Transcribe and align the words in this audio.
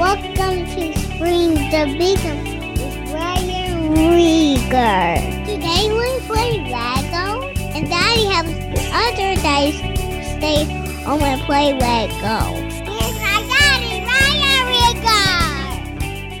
Welcome 0.00 0.64
to 0.64 0.96
Spring 0.98 1.52
the 1.68 1.84
Beacon 1.98 2.40
with 2.72 3.12
Ryan 3.12 3.92
Rieger. 3.94 5.20
Today 5.44 5.92
we 5.92 6.08
play 6.26 6.56
Lego, 6.72 7.44
and 7.76 7.84
Daddy 7.86 8.24
has 8.24 8.48
other 8.94 9.36
days 9.42 9.76
stay 10.38 10.64
home 11.04 11.20
and 11.20 11.42
play 11.42 11.74
Lego. 11.74 12.16
My 12.16 13.44
daddy, 13.46 14.02
Ryan. 14.06 14.30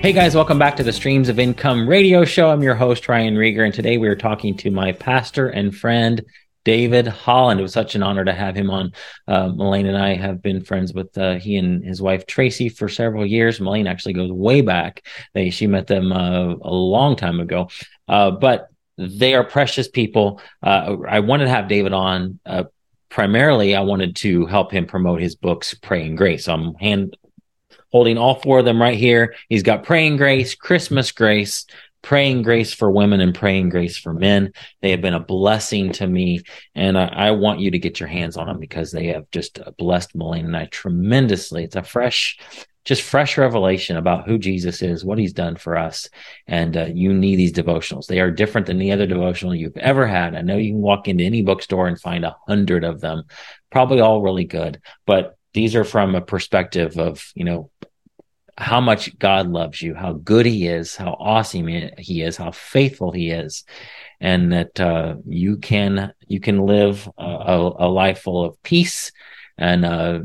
Hey 0.00 0.14
guys, 0.14 0.34
welcome 0.34 0.58
back 0.58 0.76
to 0.76 0.82
the 0.82 0.94
Streams 0.94 1.28
of 1.28 1.38
Income 1.38 1.86
radio 1.86 2.24
show. 2.24 2.48
I'm 2.48 2.62
your 2.62 2.76
host, 2.76 3.10
Ryan 3.10 3.34
Rieger, 3.34 3.66
and 3.66 3.74
today 3.74 3.98
we 3.98 4.08
are 4.08 4.16
talking 4.16 4.56
to 4.56 4.70
my 4.70 4.92
pastor 4.92 5.50
and 5.50 5.76
friend, 5.76 6.24
David 6.64 7.06
Holland. 7.06 7.60
It 7.60 7.62
was 7.62 7.72
such 7.72 7.94
an 7.94 8.02
honor 8.02 8.24
to 8.24 8.32
have 8.32 8.54
him 8.54 8.70
on. 8.70 8.92
Uh, 9.26 9.48
Melaine 9.48 9.86
and 9.86 9.96
I 9.96 10.14
have 10.14 10.42
been 10.42 10.62
friends 10.62 10.92
with 10.92 11.16
uh, 11.16 11.34
he 11.34 11.56
and 11.56 11.84
his 11.84 12.02
wife 12.02 12.26
Tracy 12.26 12.68
for 12.68 12.88
several 12.88 13.24
years. 13.24 13.60
Melaine 13.60 13.86
actually 13.86 14.14
goes 14.14 14.30
way 14.30 14.60
back. 14.60 15.06
They 15.34 15.50
she 15.50 15.66
met 15.66 15.86
them 15.86 16.12
uh, 16.12 16.54
a 16.54 16.70
long 16.70 17.16
time 17.16 17.40
ago, 17.40 17.68
uh, 18.08 18.32
but 18.32 18.68
they 18.98 19.34
are 19.34 19.44
precious 19.44 19.88
people. 19.88 20.40
Uh, 20.62 20.96
I 21.08 21.20
wanted 21.20 21.44
to 21.44 21.50
have 21.50 21.68
David 21.68 21.92
on. 21.92 22.38
Uh, 22.44 22.64
primarily, 23.08 23.74
I 23.74 23.80
wanted 23.80 24.16
to 24.16 24.46
help 24.46 24.70
him 24.72 24.86
promote 24.86 25.20
his 25.20 25.36
books, 25.36 25.74
Praying 25.74 26.16
Grace. 26.16 26.48
I'm 26.48 26.74
hand 26.74 27.16
holding 27.92 28.18
all 28.18 28.36
four 28.36 28.60
of 28.60 28.64
them 28.64 28.80
right 28.80 28.98
here. 28.98 29.34
He's 29.48 29.62
got 29.62 29.84
Praying 29.84 30.16
Grace, 30.16 30.54
Christmas 30.54 31.12
Grace, 31.12 31.66
praying 32.02 32.42
grace 32.42 32.72
for 32.72 32.90
women 32.90 33.20
and 33.20 33.34
praying 33.34 33.68
grace 33.68 33.98
for 33.98 34.12
men. 34.12 34.52
They 34.80 34.90
have 34.90 35.00
been 35.00 35.14
a 35.14 35.20
blessing 35.20 35.92
to 35.92 36.06
me, 36.06 36.42
and 36.74 36.98
I, 36.98 37.06
I 37.06 37.30
want 37.32 37.60
you 37.60 37.70
to 37.70 37.78
get 37.78 38.00
your 38.00 38.08
hands 38.08 38.36
on 38.36 38.46
them 38.46 38.58
because 38.58 38.90
they 38.90 39.08
have 39.08 39.30
just 39.30 39.58
blessed 39.78 40.14
Melaine 40.14 40.46
and 40.46 40.56
I 40.56 40.66
tremendously. 40.66 41.64
It's 41.64 41.76
a 41.76 41.82
fresh, 41.82 42.38
just 42.84 43.02
fresh 43.02 43.36
revelation 43.36 43.96
about 43.96 44.26
who 44.26 44.38
Jesus 44.38 44.82
is, 44.82 45.04
what 45.04 45.18
he's 45.18 45.34
done 45.34 45.56
for 45.56 45.76
us. 45.76 46.08
And 46.46 46.76
uh, 46.76 46.86
you 46.92 47.12
need 47.12 47.36
these 47.36 47.52
devotionals. 47.52 48.06
They 48.06 48.20
are 48.20 48.30
different 48.30 48.66
than 48.66 48.78
any 48.78 48.92
other 48.92 49.06
devotional 49.06 49.54
you've 49.54 49.76
ever 49.76 50.06
had. 50.06 50.34
I 50.34 50.40
know 50.40 50.56
you 50.56 50.72
can 50.72 50.80
walk 50.80 51.06
into 51.06 51.24
any 51.24 51.42
bookstore 51.42 51.86
and 51.86 52.00
find 52.00 52.24
a 52.24 52.36
hundred 52.48 52.84
of 52.84 53.00
them, 53.00 53.24
probably 53.70 54.00
all 54.00 54.22
really 54.22 54.44
good, 54.44 54.80
but 55.06 55.36
these 55.52 55.74
are 55.74 55.84
from 55.84 56.14
a 56.14 56.20
perspective 56.20 56.96
of, 56.96 57.30
you 57.34 57.44
know, 57.44 57.70
how 58.60 58.80
much 58.80 59.18
God 59.18 59.48
loves 59.48 59.80
you, 59.80 59.94
how 59.94 60.12
good 60.12 60.44
He 60.46 60.68
is, 60.68 60.94
how 60.94 61.16
awesome 61.18 61.66
He 61.66 62.22
is, 62.22 62.36
how 62.36 62.50
faithful 62.50 63.10
He 63.10 63.30
is, 63.30 63.64
and 64.20 64.52
that 64.52 64.78
uh, 64.78 65.16
you 65.26 65.56
can 65.56 66.12
you 66.28 66.40
can 66.40 66.66
live 66.66 67.08
a, 67.18 67.72
a, 67.78 67.88
life 67.88 68.20
full 68.20 68.44
of 68.44 68.62
peace 68.62 69.12
and 69.56 69.84
uh, 69.84 70.20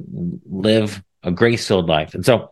live 0.45 1.01
a 1.23 1.31
grace 1.31 1.67
filled 1.67 1.87
life. 1.87 2.13
And 2.13 2.25
so 2.25 2.51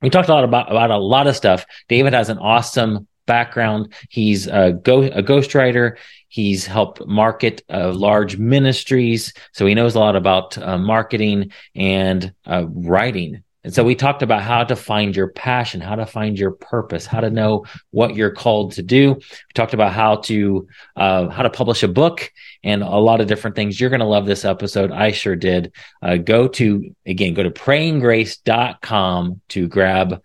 we 0.00 0.10
talked 0.10 0.28
a 0.28 0.34
lot 0.34 0.44
about 0.44 0.70
about 0.70 0.90
a 0.90 0.96
lot 0.98 1.26
of 1.26 1.36
stuff. 1.36 1.66
David 1.88 2.14
has 2.14 2.30
an 2.30 2.38
awesome 2.38 3.06
background. 3.26 3.92
He's 4.08 4.46
a, 4.46 4.72
go, 4.72 5.02
a 5.02 5.22
ghostwriter. 5.22 5.98
He's 6.28 6.64
helped 6.64 7.06
market 7.06 7.62
uh, 7.70 7.92
large 7.92 8.38
ministries, 8.38 9.34
so 9.52 9.66
he 9.66 9.74
knows 9.74 9.94
a 9.94 9.98
lot 9.98 10.16
about 10.16 10.56
uh, 10.56 10.78
marketing 10.78 11.52
and 11.74 12.32
uh, 12.46 12.64
writing 12.66 13.44
and 13.64 13.74
so 13.74 13.82
we 13.82 13.96
talked 13.96 14.22
about 14.22 14.42
how 14.42 14.62
to 14.62 14.76
find 14.76 15.16
your 15.16 15.28
passion, 15.28 15.80
how 15.80 15.96
to 15.96 16.06
find 16.06 16.38
your 16.38 16.52
purpose, 16.52 17.06
how 17.06 17.20
to 17.20 17.28
know 17.28 17.64
what 17.90 18.14
you're 18.14 18.30
called 18.30 18.72
to 18.72 18.82
do. 18.82 19.14
We 19.14 19.52
talked 19.54 19.74
about 19.74 19.92
how 19.92 20.16
to 20.16 20.68
uh, 20.94 21.28
how 21.28 21.42
to 21.42 21.50
publish 21.50 21.82
a 21.82 21.88
book 21.88 22.32
and 22.62 22.82
a 22.82 22.96
lot 22.96 23.20
of 23.20 23.26
different 23.26 23.56
things. 23.56 23.80
You're 23.80 23.90
going 23.90 24.00
to 24.00 24.06
love 24.06 24.26
this 24.26 24.44
episode. 24.44 24.92
I 24.92 25.10
sure 25.10 25.34
did. 25.34 25.72
Uh, 26.00 26.16
go 26.16 26.46
to 26.48 26.94
again, 27.04 27.34
go 27.34 27.42
to 27.42 27.50
prayinggrace.com 27.50 29.40
to 29.48 29.68
grab 29.68 30.22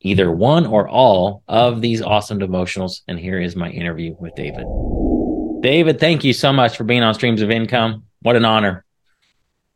either 0.00 0.30
one 0.30 0.66
or 0.66 0.86
all 0.86 1.42
of 1.48 1.80
these 1.80 2.02
awesome 2.02 2.38
devotionals. 2.38 3.00
And 3.08 3.18
here 3.18 3.40
is 3.40 3.56
my 3.56 3.70
interview 3.70 4.14
with 4.18 4.34
David. 4.34 4.66
David, 5.62 5.98
thank 5.98 6.22
you 6.22 6.34
so 6.34 6.52
much 6.52 6.76
for 6.76 6.84
being 6.84 7.02
on 7.02 7.14
Streams 7.14 7.40
of 7.40 7.50
Income. 7.50 8.04
What 8.20 8.36
an 8.36 8.44
honor. 8.44 8.84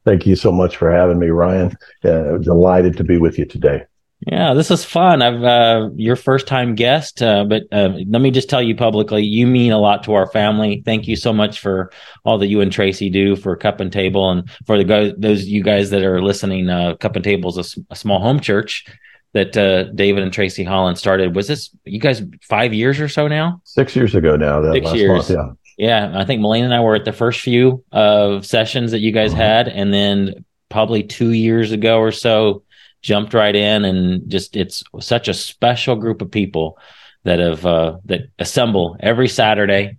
Thank 0.08 0.24
you 0.24 0.36
so 0.36 0.50
much 0.50 0.78
for 0.78 0.91
having 0.91 1.19
me, 1.19 1.26
Ryan. 1.26 1.76
Uh, 2.02 2.38
delighted 2.38 2.96
to 2.96 3.04
be 3.04 3.19
with 3.19 3.38
you 3.38 3.44
today. 3.44 3.84
Yeah, 4.26 4.54
this 4.54 4.70
is 4.70 4.82
fun. 4.82 5.20
I've 5.20 5.42
uh, 5.42 5.91
your 5.96 6.16
first 6.16 6.46
time 6.46 6.74
guest, 6.74 7.20
uh, 7.20 7.44
but 7.44 7.64
uh, 7.72 7.91
let 8.08 8.22
me 8.22 8.30
just 8.30 8.48
tell 8.48 8.62
you 8.62 8.74
publicly, 8.74 9.22
you 9.22 9.46
mean 9.46 9.70
a 9.70 9.78
lot 9.78 10.02
to 10.04 10.14
our 10.14 10.26
family. 10.26 10.82
Thank 10.82 11.08
you 11.08 11.14
so 11.14 11.30
much 11.30 11.60
for 11.60 11.92
all 12.24 12.38
that 12.38 12.46
you 12.46 12.62
and 12.62 12.72
Tracy 12.72 13.10
do 13.10 13.36
for 13.36 13.54
Cup 13.54 13.80
and 13.80 13.92
Table, 13.92 14.30
and 14.30 14.48
for 14.64 14.78
the 14.78 14.84
guys, 14.84 15.12
those 15.19 15.44
you 15.44 15.62
guys 15.62 15.91
that 15.91 16.02
are 16.02 16.22
listening. 16.22 16.70
Uh, 16.70 16.96
Cup 16.96 17.14
and 17.14 17.25
Table 17.25 17.50
is 17.50 17.76
a, 17.76 17.80
a 17.90 17.96
small 17.96 18.19
home 18.19 18.40
church 18.40 18.86
that 19.34 19.54
uh, 19.58 19.92
David 19.92 20.22
and 20.22 20.32
Tracy 20.32 20.64
Holland 20.64 20.96
started. 20.96 21.36
Was 21.36 21.48
this 21.48 21.69
you 21.84 22.00
guys 22.00 22.22
five 22.40 22.72
years 22.72 22.98
or 22.98 23.10
so 23.10 23.28
now? 23.28 23.60
Six 23.64 23.94
years 23.94 24.14
ago 24.14 24.36
now. 24.36 24.62
That 24.62 24.72
Six 24.72 24.94
years. 24.94 25.28
Month, 25.28 25.30
yeah. 25.30 25.52
Yeah, 25.78 26.12
I 26.12 26.24
think 26.24 26.40
Melaine 26.40 26.64
and 26.64 26.74
I 26.74 26.80
were 26.80 26.96
at 26.96 27.04
the 27.04 27.12
first 27.12 27.40
few 27.40 27.84
of 27.92 28.44
sessions 28.44 28.90
that 28.90 28.98
you 28.98 29.12
guys 29.12 29.32
uh-huh. 29.32 29.42
had, 29.42 29.68
and 29.68 29.94
then 29.94 30.44
probably 30.68 31.04
two 31.04 31.30
years 31.30 31.70
ago 31.70 32.00
or 32.00 32.10
so, 32.10 32.64
jumped 33.00 33.32
right 33.32 33.54
in, 33.54 33.84
and 33.84 34.28
just 34.28 34.56
it's 34.56 34.82
such 35.00 35.28
a 35.28 35.34
special 35.34 35.94
group 35.94 36.20
of 36.20 36.32
people 36.32 36.78
that 37.22 37.38
have 37.38 37.64
uh, 37.64 37.98
that 38.06 38.22
assemble 38.40 38.96
every 38.98 39.28
Saturday, 39.28 39.98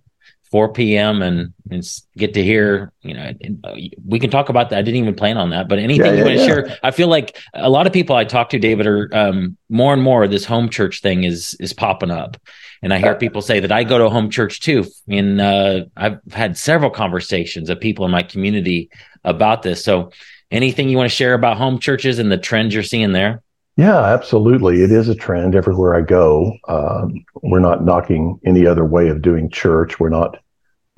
4 0.50 0.72
p.m. 0.72 1.22
and, 1.22 1.52
and 1.70 1.84
get 2.16 2.34
to 2.34 2.42
hear. 2.42 2.92
You 3.02 3.14
know, 3.14 3.32
uh, 3.64 3.76
we 4.06 4.18
can 4.18 4.30
talk 4.30 4.48
about 4.48 4.70
that. 4.70 4.78
I 4.78 4.82
didn't 4.82 5.00
even 5.00 5.14
plan 5.14 5.36
on 5.36 5.50
that, 5.50 5.68
but 5.68 5.78
anything 5.78 6.06
yeah, 6.06 6.12
you 6.12 6.24
want 6.24 6.36
to 6.36 6.40
yeah. 6.40 6.46
share? 6.46 6.78
I 6.82 6.90
feel 6.90 7.08
like 7.08 7.38
a 7.54 7.70
lot 7.70 7.86
of 7.86 7.92
people 7.92 8.16
I 8.16 8.24
talk 8.24 8.50
to, 8.50 8.58
David, 8.58 8.86
are 8.86 9.08
um, 9.12 9.56
more 9.68 9.92
and 9.92 10.02
more 10.02 10.26
this 10.26 10.44
home 10.44 10.68
church 10.68 11.00
thing 11.00 11.24
is 11.24 11.54
is 11.60 11.72
popping 11.72 12.10
up 12.10 12.36
and 12.82 12.94
I 12.94 12.98
hear 12.98 13.14
people 13.14 13.42
say 13.42 13.60
that 13.60 13.72
I 13.72 13.84
go 13.84 13.98
to 13.98 14.08
home 14.08 14.30
church 14.30 14.60
too. 14.60 14.86
And 15.08 15.40
uh, 15.40 15.84
I've 15.96 16.20
had 16.32 16.56
several 16.56 16.90
conversations 16.90 17.68
of 17.68 17.78
people 17.80 18.04
in 18.04 18.10
my 18.10 18.22
community 18.22 18.90
about 19.24 19.62
this. 19.62 19.84
So, 19.84 20.12
anything 20.50 20.88
you 20.88 20.96
want 20.96 21.10
to 21.10 21.14
share 21.14 21.34
about 21.34 21.58
home 21.58 21.78
churches 21.78 22.18
and 22.18 22.32
the 22.32 22.38
trends 22.38 22.72
you're 22.74 22.82
seeing 22.82 23.12
there? 23.12 23.42
Yeah, 23.80 24.04
absolutely. 24.04 24.82
It 24.82 24.92
is 24.92 25.08
a 25.08 25.14
trend 25.14 25.54
everywhere 25.54 25.94
I 25.94 26.02
go. 26.02 26.54
Um, 26.68 27.24
we're 27.42 27.60
not 27.60 27.82
knocking 27.82 28.38
any 28.44 28.66
other 28.66 28.84
way 28.84 29.08
of 29.08 29.22
doing 29.22 29.48
church. 29.48 29.98
We're 29.98 30.10
not 30.10 30.36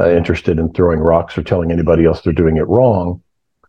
uh, 0.00 0.10
interested 0.10 0.59
in 0.59 0.72
throwing 0.72 0.98
rocks 0.98 1.38
or 1.38 1.44
telling 1.44 1.70
anybody 1.70 2.04
else 2.04 2.22
they're 2.22 2.32
doing 2.32 2.56
it 2.56 2.66
wrong. 2.66 3.22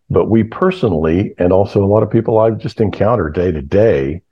But 0.09 0.31
we 0.31 0.43
personally, 0.43 1.35
and 1.37 1.53
also 1.53 1.83
a 1.83 1.85
lot 1.85 2.01
of 2.01 2.09
people 2.09 2.39
I've 2.39 2.57
just 2.57 2.81
encountered 2.81 3.35
day 3.35 3.51
to 3.51 3.61
day, 3.61 4.23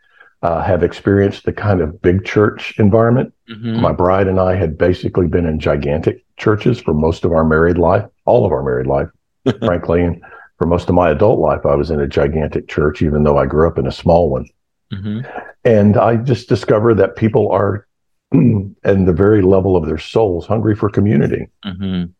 uh, 0.41 0.63
have 0.63 0.81
experienced 0.81 1.45
the 1.45 1.53
kind 1.53 1.79
of 1.79 2.01
big 2.01 2.25
church 2.25 2.73
environment. 2.79 3.31
Mm-hmm. 3.51 3.81
My 3.81 3.91
bride 3.91 4.27
and 4.27 4.39
I 4.39 4.55
had 4.55 4.79
basically 4.79 5.27
been 5.27 5.45
in 5.45 5.59
gigantic 5.59 6.25
churches 6.37 6.79
for 6.79 6.95
most 6.95 7.23
of 7.23 7.33
our 7.33 7.45
married 7.45 7.77
life, 7.77 8.05
all 8.25 8.47
of 8.47 8.51
our 8.51 8.63
married 8.63 8.87
life, 8.87 9.09
frankly. 9.59 10.01
And 10.01 10.23
for 10.57 10.65
most 10.65 10.89
of 10.89 10.95
my 10.95 11.11
adult 11.11 11.37
life, 11.37 11.67
I 11.67 11.75
was 11.75 11.91
in 11.91 11.99
a 11.99 12.07
gigantic 12.07 12.67
church, 12.67 13.03
even 13.03 13.21
though 13.21 13.37
I 13.37 13.45
grew 13.45 13.67
up 13.67 13.77
in 13.77 13.85
a 13.85 13.91
small 13.91 14.31
one. 14.31 14.47
Mm-hmm. 14.91 15.21
And 15.63 15.97
I 15.97 16.17
just 16.17 16.49
discovered 16.49 16.95
that 16.95 17.15
people 17.15 17.51
are, 17.51 17.87
in 18.31 18.75
the 18.83 19.13
very 19.13 19.41
level 19.41 19.75
of 19.75 19.85
their 19.85 19.97
souls, 19.97 20.45
hungry 20.45 20.75
for 20.75 20.89
community. 20.89 21.47
Mm-hmm. 21.65 22.11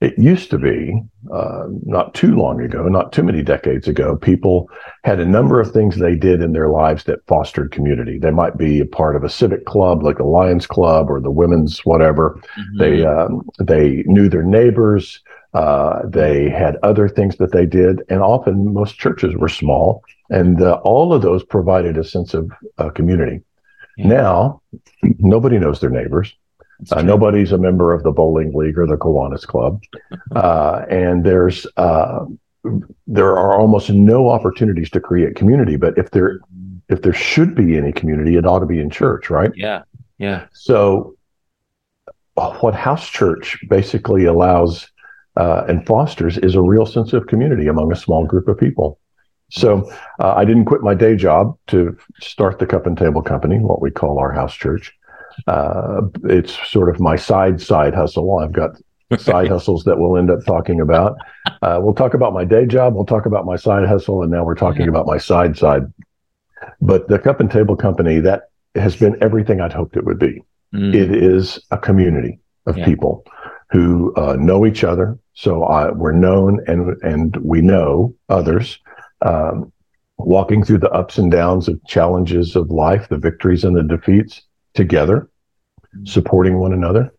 It 0.00 0.18
used 0.18 0.50
to 0.50 0.58
be, 0.58 1.00
uh, 1.32 1.66
not 1.84 2.12
too 2.12 2.34
long 2.34 2.60
ago, 2.60 2.88
not 2.88 3.12
too 3.12 3.22
many 3.22 3.40
decades 3.40 3.86
ago, 3.86 4.16
people 4.16 4.68
had 5.04 5.20
a 5.20 5.24
number 5.24 5.60
of 5.60 5.70
things 5.70 5.96
they 5.96 6.16
did 6.16 6.42
in 6.42 6.54
their 6.54 6.68
lives 6.68 7.04
that 7.04 7.24
fostered 7.28 7.70
community. 7.70 8.18
They 8.18 8.32
might 8.32 8.58
be 8.58 8.80
a 8.80 8.84
part 8.84 9.14
of 9.14 9.22
a 9.22 9.28
civic 9.28 9.64
club, 9.64 10.02
like 10.02 10.16
the 10.16 10.24
Lions 10.24 10.66
Club 10.66 11.08
or 11.08 11.20
the 11.20 11.30
women's 11.30 11.78
whatever. 11.84 12.40
Mm-hmm. 12.58 12.78
They 12.78 13.06
um, 13.06 13.48
they 13.60 14.02
knew 14.06 14.28
their 14.28 14.42
neighbors. 14.42 15.22
Uh, 15.54 16.00
they 16.06 16.48
had 16.48 16.78
other 16.82 17.08
things 17.08 17.36
that 17.36 17.52
they 17.52 17.66
did, 17.66 18.02
and 18.08 18.22
often 18.22 18.72
most 18.72 18.98
churches 18.98 19.34
were 19.36 19.48
small, 19.48 20.02
and 20.30 20.62
uh, 20.62 20.80
all 20.82 21.12
of 21.12 21.20
those 21.20 21.44
provided 21.44 21.98
a 21.98 22.04
sense 22.04 22.32
of 22.32 22.50
uh, 22.78 22.88
community. 22.90 23.42
Yeah. 23.98 24.06
Now, 24.08 24.62
nobody 25.18 25.58
knows 25.58 25.80
their 25.80 25.90
neighbors. 25.90 26.34
Uh, 26.90 27.02
nobody's 27.02 27.52
a 27.52 27.58
member 27.58 27.92
of 27.92 28.02
the 28.02 28.10
bowling 28.10 28.52
league 28.54 28.78
or 28.78 28.86
the 28.86 28.96
Kiwanis 28.96 29.46
Club, 29.46 29.82
uh, 30.34 30.84
and 30.88 31.22
there's 31.22 31.66
uh, 31.76 32.24
there 33.06 33.36
are 33.36 33.60
almost 33.60 33.90
no 33.90 34.30
opportunities 34.30 34.90
to 34.90 35.00
create 35.00 35.36
community. 35.36 35.76
But 35.76 35.98
if 35.98 36.10
there 36.10 36.40
if 36.88 37.02
there 37.02 37.12
should 37.12 37.54
be 37.54 37.76
any 37.76 37.92
community, 37.92 38.36
it 38.36 38.46
ought 38.46 38.60
to 38.60 38.66
be 38.66 38.80
in 38.80 38.90
church, 38.90 39.30
right? 39.30 39.52
Yeah, 39.54 39.82
yeah. 40.18 40.46
So, 40.52 41.14
what 42.34 42.74
house 42.74 43.08
church 43.08 43.58
basically 43.68 44.24
allows 44.24 44.90
uh, 45.36 45.64
and 45.68 45.86
fosters 45.86 46.38
is 46.38 46.54
a 46.54 46.62
real 46.62 46.86
sense 46.86 47.12
of 47.12 47.26
community 47.26 47.66
among 47.66 47.92
a 47.92 47.96
small 47.96 48.26
group 48.26 48.48
of 48.48 48.58
people. 48.58 48.98
So 49.50 49.90
uh, 50.18 50.34
I 50.34 50.44
didn't 50.44 50.64
quit 50.64 50.80
my 50.80 50.94
day 50.94 51.14
job 51.14 51.56
to 51.68 51.96
start 52.20 52.58
the 52.58 52.66
Cup 52.66 52.86
and 52.86 52.96
Table 52.96 53.22
Company, 53.22 53.58
what 53.58 53.82
we 53.82 53.90
call 53.90 54.18
our 54.18 54.32
house 54.32 54.54
church 54.54 54.94
uh, 55.46 56.02
it's 56.24 56.56
sort 56.68 56.88
of 56.88 57.00
my 57.00 57.16
side 57.16 57.60
side 57.60 57.94
hustle. 57.94 58.38
I've 58.38 58.52
got 58.52 58.70
side 59.18 59.48
hustles 59.54 59.84
that 59.84 59.98
we'll 59.98 60.16
end 60.16 60.30
up 60.30 60.44
talking 60.46 60.80
about. 60.80 61.16
Uh, 61.62 61.78
we'll 61.80 61.94
talk 61.94 62.14
about 62.14 62.32
my 62.32 62.44
day 62.44 62.66
job. 62.66 62.94
We'll 62.94 63.04
talk 63.04 63.26
about 63.26 63.44
my 63.44 63.56
side 63.56 63.86
hustle, 63.86 64.22
and 64.22 64.30
now 64.30 64.44
we're 64.44 64.54
talking 64.54 64.88
about 64.88 65.06
my 65.06 65.18
side 65.18 65.56
side. 65.56 65.82
But 66.80 67.08
the 67.08 67.18
Cup 67.18 67.40
and 67.40 67.50
Table 67.50 67.76
Company, 67.76 68.20
that 68.20 68.50
has 68.74 68.96
been 68.96 69.16
everything 69.22 69.60
I'd 69.60 69.72
hoped 69.72 69.96
it 69.96 70.04
would 70.04 70.18
be. 70.18 70.42
Mm. 70.74 70.94
It 70.94 71.10
is 71.10 71.60
a 71.70 71.78
community 71.78 72.38
of 72.66 72.78
Yeah. 72.78 72.84
people 72.84 73.24
who 73.72 74.14
uh, 74.16 74.36
know 74.38 74.66
each 74.66 74.84
other. 74.84 75.18
So 75.32 75.64
uh, 75.64 75.92
we're 75.94 76.12
known 76.12 76.60
and 76.66 76.94
and 77.02 77.36
we 77.38 77.62
know 77.62 78.14
others. 78.28 78.78
Um, 79.22 79.72
walking 80.18 80.62
through 80.62 80.78
the 80.78 80.90
ups 80.90 81.18
and 81.18 81.32
downs 81.32 81.68
of 81.68 81.84
challenges 81.86 82.54
of 82.54 82.70
life, 82.70 83.08
the 83.08 83.18
victories 83.18 83.64
and 83.64 83.74
the 83.74 83.82
defeats 83.82 84.42
together, 84.74 85.28
supporting 86.04 86.58
one 86.58 86.72
another. 86.72 87.12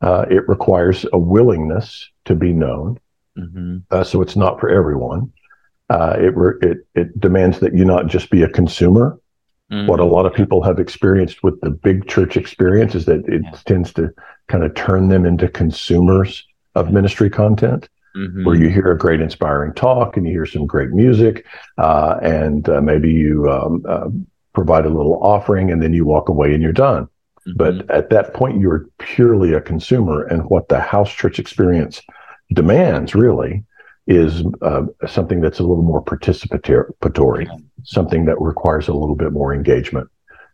Uh, 0.00 0.26
it 0.28 0.46
requires 0.48 1.06
a 1.12 1.18
willingness 1.18 2.10
to 2.24 2.34
be 2.34 2.52
known. 2.52 2.98
Mhm. 3.38 3.82
Uh, 3.90 4.02
so 4.04 4.20
it's 4.20 4.36
not 4.36 4.60
for 4.60 4.68
everyone. 4.68 5.32
Uh, 5.88 6.16
it, 6.18 6.36
re- 6.36 6.58
it 6.62 6.78
it 6.94 7.20
demands 7.20 7.60
that 7.60 7.74
you 7.74 7.84
not 7.84 8.06
just 8.08 8.28
be 8.30 8.42
a 8.42 8.48
consumer. 8.48 9.18
Mm. 9.72 9.86
What 9.86 10.00
a 10.00 10.04
lot 10.04 10.26
of 10.26 10.34
people 10.34 10.62
have 10.62 10.78
experienced 10.78 11.42
with 11.42 11.60
the 11.62 11.70
big 11.70 12.06
church 12.06 12.36
experience 12.36 12.94
is 12.94 13.06
that 13.06 13.26
it 13.26 13.42
Yeah. 13.42 13.50
tends 13.64 13.92
to 13.94 14.10
kind 14.48 14.64
of 14.64 14.74
turn 14.74 15.08
them 15.08 15.24
into 15.24 15.48
consumers 15.48 16.46
of 16.74 16.92
ministry 16.92 17.30
content, 17.30 17.88
Mhm. 18.16 18.44
where 18.44 18.54
you 18.54 18.68
hear 18.68 18.92
a 18.92 18.98
great 18.98 19.22
inspiring 19.22 19.72
talk 19.72 20.16
and 20.16 20.26
you 20.26 20.32
hear 20.32 20.46
some 20.46 20.66
great 20.66 20.90
music, 20.90 21.46
uh, 21.78 22.18
and 22.22 22.68
uh, 22.68 22.82
maybe 22.82 23.10
you 23.10 23.50
um, 23.50 23.82
uh, 23.88 24.08
provide 24.52 24.84
a 24.84 24.90
little 24.90 25.18
offering, 25.22 25.70
and 25.70 25.82
then 25.82 25.94
you 25.94 26.04
walk 26.04 26.28
away 26.28 26.52
and 26.52 26.62
you're 26.62 26.72
done. 26.72 27.08
Mhm. 27.48 27.56
But 27.56 27.90
at 27.90 28.10
that 28.10 28.34
point, 28.34 28.60
you're 28.60 28.86
purely 28.98 29.54
a 29.54 29.60
consumer. 29.60 30.24
And 30.24 30.44
what 30.50 30.68
the 30.68 30.80
house 30.80 31.10
church 31.10 31.38
experience 31.38 32.02
demands 32.52 33.14
really 33.14 33.64
is 34.06 34.44
uh, 34.60 34.82
something 35.06 35.40
that's 35.40 35.60
a 35.60 35.62
little 35.62 35.82
more 35.84 36.04
participatory, 36.04 37.46
something 37.84 38.24
that 38.26 38.40
requires 38.40 38.88
a 38.88 38.92
little 38.94 39.14
bit 39.16 39.32
more 39.32 39.54
engagement. 39.54 40.08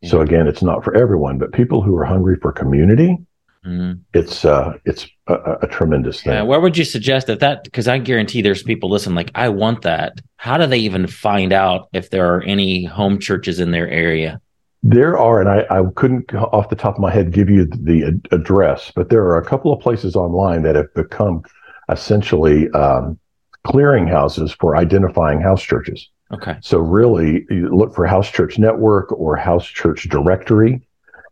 So 0.05 0.21
again, 0.21 0.47
it's 0.47 0.63
not 0.63 0.85
for 0.85 0.95
everyone, 0.97 1.39
but 1.39 1.53
people 1.53 1.83
who 1.83 1.97
are 1.97 2.05
hungry 2.05 2.37
for 2.41 2.53
community, 2.53 3.19
Mhm. 3.67 3.99
it's 4.15 4.45
uh, 4.45 4.75
it's 4.85 5.09
a, 5.27 5.35
a- 5.35 5.59
a 5.63 5.67
tremendous 5.67 6.23
thing. 6.23 6.33
Yeah, 6.33 6.43
where 6.43 6.61
would 6.61 6.77
you 6.79 6.85
suggest 6.85 7.27
that 7.27 7.41
that? 7.41 7.65
Because 7.65 7.89
I 7.89 7.99
guarantee 7.99 8.41
there's 8.41 8.63
people 8.63 8.89
listen 8.89 9.17
like 9.17 9.33
I 9.35 9.49
want 9.49 9.83
that. 9.83 10.13
How 10.37 10.57
do 10.57 10.67
they 10.67 10.79
even 10.79 11.09
find 11.09 11.53
out 11.53 11.89
if 11.93 12.11
there 12.11 12.33
are 12.33 12.43
any 12.43 12.85
home 12.85 13.19
churches 13.19 13.59
in 13.59 13.73
their 13.73 13.89
area? 13.89 14.41
There 14.85 15.19
are, 15.19 15.41
and 15.41 15.49
I, 15.51 15.67
I 15.69 15.83
couldn't 15.97 16.33
off 16.33 16.69
the 16.71 16.77
top 16.77 16.95
of 16.95 17.01
my 17.01 17.11
head 17.11 17.33
give 17.33 17.51
you 17.51 17.67
the 17.67 18.21
address, 18.31 18.93
but 18.95 19.11
there 19.11 19.25
are 19.25 19.37
a 19.37 19.45
couple 19.45 19.73
of 19.73 19.81
places 19.81 20.15
online 20.15 20.63
that 20.63 20.77
have 20.77 20.95
become 20.95 21.43
essentially 21.91 22.71
um, 22.71 23.19
clearinghouses 23.67 24.57
for 24.61 24.77
identifying 24.77 25.41
house 25.41 25.63
churches. 25.63 26.09
Okay. 26.33 26.57
So 26.61 26.79
really, 26.79 27.47
you 27.51 27.75
look 27.75 27.95
for 27.95 28.07
House 28.07 28.31
Church 28.31 28.59
Network 28.59 29.13
or 29.13 29.37
House 29.37 29.67
Church 29.67 30.09
Directory, 30.09 30.83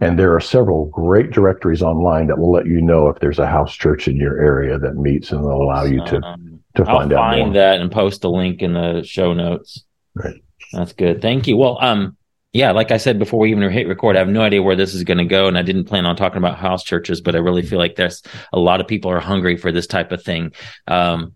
and 0.00 0.18
there 0.18 0.34
are 0.34 0.40
several 0.40 0.86
great 0.86 1.30
directories 1.30 1.82
online 1.82 2.26
that 2.28 2.38
will 2.38 2.50
let 2.50 2.66
you 2.66 2.80
know 2.80 3.08
if 3.08 3.18
there's 3.20 3.38
a 3.38 3.46
house 3.46 3.74
church 3.74 4.08
in 4.08 4.16
your 4.16 4.38
area 4.38 4.78
that 4.78 4.96
meets 4.96 5.32
and 5.32 5.42
will 5.42 5.62
allow 5.62 5.84
you 5.84 6.04
to 6.06 6.22
Um, 6.24 6.60
to 6.76 6.82
I'll 6.84 6.98
find 6.98 7.12
out 7.12 7.16
find 7.16 7.44
more. 7.46 7.54
that 7.54 7.80
and 7.80 7.90
post 7.90 8.24
a 8.24 8.28
link 8.28 8.62
in 8.62 8.74
the 8.74 9.02
show 9.04 9.32
notes. 9.32 9.84
Right. 10.14 10.42
That's 10.72 10.92
good. 10.92 11.22
Thank 11.22 11.46
you. 11.46 11.56
Well, 11.56 11.78
um, 11.80 12.16
yeah, 12.52 12.72
like 12.72 12.90
I 12.90 12.96
said 12.96 13.18
before 13.18 13.40
we 13.40 13.50
even 13.50 13.70
hit 13.70 13.86
record, 13.86 14.16
I 14.16 14.20
have 14.20 14.28
no 14.28 14.40
idea 14.40 14.62
where 14.62 14.76
this 14.76 14.94
is 14.94 15.04
going 15.04 15.18
to 15.18 15.24
go, 15.26 15.46
and 15.46 15.58
I 15.58 15.62
didn't 15.62 15.84
plan 15.84 16.06
on 16.06 16.16
talking 16.16 16.38
about 16.38 16.56
house 16.56 16.82
churches, 16.82 17.20
but 17.20 17.34
I 17.34 17.38
really 17.38 17.62
feel 17.62 17.78
like 17.78 17.96
there's 17.96 18.22
a 18.52 18.58
lot 18.58 18.80
of 18.80 18.88
people 18.88 19.10
are 19.10 19.20
hungry 19.20 19.58
for 19.58 19.70
this 19.70 19.86
type 19.86 20.10
of 20.10 20.22
thing, 20.22 20.52
um, 20.88 21.32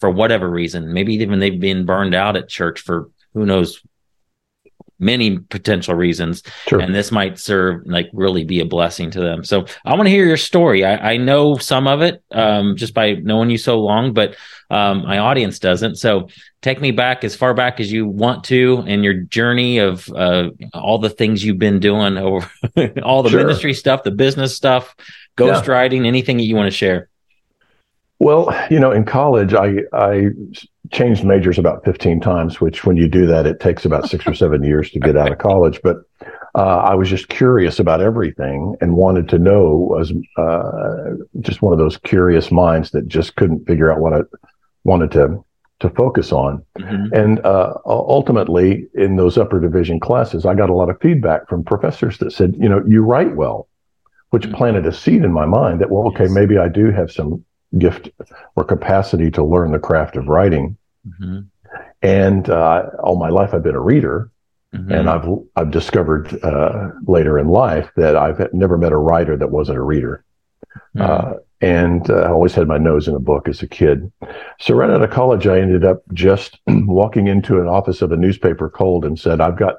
for 0.00 0.10
whatever 0.10 0.48
reason. 0.48 0.92
Maybe 0.92 1.14
even 1.14 1.38
they've 1.38 1.60
been 1.60 1.84
burned 1.86 2.14
out 2.14 2.36
at 2.36 2.48
church 2.48 2.80
for 2.80 3.10
who 3.34 3.44
knows 3.46 3.82
many 5.00 5.38
potential 5.38 5.94
reasons 5.94 6.42
Sure. 6.66 6.80
and 6.80 6.92
this 6.92 7.12
might 7.12 7.38
serve 7.38 7.82
like 7.86 8.10
really 8.12 8.42
be 8.42 8.58
a 8.58 8.64
blessing 8.64 9.12
to 9.12 9.20
them 9.20 9.44
so 9.44 9.64
i 9.84 9.94
want 9.94 10.06
to 10.06 10.10
hear 10.10 10.24
your 10.26 10.36
story 10.36 10.84
i, 10.84 11.12
I 11.12 11.16
know 11.18 11.56
some 11.56 11.86
of 11.86 12.02
it 12.02 12.20
um, 12.32 12.74
just 12.76 12.94
by 12.94 13.12
knowing 13.12 13.48
you 13.48 13.58
so 13.58 13.78
long 13.80 14.12
but 14.12 14.34
um, 14.70 15.04
my 15.06 15.18
audience 15.18 15.60
doesn't 15.60 15.96
so 15.96 16.28
take 16.62 16.80
me 16.80 16.90
back 16.90 17.22
as 17.22 17.36
far 17.36 17.54
back 17.54 17.78
as 17.78 17.92
you 17.92 18.08
want 18.08 18.42
to 18.44 18.82
in 18.88 19.04
your 19.04 19.14
journey 19.14 19.78
of 19.78 20.08
uh, 20.10 20.50
all 20.74 20.98
the 20.98 21.10
things 21.10 21.44
you've 21.44 21.60
been 21.60 21.78
doing 21.78 22.18
over 22.18 22.50
all 23.04 23.22
the 23.22 23.30
Sure. 23.30 23.38
ministry 23.38 23.74
stuff 23.74 24.02
the 24.02 24.10
business 24.10 24.56
stuff 24.56 24.96
ghostwriting 25.36 26.06
anything 26.08 26.38
that 26.38 26.42
you 26.44 26.56
want 26.56 26.66
to 26.66 26.76
share 26.76 27.08
Well, 28.20 28.52
you 28.70 28.80
know, 28.80 28.90
in 28.90 29.04
college, 29.04 29.54
I 29.54 29.78
I 29.92 30.28
changed 30.90 31.24
majors 31.24 31.58
about 31.58 31.84
15 31.84 32.20
times, 32.20 32.60
which 32.60 32.84
when 32.84 32.96
you 32.96 33.08
do 33.08 33.26
that, 33.26 33.46
it 33.46 33.60
takes 33.60 33.84
about 33.84 34.08
six 34.08 34.26
or 34.26 34.34
seven 34.34 34.64
years 34.64 34.90
to 34.90 34.98
get 34.98 35.16
out 35.16 35.30
of 35.30 35.38
college. 35.38 35.80
But 35.82 35.98
uh, 36.54 36.78
I 36.78 36.94
was 36.94 37.08
just 37.08 37.28
curious 37.28 37.78
about 37.78 38.00
everything 38.00 38.74
and 38.80 38.96
wanted 38.96 39.28
to 39.28 39.38
know 39.38 39.76
was 39.90 40.12
uh, 40.36 41.14
just 41.40 41.62
one 41.62 41.72
of 41.72 41.78
those 41.78 41.98
curious 41.98 42.50
minds 42.50 42.90
that 42.92 43.06
just 43.06 43.36
couldn't 43.36 43.66
figure 43.66 43.92
out 43.92 44.00
what 44.00 44.14
I 44.14 44.20
wanted 44.84 45.12
to 45.12 45.44
to 45.80 45.90
focus 45.90 46.32
on. 46.32 46.60
Mhm. 46.76 47.12
And 47.12 47.38
uh, 47.46 47.74
ultimately, 47.86 48.88
in 48.94 49.14
those 49.14 49.38
upper 49.38 49.60
division 49.60 50.00
classes, 50.00 50.44
I 50.44 50.56
got 50.56 50.70
a 50.70 50.74
lot 50.74 50.90
of 50.90 51.00
feedback 51.00 51.48
from 51.48 51.62
professors 51.62 52.18
that 52.18 52.32
said, 52.32 52.56
you 52.58 52.68
know, 52.68 52.82
you 52.84 53.02
write 53.02 53.36
well, 53.36 53.68
which 54.30 54.48
Mhm. 54.48 54.54
planted 54.54 54.86
a 54.86 54.92
seed 54.92 55.22
in 55.22 55.32
my 55.32 55.46
mind 55.46 55.80
that, 55.80 55.90
well, 55.92 56.08
okay, 56.08 56.26
maybe 56.26 56.58
I 56.58 56.66
do 56.68 56.90
have 56.90 57.12
some 57.12 57.44
gift 57.76 58.08
or 58.56 58.64
capacity 58.64 59.30
to 59.32 59.44
learn 59.44 59.72
the 59.72 59.78
craft 59.78 60.16
of 60.16 60.28
writing. 60.28 60.76
Mhm. 61.06 61.46
And 62.02 62.48
uh, 62.48 62.86
all 63.02 63.16
my 63.18 63.28
life, 63.28 63.52
I've 63.52 63.62
been 63.62 63.74
a 63.74 63.80
reader, 63.80 64.30
Mhm. 64.74 64.90
and 64.90 65.10
I've 65.10 65.28
I've 65.56 65.70
discovered 65.70 66.42
uh, 66.42 66.90
later 67.06 67.38
in 67.38 67.48
life 67.48 67.90
that 67.96 68.16
I've 68.16 68.52
never 68.52 68.78
met 68.78 68.92
a 68.92 68.96
writer 68.96 69.36
that 69.36 69.50
wasn't 69.50 69.78
a 69.78 69.82
reader. 69.82 70.24
Mhm. 70.96 71.00
Uh, 71.00 71.34
and 71.60 72.08
uh, 72.10 72.14
I 72.14 72.28
always 72.28 72.54
had 72.54 72.68
my 72.68 72.78
nose 72.78 73.08
in 73.08 73.14
a 73.14 73.18
book 73.20 73.48
as 73.48 73.62
a 73.62 73.66
kid. 73.66 74.12
So 74.60 74.74
right 74.74 74.90
out 74.90 75.02
of 75.02 75.10
college, 75.10 75.46
I 75.46 75.58
ended 75.58 75.84
up 75.84 76.02
just 76.14 76.60
walking 76.68 77.26
into 77.26 77.60
an 77.60 77.66
office 77.66 78.00
of 78.00 78.12
a 78.12 78.16
newspaper 78.16 78.70
cold 78.70 79.04
and 79.04 79.18
said, 79.18 79.40
"I've 79.40 79.56
got 79.58 79.76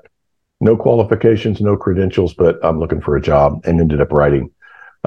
no 0.62 0.76
qualifications, 0.76 1.62
no 1.62 1.78
credentials, 1.78 2.34
but 2.34 2.60
I'm 2.64 2.80
looking 2.80 3.00
for 3.02 3.16
a 3.16 3.22
job." 3.22 3.62
And 3.66 3.80
ended 3.80 4.02
up 4.02 4.12
writing, 4.12 4.52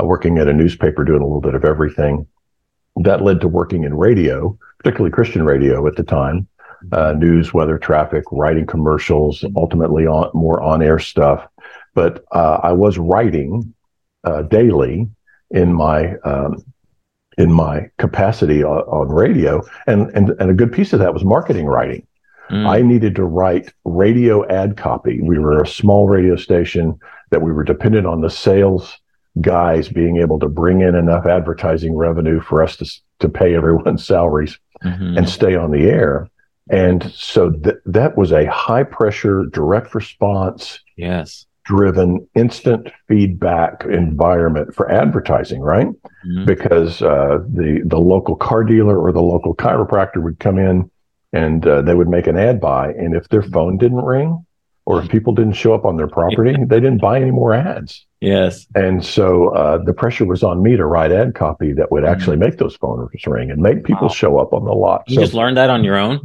uh, 0.00 0.04
working 0.04 0.38
at 0.38 0.48
a 0.48 0.52
newspaper, 0.52 1.04
doing 1.04 1.20
a 1.20 1.26
little 1.26 1.42
bit 1.42 1.54
of 1.54 1.64
everything. 1.64 2.26
That 2.96 3.22
led 3.22 3.40
to 3.40 3.48
working 3.48 3.84
in 3.84 3.94
radio, 3.94 4.58
particularly 4.78 5.12
Christian 5.12 5.44
radio 5.44 5.86
at 5.86 5.96
the 5.96 6.02
time, 6.02 6.46
uh, 6.92 7.12
news, 7.12 7.54
weather, 7.54 7.78
traffic, 7.78 8.24
writing 8.30 8.66
commercials, 8.66 9.44
ultimately 9.56 10.06
on 10.06 10.30
more 10.34 10.62
on-air 10.62 10.98
stuff. 10.98 11.48
But 11.94 12.24
uh, 12.32 12.58
I 12.62 12.72
was 12.72 12.98
writing 12.98 13.74
uh, 14.24 14.42
daily 14.42 15.08
in 15.50 15.72
my 15.72 16.14
um, 16.24 16.64
in 17.38 17.50
my 17.50 17.90
capacity 17.98 18.62
on, 18.62 18.80
on 18.82 19.08
radio, 19.08 19.62
and, 19.86 20.10
and 20.10 20.30
and 20.38 20.50
a 20.50 20.54
good 20.54 20.72
piece 20.72 20.92
of 20.92 20.98
that 21.00 21.14
was 21.14 21.24
marketing 21.24 21.66
writing. 21.66 22.06
Mm. 22.50 22.66
I 22.66 22.82
needed 22.82 23.14
to 23.14 23.24
write 23.24 23.72
radio 23.84 24.46
ad 24.48 24.76
copy. 24.76 25.20
We 25.22 25.38
were 25.38 25.62
a 25.62 25.66
small 25.66 26.08
radio 26.08 26.36
station 26.36 26.98
that 27.30 27.40
we 27.40 27.52
were 27.52 27.64
dependent 27.64 28.06
on 28.06 28.20
the 28.20 28.30
sales 28.30 28.98
guys 29.40 29.88
being 29.88 30.18
able 30.18 30.38
to 30.38 30.48
bring 30.48 30.80
in 30.82 30.94
enough 30.94 31.26
advertising 31.26 31.94
revenue 31.96 32.40
for 32.40 32.62
us 32.62 32.76
to 32.76 33.00
to 33.20 33.28
pay 33.28 33.54
everyone's 33.54 34.04
salaries 34.14 34.58
Mhm. 34.84 35.16
and 35.16 35.28
stay 35.28 35.54
on 35.54 35.70
the 35.70 35.84
air. 35.84 36.28
And 36.68 37.04
so 37.12 37.50
th- 37.50 37.76
that 37.86 38.16
was 38.16 38.32
a 38.32 38.46
high 38.46 38.82
pressure, 38.82 39.44
direct 39.46 39.94
response 39.94 40.80
yes 40.96 41.46
driven, 41.64 42.26
instant 42.34 42.90
feedback 43.06 43.84
environment 43.84 44.74
for 44.74 44.90
advertising, 44.90 45.60
right? 45.62 45.86
Mhm. 46.26 46.46
Because 46.46 47.00
uh, 47.00 47.38
the 47.48 47.82
the 47.84 48.00
local 48.00 48.34
car 48.34 48.64
dealer 48.64 48.98
or 49.00 49.12
the 49.12 49.22
local 49.22 49.54
chiropractor 49.54 50.20
would 50.22 50.40
come 50.40 50.58
in 50.58 50.90
and 51.32 51.64
uh, 51.66 51.80
they 51.82 51.94
would 51.94 52.08
make 52.08 52.26
an 52.26 52.36
ad 52.36 52.60
buy, 52.60 52.88
and 52.92 53.14
if 53.14 53.28
their 53.28 53.42
phone 53.42 53.76
didn't 53.78 54.04
ring 54.04 54.44
or 54.84 55.00
if 55.00 55.08
people 55.08 55.32
didn't 55.32 55.52
show 55.54 55.74
up 55.74 55.84
on 55.84 55.96
their 55.96 56.08
property, 56.08 56.52
they 56.64 56.80
didn't 56.80 57.00
buy 57.00 57.20
any 57.20 57.30
more 57.30 57.52
ads. 57.54 58.04
yes 58.20 58.66
And 58.74 59.04
so 59.04 59.48
uh, 59.54 59.78
the 59.84 59.92
pressure 59.94 60.24
was 60.24 60.42
on 60.42 60.62
me 60.62 60.76
to 60.76 60.84
write 60.86 61.12
ad 61.12 61.34
copy 61.34 61.72
that 61.74 61.90
would 61.92 62.04
actually 62.04 62.36
make 62.36 62.58
those 62.58 62.76
phones 62.76 63.08
ring 63.26 63.50
and 63.50 63.60
make 63.62 63.84
people 63.84 64.08
Wow. 64.08 64.14
show 64.14 64.38
up 64.38 64.52
on 64.52 64.64
the 64.64 64.72
lot. 64.72 65.04
you 65.08 65.14
So 65.16 65.20
just 65.22 65.34
learned 65.34 65.56
that 65.56 65.70
on 65.70 65.84
your 65.84 65.96
own 65.96 66.20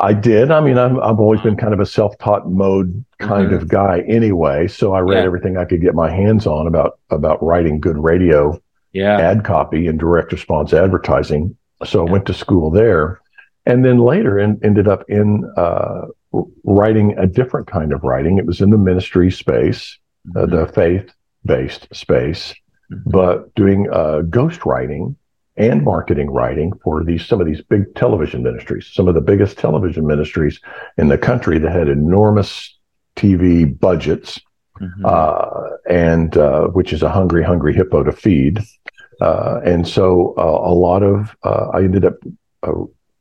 I 0.00 0.12
did. 0.14 0.50
I 0.50 0.60
mean, 0.60 0.78
I'm, 0.78 1.00
I've 1.00 1.20
always 1.20 1.40
been 1.42 1.56
kind 1.56 1.72
of 1.72 1.78
a 1.80 1.86
self-taught 1.86 2.50
mode 2.50 3.04
kind 3.20 3.50
Mhm. 3.52 3.54
of 3.56 3.68
guy 3.68 4.00
anyway. 4.08 4.66
So 4.66 4.92
I 4.92 5.00
read 5.00 5.20
Yeah. 5.20 5.24
everything 5.26 5.56
I 5.56 5.64
could 5.64 5.80
get 5.80 5.94
my 5.94 6.10
hands 6.10 6.44
on 6.46 6.66
about 6.66 6.98
about 7.10 7.40
writing 7.42 7.80
good 7.80 7.96
radio 7.96 8.60
yeah 8.92 9.16
ad 9.30 9.44
copy 9.44 9.86
and 9.86 9.98
direct 9.98 10.32
response 10.32 10.72
advertising. 10.74 11.56
So 11.84 12.06
I 12.06 12.10
went 12.10 12.26
to 12.26 12.34
school 12.34 12.70
there, 12.70 13.20
and 13.64 13.84
then 13.84 13.98
later 13.98 14.38
in, 14.38 14.58
ended 14.64 14.88
up 14.88 15.04
in 15.08 15.28
uh, 15.56 16.06
writing 16.64 17.16
a 17.18 17.26
different 17.26 17.66
kind 17.66 17.92
of 17.92 18.02
writing. 18.02 18.38
It 18.38 18.46
was 18.46 18.60
in 18.60 18.70
the 18.70 18.78
ministry 18.78 19.30
space, 19.30 19.98
uh, 20.34 20.40
Mhm. 20.46 20.50
the 20.50 20.66
faith-based 20.72 21.88
space, 21.94 22.54
Mhm. 22.92 23.02
but 23.06 23.54
doing 23.54 23.88
uh, 23.92 24.22
ghost 24.22 24.64
writing 24.66 25.16
and 25.56 25.82
marketing 25.82 26.30
writing 26.30 26.72
for 26.84 27.02
these 27.02 27.24
some 27.24 27.40
of 27.40 27.46
these 27.46 27.62
big 27.62 27.94
television 27.94 28.42
ministries, 28.42 28.90
some 28.92 29.08
of 29.08 29.14
the 29.14 29.20
biggest 29.20 29.58
television 29.58 30.06
ministries 30.06 30.60
in 30.98 31.08
the 31.08 31.18
country 31.18 31.58
that 31.58 31.72
had 31.72 31.88
enormous 31.88 32.76
TV 33.16 33.64
budgets, 33.64 34.40
Mhm. 34.80 35.04
uh, 35.04 35.76
and 35.88 36.36
uh, 36.36 36.66
which 36.68 36.92
is 36.92 37.02
a 37.02 37.08
hungry, 37.08 37.42
hungry 37.42 37.72
hippo 37.72 38.02
to 38.02 38.12
feed. 38.12 38.60
Uh, 39.22 39.60
and 39.64 39.88
so 39.88 40.34
uh, 40.36 40.70
a 40.72 40.74
lot 40.74 41.02
of 41.02 41.34
uh, 41.42 41.68
I 41.72 41.78
ended 41.84 42.04
up 42.04 42.16
uh, 42.62 42.72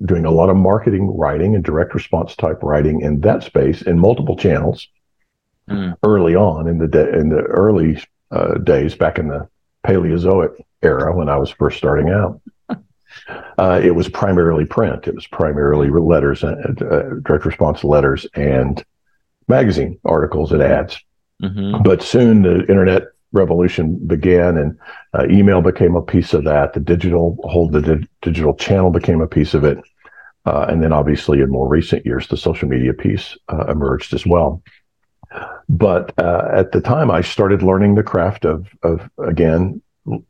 doing 0.04 0.25
a 0.25 0.32
lot 0.32 0.50
of 0.50 0.58
marketing 0.58 1.16
writing 1.16 1.56
and 1.56 1.64
direct 1.64 1.94
response 1.94 2.36
type 2.36 2.62
writing 2.62 3.02
in 3.02 3.22
that 3.22 3.44
space 3.44 3.82
in 3.82 4.00
multiple 4.00 4.36
channels 4.36 4.88
Mm. 5.68 5.96
early 6.04 6.36
on 6.36 6.68
in 6.68 6.78
the 6.78 6.88
da- 6.88 7.10
in 7.12 7.30
the 7.30 7.42
early 7.42 8.00
uh, 8.30 8.54
days 8.60 8.94
back 8.94 9.18
in 9.18 9.30
the 9.30 9.48
Paleozoic 9.84 10.64
era 10.84 11.16
when 11.16 11.28
I 11.28 11.38
was 11.38 11.50
first 11.50 11.78
starting 11.78 12.10
out. 12.10 12.40
Uh, 13.58 13.80
it 13.82 13.96
was 13.96 14.10
primarily 14.10 14.66
print. 14.66 15.08
It 15.08 15.16
was 15.16 15.25
primarily 15.25 15.90
letters, 15.90 16.44
and 16.44 16.82
uh, 16.84 17.04
direct 17.24 17.46
response 17.46 17.84
letters, 17.84 18.28
and 18.36 18.84
magazine 19.48 19.98
articles 20.04 20.52
and 20.52 20.62
ads. 20.62 21.00
Mhm. 21.42 21.82
But 21.84 22.04
soon 22.04 22.42
the 22.42 22.66
internet 22.68 23.04
revolution 23.36 24.00
began, 24.08 24.58
and 24.58 24.77
uh, 25.13 25.25
email 25.30 25.62
became 25.62 25.96
a 25.96 26.01
piece 26.01 26.34
of 26.34 26.44
that. 26.46 26.74
The 26.74 26.80
digital 26.80 27.38
whole 27.44 27.70
the 27.70 27.82
di- 27.82 28.08
digital 28.22 28.56
channel 28.56 28.92
became 28.92 29.22
a 29.22 29.27
piece 29.27 29.54
of 29.54 29.63
it, 29.63 29.77
uh, 30.46 30.65
and 30.70 30.82
then 30.82 30.94
obviously 30.94 31.42
in 31.42 31.50
more 31.50 31.68
recent 31.68 32.06
years, 32.06 32.27
the 32.27 32.38
social 32.38 32.68
media 32.68 32.94
piece 32.94 33.38
uh, 33.50 33.65
emerged 33.68 34.13
as 34.13 34.25
well. 34.25 34.63
But 35.70 36.18
uh, 36.18 36.48
at 36.54 36.72
the 36.72 36.82
time, 36.82 37.12
I 37.12 37.22
started 37.22 37.62
learning 37.62 37.96
the 37.96 38.04
craft 38.04 38.46
of 38.46 38.68
of 38.82 39.10
again 39.20 39.82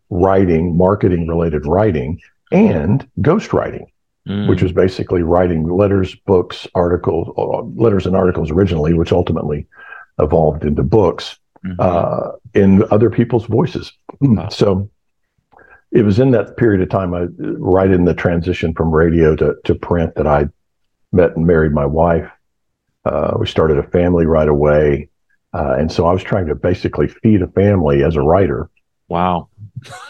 writing, 0.09 0.77
marketing 0.77 1.27
related 1.27 1.65
writing, 1.65 2.19
and 2.51 3.07
ghostwriting 3.21 3.85
Mm. 4.27 4.49
which 4.49 4.63
was 4.63 4.71
basically 4.71 5.21
writing 5.21 5.69
letters, 5.69 6.15
books, 6.15 6.67
articles, 6.73 7.31
uh, 7.37 7.61
letters 7.79 8.07
and 8.07 8.15
articles 8.15 8.49
originally, 8.49 8.91
which 8.91 9.11
ultimately 9.11 9.67
evolved 10.17 10.65
into 10.65 10.81
books 10.81 11.37
Mhm. 11.65 11.75
uh, 11.79 12.31
in 12.53 12.83
other 12.91 13.09
people's 13.09 13.45
voices. 13.45 13.91
Wow. 14.21 14.47
So 14.51 14.89
it 15.91 16.03
was 16.03 16.19
in 16.19 16.31
that 16.31 16.57
period 16.57 16.81
of 16.81 16.89
time, 16.89 17.13
I, 17.13 17.27
right 17.57 17.89
in 17.89 18.05
the 18.05 18.13
transition 18.13 18.73
from 18.73 18.91
radio 18.93 19.35
to, 19.37 19.55
to 19.63 19.75
print, 19.75 20.15
that 20.15 20.27
I 20.27 20.49
met 21.13 21.35
and 21.37 21.45
married 21.47 21.71
my 21.71 21.85
wife. 21.85 22.29
Uh, 23.05 23.37
we 23.39 23.47
started 23.47 23.77
a 23.77 23.83
family 23.83 24.25
right 24.25 24.47
away. 24.49 25.09
Uh, 25.53 25.75
and 25.79 25.89
so 25.91 26.05
I 26.05 26.11
was 26.11 26.21
trying 26.23 26.47
to 26.47 26.55
basically 26.55 27.07
feed 27.07 27.41
a 27.41 27.47
family 27.47 28.03
as 28.03 28.15
a 28.15 28.21
writer. 28.21 28.69
wow. 29.07 29.47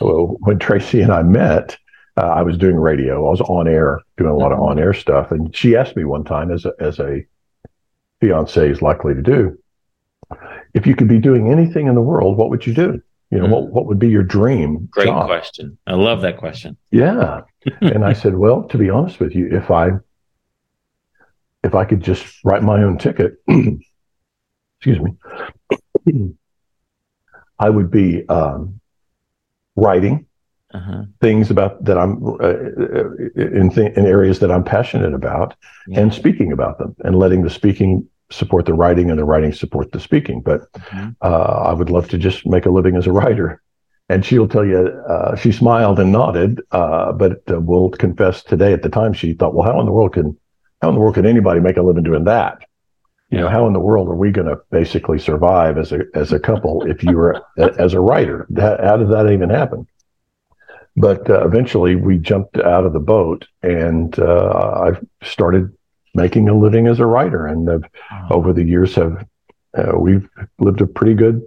Well, 0.02 0.38
when 0.40 0.58
Tracy 0.58 1.02
and 1.02 1.12
I 1.12 1.22
met, 1.24 1.78
uh, 2.18 2.22
I 2.28 2.42
was 2.44 2.58
doing 2.58 2.78
radio. 2.78 3.28
I 3.28 3.30
was 3.30 3.42
on 3.42 3.68
air, 3.68 4.00
doing 4.18 4.32
a 4.32 4.36
lot 4.36 4.52
of 4.54 4.60
Mhm. 4.60 4.70
on 4.70 4.80
air 4.80 4.94
stuff. 4.94 5.32
And 5.32 5.54
she 5.56 5.76
asked 5.76 5.96
me 5.98 6.06
one 6.06 6.24
time, 6.24 6.50
as 6.52 6.66
a, 6.66 6.74
as 6.80 7.00
a 7.00 7.26
fiance 8.22 8.70
is 8.70 8.82
likely 8.82 9.14
to 9.14 9.22
do, 9.22 9.58
if 10.74 10.86
you 10.86 10.96
could 10.96 11.08
be 11.08 11.20
doing 11.20 11.52
anything 11.52 11.88
in 11.88 11.96
the 11.96 12.02
world, 12.02 12.38
what 12.38 12.50
would 12.50 12.66
you 12.66 12.74
do? 12.74 13.02
You 13.32 13.40
know, 13.40 13.46
Mhm. 13.48 13.50
what, 13.52 13.64
what 13.72 13.86
would 13.88 14.00
be 14.00 14.08
your 14.10 14.24
dream 14.24 14.88
Great 14.92 15.08
job? 15.08 15.26
question. 15.28 15.78
I 15.88 15.94
love 15.96 16.22
that 16.22 16.38
question. 16.38 16.78
Yeah. 16.92 17.42
and 17.82 18.06
I 18.06 18.14
said, 18.14 18.36
well, 18.36 18.64
to 18.64 18.78
be 18.78 18.90
honest 18.90 19.20
with 19.20 19.34
you, 19.36 19.48
if 19.52 19.72
I, 19.72 19.92
if 21.64 21.74
I 21.76 21.86
could 21.86 22.02
just 22.02 22.26
write 22.44 22.62
my 22.64 22.84
own 22.84 22.98
ticket, 22.98 23.34
excuse 23.48 25.00
me, 25.00 25.14
I 27.60 27.70
would 27.70 27.90
be 27.90 28.28
um, 28.30 28.80
writing 29.76 30.26
Uh-huh. 30.74 31.06
things 31.22 31.50
about 31.52 31.84
that 31.86 31.98
I'm 31.98 32.22
uh, 32.24 32.50
in 33.62 33.70
th- 33.72 33.94
in 33.98 34.06
areas 34.06 34.40
that 34.40 34.52
I'm 34.52 34.64
passionate 34.64 35.14
about 35.14 35.56
Yeah. 35.88 36.02
and 36.02 36.14
speaking 36.14 36.52
about 36.52 36.78
them 36.78 36.96
and 37.06 37.18
letting 37.18 37.44
the 37.44 37.50
speaking 37.50 38.08
support 38.32 38.66
the 38.66 38.74
writing 38.74 39.10
and 39.10 39.20
the 39.20 39.26
writing 39.26 39.54
support 39.54 39.92
the 39.92 40.00
speaking. 40.00 40.42
But 40.42 40.62
Mhm. 40.74 41.16
uh, 41.22 41.64
I 41.70 41.74
would 41.74 41.90
love 41.90 42.08
to 42.10 42.18
just 42.18 42.46
make 42.46 42.66
a 42.66 42.72
living 42.72 42.96
as 42.96 43.08
a 43.08 43.12
writer. 43.12 43.62
And 44.10 44.24
she'll 44.24 44.48
tell 44.48 44.66
you, 44.66 44.78
uh, 44.78 45.36
she 45.36 45.52
smiled 45.52 46.00
and 46.00 46.12
nodded, 46.12 46.62
uh, 46.72 47.12
but 47.12 47.42
uh, 47.50 47.60
will 47.60 47.90
confess 47.90 48.44
today 48.44 48.72
at 48.74 48.84
the 48.84 48.90
time 48.90 49.14
she 49.14 49.34
thought, 49.34 49.56
well, 49.56 49.68
how 49.68 49.80
in 49.80 49.86
the 49.86 49.92
world 49.92 50.14
can, 50.14 50.38
how 50.82 50.90
in 50.90 50.96
the 50.96 51.02
world 51.02 51.16
can 51.16 51.26
anybody 51.26 51.60
make 51.60 51.78
a 51.78 51.82
living 51.82 52.04
doing 52.04 52.24
that? 52.26 52.64
You 53.32 53.40
know, 53.40 53.50
how 53.50 53.66
in 53.66 53.74
the 53.74 53.80
world 53.80 54.08
are 54.08 54.16
we 54.16 54.32
going 54.32 54.48
to 54.48 54.60
basically 54.70 55.18
survive 55.18 55.80
as 55.80 55.92
a, 55.92 56.02
as 56.14 56.32
a 56.32 56.40
couple 56.40 56.84
if 56.86 57.04
you 57.04 57.18
were 57.18 57.42
a, 57.58 57.74
as 57.80 57.94
a 57.96 58.00
writer? 58.00 58.48
How, 58.56 58.78
how 58.84 58.98
did 58.98 59.10
that 59.10 59.32
even 59.32 59.50
happen? 59.50 59.88
But 60.96 61.28
uh, 61.30 61.46
eventually 61.46 61.96
we 61.96 62.18
jumped 62.20 62.58
out 62.58 62.86
of 62.86 62.94
the 62.94 63.00
boat 63.00 63.48
and 63.64 64.18
uh, 64.20 64.92
I 64.94 65.26
started 65.26 65.74
making 66.16 66.50
a 66.50 66.54
living 66.58 66.88
as 66.88 67.00
a 67.00 67.06
writer. 67.06 67.46
And 67.46 67.68
Wow. 67.68 68.28
over 68.32 68.54
the 68.54 68.64
years 68.64 68.96
have 68.96 69.26
uh, 69.78 69.98
we've 69.98 70.28
lived 70.60 70.82
a 70.82 70.88
pretty 70.88 71.14
good, 71.14 71.42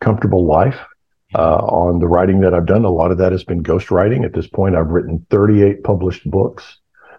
comfortable 0.00 0.46
life 0.46 0.78
uh, 1.34 1.56
on 1.58 1.98
the 1.98 2.08
writing 2.08 2.40
that 2.40 2.54
I've 2.54 2.66
done. 2.66 2.84
A 2.84 2.90
lot 2.90 3.10
of 3.10 3.18
that 3.18 3.32
has 3.32 3.44
been 3.44 3.62
ghost 3.62 3.90
writing. 3.90 4.24
At 4.24 4.32
this 4.32 4.46
point, 4.46 4.76
I've 4.76 4.88
written 4.88 5.26
38 5.30 5.84
published 5.84 6.28
books 6.30 6.78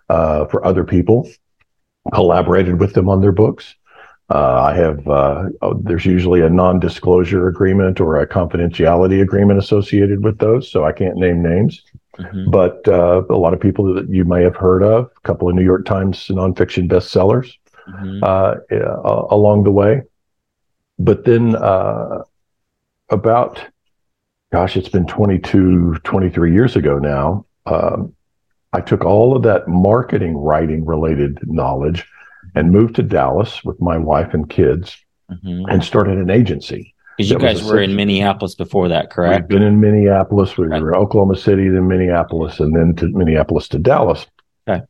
uh, 0.10 0.46
for 0.46 0.66
other 0.66 0.84
people, 0.84 1.30
collaborated 2.14 2.80
with 2.80 2.94
them 2.94 3.10
on 3.10 3.22
their 3.22 3.32
books. 3.32 3.76
Uh, 4.30 4.62
I 4.62 4.74
have 4.76 5.08
uh, 5.08 5.44
oh, 5.62 5.80
there's 5.82 6.06
usually 6.06 6.42
a 6.42 6.50
non-disclosure 6.50 7.48
agreement 7.48 8.02
or 8.02 8.20
a 8.20 8.28
confidentiality 8.28 9.22
agreement 9.22 9.60
associated 9.60 10.24
with 10.24 10.40
those, 10.40 10.70
so 10.70 10.84
I 10.84 10.92
can't 10.92 11.16
name 11.16 11.42
names 11.42 11.82
Mhm. 12.20 12.50
but 12.52 12.88
uh, 12.88 13.22
a 13.30 13.36
lot 13.38 13.54
of 13.54 13.60
people 13.60 13.94
that 13.94 14.10
you 14.10 14.26
may 14.26 14.42
have 14.44 14.56
heard 14.56 14.84
of, 14.84 15.06
a 15.16 15.20
couple 15.22 15.48
of 15.48 15.56
New 15.56 15.64
York 15.64 15.86
Times 15.86 16.28
nonfiction 16.30 16.88
bestsellers 16.90 17.54
Mhm. 17.88 18.24
uh, 18.24 18.56
uh, 18.76 19.28
along 19.30 19.64
the 19.64 19.72
way. 19.72 20.02
But 21.00 21.26
then 21.26 21.56
uh, 21.56 22.24
about, 23.10 23.64
gosh, 24.52 24.76
it's 24.76 24.90
been 24.90 25.06
22, 25.06 25.96
23 26.04 26.52
years 26.54 26.76
ago 26.76 26.98
now, 26.98 27.46
um, 27.66 28.14
I 28.74 28.82
took 28.82 29.06
all 29.06 29.36
of 29.36 29.44
that 29.44 29.68
marketing 29.68 30.36
writing 30.38 30.86
related 30.86 31.40
knowledge 31.44 32.06
and 32.56 32.72
moved 32.72 32.96
to 32.96 33.04
Dallas 33.04 33.64
with 33.64 33.80
my 33.80 33.98
wife 33.98 34.34
and 34.34 34.50
kids 34.50 34.98
Mhm. 35.32 35.66
and 35.70 35.84
started 35.84 36.18
an 36.18 36.30
agency. 36.30 36.94
Because 37.18 37.32
you 37.32 37.40
guys 37.40 37.64
were 37.64 37.80
in 37.80 37.96
Minneapolis 37.96 38.54
before 38.54 38.90
that, 38.90 39.10
correct? 39.10 39.50
We've 39.50 39.60
been 39.60 39.68
in 39.68 39.80
Minneapolis. 39.82 40.56
We 40.58 40.68
Right. 40.68 40.82
were 40.82 40.92
in 40.92 40.96
Oklahoma 40.96 41.36
City, 41.36 41.68
then 41.68 41.88
Minneapolis, 41.88 42.60
and 42.60 42.76
then 42.76 42.96
to 42.98 43.08
Minneapolis 43.08 43.68
to 43.70 43.80
Dallas. 43.80 44.28
Okay. 44.68 44.84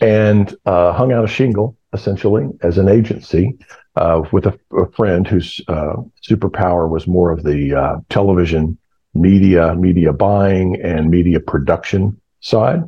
And 0.00 0.56
uh, 0.64 0.92
hung 0.92 1.12
out 1.12 1.24
a 1.24 1.28
shingle 1.28 1.76
essentially 1.92 2.46
as 2.62 2.78
an 2.78 2.88
agency 2.88 3.58
uh, 3.96 4.22
with 4.32 4.46
a, 4.46 4.58
a 4.72 4.90
friend 4.92 5.26
whose 5.26 5.60
uh, 5.68 5.94
superpower 6.26 6.88
was 6.88 7.06
more 7.06 7.30
of 7.32 7.42
the 7.42 7.74
uh, 7.74 7.96
television 8.08 8.78
media, 9.14 9.74
media 9.74 10.12
buying, 10.12 10.80
and 10.82 11.10
media 11.10 11.40
production 11.40 12.18
side. 12.40 12.82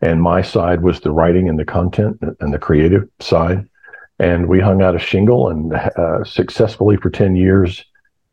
And 0.00 0.22
my 0.22 0.42
side 0.42 0.82
was 0.82 1.00
the 1.00 1.10
writing 1.10 1.48
and 1.48 1.58
the 1.58 1.64
content 1.64 2.18
and 2.40 2.52
the 2.52 2.58
creative 2.58 3.08
side. 3.20 3.68
And 4.18 4.46
we 4.46 4.60
hung 4.60 4.82
out 4.82 4.94
a 4.94 4.98
shingle 5.00 5.48
and 5.48 5.72
uh, 5.74 6.22
successfully 6.22 6.96
for 6.96 7.10
10 7.10 7.34
years 7.34 7.84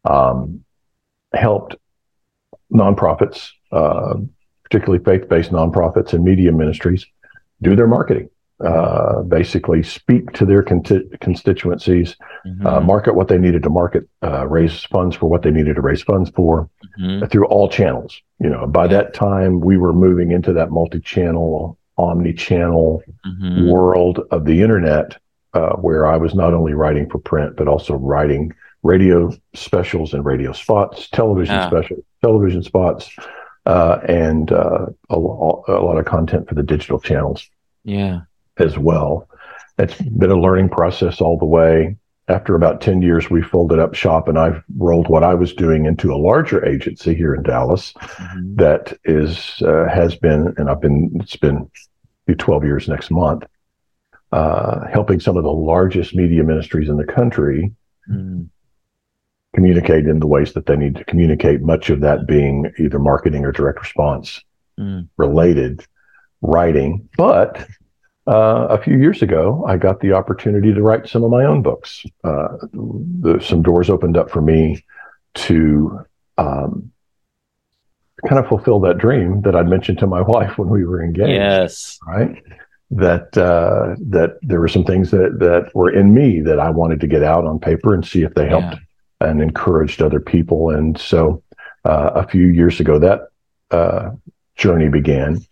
um, 0.05 0.63
helped 1.33 1.75
nonprofits, 2.73 3.49
uh, 3.71 4.15
particularly 4.63 5.03
faith-based 5.03 5.51
nonprofits 5.51 6.13
and 6.13 6.23
media 6.23 6.51
ministries, 6.51 7.05
do 7.61 7.75
their 7.75 7.87
marketing. 7.87 8.29
Uh, 8.63 9.21
basically, 9.23 9.81
speak 9.81 10.33
to 10.33 10.45
their 10.45 10.61
conti- 10.61 11.07
constituencies, 11.21 12.17
Mhm. 12.45 12.65
uh, 12.65 12.81
market 12.81 13.15
what 13.15 13.29
they 13.29 13.37
needed 13.37 13.63
to 13.63 13.69
market, 13.69 14.05
uh, 14.21 14.45
raise 14.47 14.83
funds 14.83 15.15
for 15.15 15.29
what 15.29 15.43
they 15.43 15.51
needed 15.51 15.77
to 15.77 15.81
raise 15.81 16.01
funds 16.01 16.29
for 16.31 16.69
Mhm. 16.99 17.31
through 17.31 17.45
all 17.45 17.69
channels. 17.69 18.21
You 18.39 18.49
know, 18.49 18.67
by 18.67 18.87
that 18.87 19.13
time, 19.13 19.61
we 19.61 19.77
were 19.77 19.93
moving 19.93 20.31
into 20.31 20.51
that 20.53 20.71
multi-channel, 20.71 21.77
omni-channel 21.97 23.01
Mhm. 23.25 23.69
world 23.71 24.19
of 24.31 24.43
the 24.43 24.61
internet, 24.61 25.15
uh, 25.53 25.75
where 25.77 26.05
I 26.05 26.17
was 26.17 26.35
not 26.35 26.53
only 26.53 26.73
writing 26.73 27.09
for 27.09 27.17
print 27.17 27.55
but 27.55 27.69
also 27.69 27.95
writing 27.95 28.53
radio 28.83 29.31
specials 29.53 30.13
and 30.13 30.25
radio 30.25 30.51
spots, 30.53 31.09
television 31.09 31.55
Yeah. 31.55 31.67
specials, 31.67 31.99
television 32.21 32.63
spots, 32.63 33.09
uh, 33.65 33.99
and 34.07 34.51
uh, 34.51 34.85
a, 35.09 35.15
a 35.15 35.83
lot 35.83 35.97
of 35.97 36.05
content 36.05 36.47
for 36.47 36.55
the 36.55 36.63
digital 36.63 36.99
channels 36.99 37.49
Yeah. 37.83 38.21
as 38.57 38.77
well. 38.77 39.27
It's 39.77 39.99
been 40.01 40.31
a 40.31 40.39
learning 40.39 40.69
process 40.69 41.21
all 41.21 41.37
the 41.37 41.45
way. 41.45 41.97
After 42.29 42.53
about 42.55 42.79
10 42.79 43.01
years, 43.01 43.29
we 43.29 43.41
folded 43.41 43.79
up 43.79 43.95
shop 43.95 44.27
and 44.27 44.37
I've 44.37 44.61
rolled 44.77 45.09
what 45.09 45.23
I 45.23 45.33
was 45.33 45.53
doing 45.53 45.85
into 45.85 46.13
a 46.13 46.15
larger 46.17 46.63
agency 46.65 47.15
here 47.15 47.33
in 47.33 47.43
Dallas 47.43 47.93
Mhm. 47.93 48.55
that 48.57 48.93
is, 49.03 49.61
uh, 49.65 49.87
has 49.89 50.15
been, 50.15 50.53
and 50.57 50.69
I've 50.69 50.81
been, 50.81 51.11
it's 51.15 51.35
been 51.37 51.69
be 52.27 52.35
12 52.35 52.63
years 52.63 52.87
next 52.87 53.09
month, 53.09 53.43
uh, 54.31 54.85
helping 54.87 55.19
some 55.19 55.37
of 55.37 55.43
the 55.43 55.51
largest 55.51 56.15
media 56.15 56.43
ministries 56.43 56.87
in 56.89 56.97
the 56.97 57.03
country 57.05 57.71
Mhm. 58.09 58.47
Communicate 59.59 60.05
in 60.05 60.19
the 60.19 60.27
ways 60.27 60.53
that 60.53 60.65
they 60.67 60.75
need 60.75 60.95
to 60.95 61.03
communicate, 61.05 61.61
much 61.61 61.89
of 61.89 62.01
that 62.01 62.27
being 62.27 62.71
either 62.79 62.99
marketing 62.99 63.45
or 63.45 63.51
direct 63.51 63.79
response 63.79 64.43
Mhm. 64.79 65.07
related 65.17 65.85
writing, 66.41 67.09
but 67.17 67.67
uh, 68.27 68.67
a 68.69 68.77
few 68.77 68.97
years 68.97 69.21
ago, 69.23 69.65
I 69.67 69.75
got 69.77 70.01
the 70.01 70.13
opportunity 70.13 70.71
to 70.73 70.81
write 70.83 71.07
some 71.09 71.23
of 71.23 71.31
my 71.31 71.45
own 71.45 71.63
books. 71.63 72.05
Uh, 72.23 72.49
the, 72.71 73.39
some 73.41 73.63
doors 73.63 73.89
opened 73.89 74.15
up 74.17 74.29
for 74.29 74.39
me 74.41 74.85
to 75.33 75.99
um, 76.37 76.91
kind 78.27 78.37
of 78.39 78.47
fulfill 78.47 78.79
that 78.81 78.99
dream 78.99 79.41
that 79.41 79.55
I'd 79.55 79.67
mentioned 79.67 79.97
to 79.99 80.07
my 80.07 80.21
wife 80.27 80.57
when 80.59 80.69
we 80.69 80.85
were 80.85 81.03
engaged. 81.03 81.31
Yes. 81.31 81.99
Right. 82.07 82.41
That 82.91 83.35
uh, 83.37 83.95
that 84.09 84.37
there 84.43 84.59
were 84.59 84.67
some 84.67 84.83
things 84.83 85.11
that 85.11 85.39
that 85.39 85.71
were 85.75 85.91
in 85.91 86.13
me 86.13 86.39
that 86.41 86.59
I 86.59 86.69
wanted 86.69 86.99
to 87.01 87.07
get 87.07 87.23
out 87.23 87.45
on 87.45 87.59
paper 87.59 87.93
and 87.93 88.05
see 88.05 88.23
if 88.23 88.33
they 88.35 88.47
helped 88.47 88.73
yeah. 88.73 88.79
And 89.21 89.41
encouraged 89.41 90.01
other 90.01 90.19
people. 90.19 90.69
And 90.69 90.97
so, 90.99 91.43
uh, 91.85 92.11
a 92.15 92.27
few 92.27 92.47
years 92.47 92.79
ago, 92.79 92.99
that 92.99 93.29
uh, 93.71 94.11
journey 94.55 94.89
began. 94.89 95.45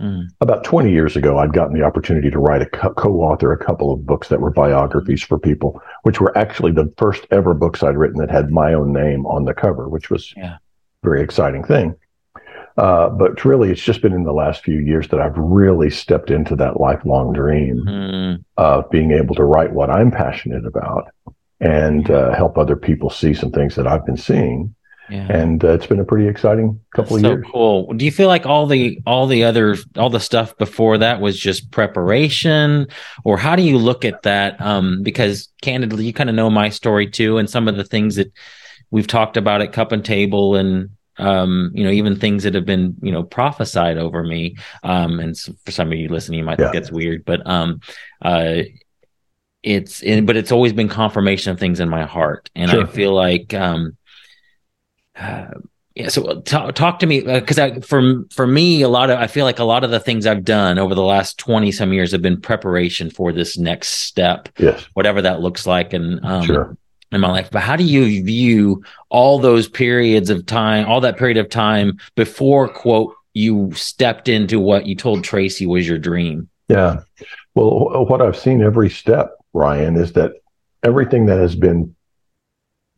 Mm. 0.00 0.26
About 0.40 0.64
20 0.64 0.90
years 0.90 1.16
ago, 1.16 1.38
I'd 1.38 1.52
gotten 1.52 1.74
the 1.74 1.84
opportunity 1.84 2.30
to 2.30 2.38
write 2.38 2.62
a 2.62 2.66
co 2.66 3.20
author 3.20 3.52
a 3.52 3.64
couple 3.64 3.92
of 3.92 4.04
books 4.04 4.28
that 4.28 4.40
were 4.40 4.50
biographies 4.50 5.22
for 5.22 5.38
people, 5.38 5.80
which 6.02 6.20
were 6.20 6.36
actually 6.36 6.72
the 6.72 6.92
first 6.98 7.26
ever 7.30 7.54
books 7.54 7.82
I'd 7.82 7.96
written 7.96 8.18
that 8.18 8.30
had 8.30 8.50
my 8.50 8.74
own 8.74 8.92
name 8.92 9.24
on 9.26 9.44
the 9.44 9.54
cover, 9.54 9.88
which 9.88 10.10
was 10.10 10.34
yeah. 10.36 10.54
a 10.54 10.58
very 11.02 11.22
exciting 11.22 11.64
thing. 11.64 11.94
Uh, 12.76 13.08
but 13.08 13.44
really, 13.44 13.70
it's 13.70 13.80
just 13.80 14.02
been 14.02 14.12
in 14.12 14.24
the 14.24 14.32
last 14.32 14.64
few 14.64 14.80
years 14.80 15.06
that 15.08 15.20
I've 15.20 15.38
really 15.38 15.90
stepped 15.90 16.30
into 16.30 16.56
that 16.56 16.80
lifelong 16.80 17.32
dream 17.32 17.84
mm. 17.86 18.44
of 18.56 18.90
being 18.90 19.12
able 19.12 19.36
to 19.36 19.44
write 19.44 19.72
what 19.72 19.90
I'm 19.90 20.10
passionate 20.10 20.66
about 20.66 21.08
and 21.60 22.10
uh, 22.10 22.34
help 22.34 22.58
other 22.58 22.76
people 22.76 23.10
see 23.10 23.34
some 23.34 23.50
things 23.50 23.74
that 23.76 23.86
I've 23.86 24.04
been 24.04 24.16
seeing 24.16 24.74
yeah. 25.10 25.26
And 25.30 25.62
uh, 25.62 25.72
it's 25.72 25.86
been 25.86 26.00
a 26.00 26.04
pretty 26.04 26.28
exciting 26.28 26.80
couple 26.94 27.16
That's 27.16 27.24
of 27.24 27.30
so 27.30 27.34
years. 27.34 27.46
Cool. 27.52 27.92
Do 27.92 28.04
you 28.04 28.10
feel 28.10 28.28
like 28.28 28.46
all 28.46 28.66
the 28.66 29.00
all 29.06 29.26
the 29.26 29.44
other 29.44 29.76
all 29.96 30.08
the 30.08 30.20
stuff 30.20 30.56
before 30.56 30.98
that 30.98 31.20
was 31.20 31.38
just 31.38 31.70
preparation, 31.70 32.86
or 33.24 33.36
how 33.36 33.54
do 33.54 33.62
you 33.62 33.76
look 33.76 34.04
at 34.04 34.22
that? 34.22 34.60
Um, 34.60 35.02
because 35.02 35.52
candidly, 35.60 36.06
you 36.06 36.12
kind 36.12 36.30
of 36.30 36.36
know 36.36 36.48
my 36.48 36.70
story 36.70 37.10
too, 37.10 37.36
and 37.36 37.50
some 37.50 37.68
of 37.68 37.76
the 37.76 37.84
things 37.84 38.16
that 38.16 38.32
we've 38.90 39.06
talked 39.06 39.36
about 39.36 39.60
at 39.60 39.74
Cup 39.74 39.92
and 39.92 40.04
Table, 40.04 40.54
and 40.54 40.88
um, 41.18 41.70
you 41.74 41.84
know, 41.84 41.90
even 41.90 42.18
things 42.18 42.44
that 42.44 42.54
have 42.54 42.66
been 42.66 42.94
you 43.02 43.12
know 43.12 43.24
prophesied 43.24 43.98
over 43.98 44.24
me. 44.24 44.56
Um, 44.84 45.20
and 45.20 45.36
for 45.38 45.70
some 45.70 45.92
of 45.92 45.98
you 45.98 46.08
listening, 46.08 46.38
you 46.38 46.44
might 46.46 46.58
yeah. 46.58 46.70
think 46.70 46.82
that's 46.82 46.92
weird, 46.92 47.26
but 47.26 47.46
um, 47.46 47.80
uh, 48.22 48.62
it's 49.64 50.00
but 50.00 50.36
it's 50.36 50.52
always 50.52 50.72
been 50.72 50.88
confirmation 50.88 51.50
of 51.50 51.58
things 51.58 51.80
in 51.80 51.88
my 51.88 52.04
heart, 52.04 52.50
and 52.54 52.70
sure. 52.70 52.84
I 52.84 52.86
feel 52.86 53.12
like 53.12 53.54
um 53.54 53.96
uh, 55.18 55.46
yeah 55.94 56.08
so 56.08 56.40
talk, 56.40 56.74
talk 56.74 56.98
to 56.98 57.06
me 57.06 57.20
because 57.20 57.58
uh, 57.58 57.80
for 57.80 58.24
for 58.30 58.46
me 58.46 58.82
a 58.82 58.88
lot 58.88 59.10
of 59.10 59.18
i 59.18 59.28
feel 59.28 59.44
like 59.44 59.60
a 59.60 59.64
lot 59.64 59.84
of 59.84 59.92
the 59.92 60.00
things 60.00 60.26
i've 60.26 60.44
done 60.44 60.76
over 60.76 60.92
the 60.92 61.02
last 61.02 61.38
20 61.38 61.70
some 61.70 61.92
years 61.92 62.10
have 62.10 62.20
been 62.20 62.40
preparation 62.40 63.08
for 63.08 63.32
this 63.32 63.56
next 63.56 63.88
step 63.88 64.48
yes. 64.58 64.82
whatever 64.94 65.22
that 65.22 65.40
looks 65.40 65.66
like. 65.66 65.92
And 65.92 66.22
um, 66.24 66.44
sure. 66.44 66.76
in 67.12 67.20
my 67.20 67.30
life. 67.30 67.48
But 67.50 67.62
how 67.62 67.76
do 67.76 67.84
you 67.84 68.24
view 68.24 68.82
all 69.08 69.38
those 69.38 69.68
periods 69.68 70.30
of 70.30 70.44
time 70.46 70.86
all 70.86 71.00
that 71.00 71.16
period 71.16 71.36
of 71.36 71.48
time 71.48 71.98
before 72.16 72.68
quote 72.68 73.14
you 73.32 73.72
stepped 73.74 74.28
into 74.28 74.60
what 74.60 74.86
you 74.86 74.94
told 74.94 75.24
tracy 75.24 75.64
was 75.64 75.88
your 75.88 75.98
dream? 75.98 76.48
Yeah. 76.68 77.00
Well 77.54 78.04
what 78.06 78.20
i've 78.20 78.36
seen 78.36 78.62
every 78.62 78.90
step 78.90 79.38
ryan 79.54 79.96
is 79.96 80.12
that 80.12 80.32
everything 80.82 81.26
that 81.26 81.38
has 81.38 81.54
been 81.54 81.94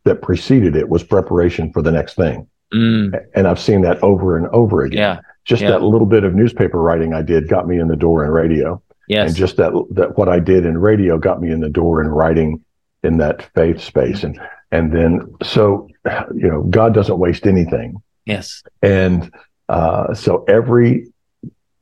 that 0.06 0.22
preceded 0.22 0.76
it 0.76 0.88
was 0.88 1.02
preparation 1.02 1.72
for 1.72 1.82
the 1.82 1.90
next 1.90 2.14
thing. 2.14 2.46
Mm. 2.72 3.12
And 3.34 3.46
I've 3.46 3.60
seen 3.60 3.82
that 3.82 4.02
over 4.02 4.36
and 4.36 4.46
over 4.48 4.82
again. 4.82 4.98
Yeah. 4.98 5.20
Just 5.44 5.62
yeah. 5.62 5.70
that 5.70 5.82
little 5.82 6.06
bit 6.06 6.24
of 6.24 6.34
newspaper 6.34 6.80
writing 6.80 7.12
I 7.12 7.22
did 7.22 7.48
got 7.48 7.68
me 7.68 7.78
in 7.78 7.88
the 7.88 7.96
door 7.96 8.24
in 8.24 8.30
radio. 8.30 8.82
Yes. 9.08 9.28
And 9.28 9.36
just 9.36 9.56
that 9.56 9.72
that 9.92 10.16
what 10.16 10.28
I 10.28 10.40
did 10.40 10.64
in 10.64 10.78
radio 10.78 11.18
got 11.18 11.40
me 11.40 11.50
in 11.50 11.60
the 11.60 11.68
door 11.68 12.00
in 12.00 12.08
writing 12.08 12.64
in 13.02 13.18
that 13.18 13.52
faith 13.54 13.80
space. 13.80 14.24
And 14.24 14.40
and 14.72 14.92
then 14.92 15.34
so 15.42 15.88
you 16.34 16.48
know, 16.48 16.62
God 16.62 16.94
doesn't 16.94 17.18
waste 17.18 17.46
anything. 17.46 18.02
Yes. 18.24 18.62
And 18.82 19.32
uh, 19.68 20.14
so 20.14 20.44
every 20.48 21.12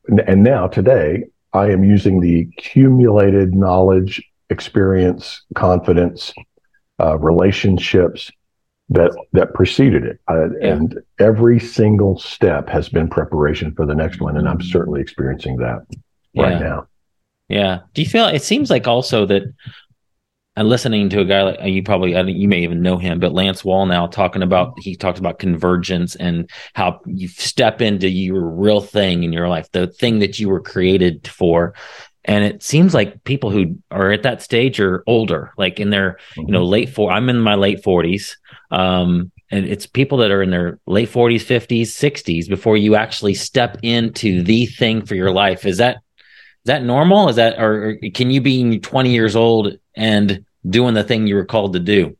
and 0.07 0.43
now 0.43 0.67
today 0.67 1.23
I 1.53 1.69
am 1.71 1.83
using 1.83 2.21
the 2.21 2.47
accumulated 2.57 3.55
knowledge, 3.55 4.21
experience, 4.49 5.43
confidence, 5.55 6.33
uh, 6.99 7.17
relationships 7.17 8.31
that 8.89 9.15
that 9.33 9.53
preceded 9.53 10.05
it, 10.05 10.19
uh, 10.29 10.49
yeah. 10.59 10.73
and 10.73 10.99
every 11.19 11.59
single 11.59 12.19
step 12.19 12.69
has 12.69 12.87
been 12.87 13.09
preparation 13.09 13.73
for 13.73 13.85
the 13.85 13.95
next 13.95 14.21
one, 14.21 14.37
and 14.37 14.47
I'm 14.47 14.61
certainly 14.61 15.01
experiencing 15.01 15.57
that 15.57 15.85
yeah. 16.33 16.43
right 16.43 16.59
now. 16.59 16.87
Yeah. 17.47 17.81
Do 17.93 18.01
you 18.01 18.07
feel 18.07 18.27
it 18.27 18.43
seems 18.43 18.69
like 18.69 18.87
also 18.87 19.25
that 19.27 19.43
and 20.57 20.69
listening 20.69 21.09
to 21.09 21.19
a 21.19 21.25
guy 21.25 21.41
like 21.43 21.59
you 21.63 21.83
probably 21.83 22.15
you 22.31 22.47
may 22.47 22.59
even 22.59 22.81
know 22.81 22.97
him, 22.97 23.19
but 23.19 23.33
Lance 23.33 23.63
Wallnau 23.63 24.09
talking 24.09 24.41
about 24.41 24.79
he 24.79 24.95
talks 24.95 25.19
about 25.19 25.39
convergence 25.39 26.15
and 26.15 26.49
how 26.73 27.01
you 27.05 27.27
step 27.27 27.81
into 27.81 28.07
your 28.07 28.47
real 28.49 28.81
thing 28.81 29.23
in 29.23 29.33
your 29.33 29.49
life, 29.49 29.69
the 29.71 29.87
thing 29.87 30.19
that 30.19 30.39
you 30.39 30.49
were 30.49 30.61
created 30.61 31.27
for. 31.27 31.73
And 32.25 32.43
it 32.43 32.63
seems 32.63 32.93
like 32.93 33.23
people 33.23 33.51
who 33.51 33.77
are 33.91 34.11
at 34.11 34.23
that 34.23 34.41
stage 34.41 34.79
are 34.79 35.03
older, 35.05 35.53
like 35.57 35.79
in 35.79 35.91
their, 35.91 36.17
mm-hmm. 36.31 36.41
you 36.41 36.47
know, 36.47 36.61
mm-hmm. 36.61 36.71
late 36.71 36.89
four. 36.89 37.11
I'm 37.11 37.29
in 37.29 37.39
my 37.39 37.55
late 37.55 37.83
forties. 37.83 38.37
Um, 38.71 39.31
and 39.51 39.65
it's 39.65 39.85
people 39.85 40.17
that 40.19 40.31
are 40.31 40.41
in 40.41 40.49
their 40.49 40.79
late 40.87 41.09
40s, 41.09 41.45
50s, 41.45 41.81
60s 41.83 42.49
before 42.49 42.77
you 42.77 42.95
actually 42.95 43.35
step 43.35 43.77
into 43.83 44.41
the 44.41 44.65
thing 44.65 45.05
for 45.05 45.15
your 45.15 45.31
life. 45.31 45.65
Is 45.65 45.77
that 45.77 45.97
is 45.97 46.69
that 46.69 46.83
normal? 46.83 47.29
Is 47.29 47.35
that 47.35 47.59
or, 47.59 47.89
or 47.89 48.09
can 48.13 48.31
you 48.31 48.41
be 48.41 48.79
20 48.79 49.11
years 49.11 49.35
old 49.35 49.77
and 49.95 50.43
doing 50.67 50.95
the 50.95 51.03
thing 51.03 51.27
you 51.27 51.35
were 51.35 51.45
called 51.45 51.73
to 51.73 51.79
do? 51.79 52.17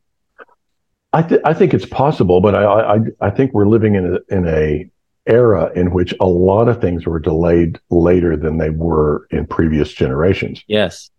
I, 1.12 1.22
th- 1.22 1.40
I 1.44 1.52
think 1.52 1.74
it's 1.74 1.86
possible, 1.86 2.40
but 2.40 2.54
I, 2.54 2.64
I 2.64 2.98
I 3.20 3.30
think 3.30 3.54
we're 3.54 3.66
living 3.66 3.94
in 3.94 4.14
a 4.14 4.34
in 4.34 4.46
a 4.46 4.88
era 5.26 5.72
in 5.74 5.90
which 5.90 6.14
a 6.20 6.26
lot 6.26 6.68
of 6.68 6.80
things 6.80 7.06
were 7.06 7.18
delayed 7.18 7.78
later 7.90 8.36
than 8.36 8.58
they 8.58 8.70
were 8.70 9.26
in 9.30 9.46
previous 9.46 9.92
generations. 9.92 10.62
Yes. 10.66 11.10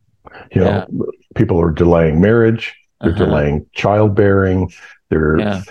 You 0.54 0.62
know, 0.62 0.86
people 1.36 1.60
are 1.62 1.72
delaying 1.72 2.20
marriage, 2.22 2.76
they're 3.02 3.12
uh-huh. 3.12 3.26
delaying 3.26 3.66
childbearing. 3.74 4.72
They're, 5.10 5.40
yeah. 5.40 5.62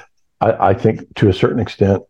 I, 0.41 0.69
I 0.69 0.75
think 0.75 1.15
to 1.17 1.29
a 1.29 1.33
certain 1.33 1.61
extent, 1.61 2.03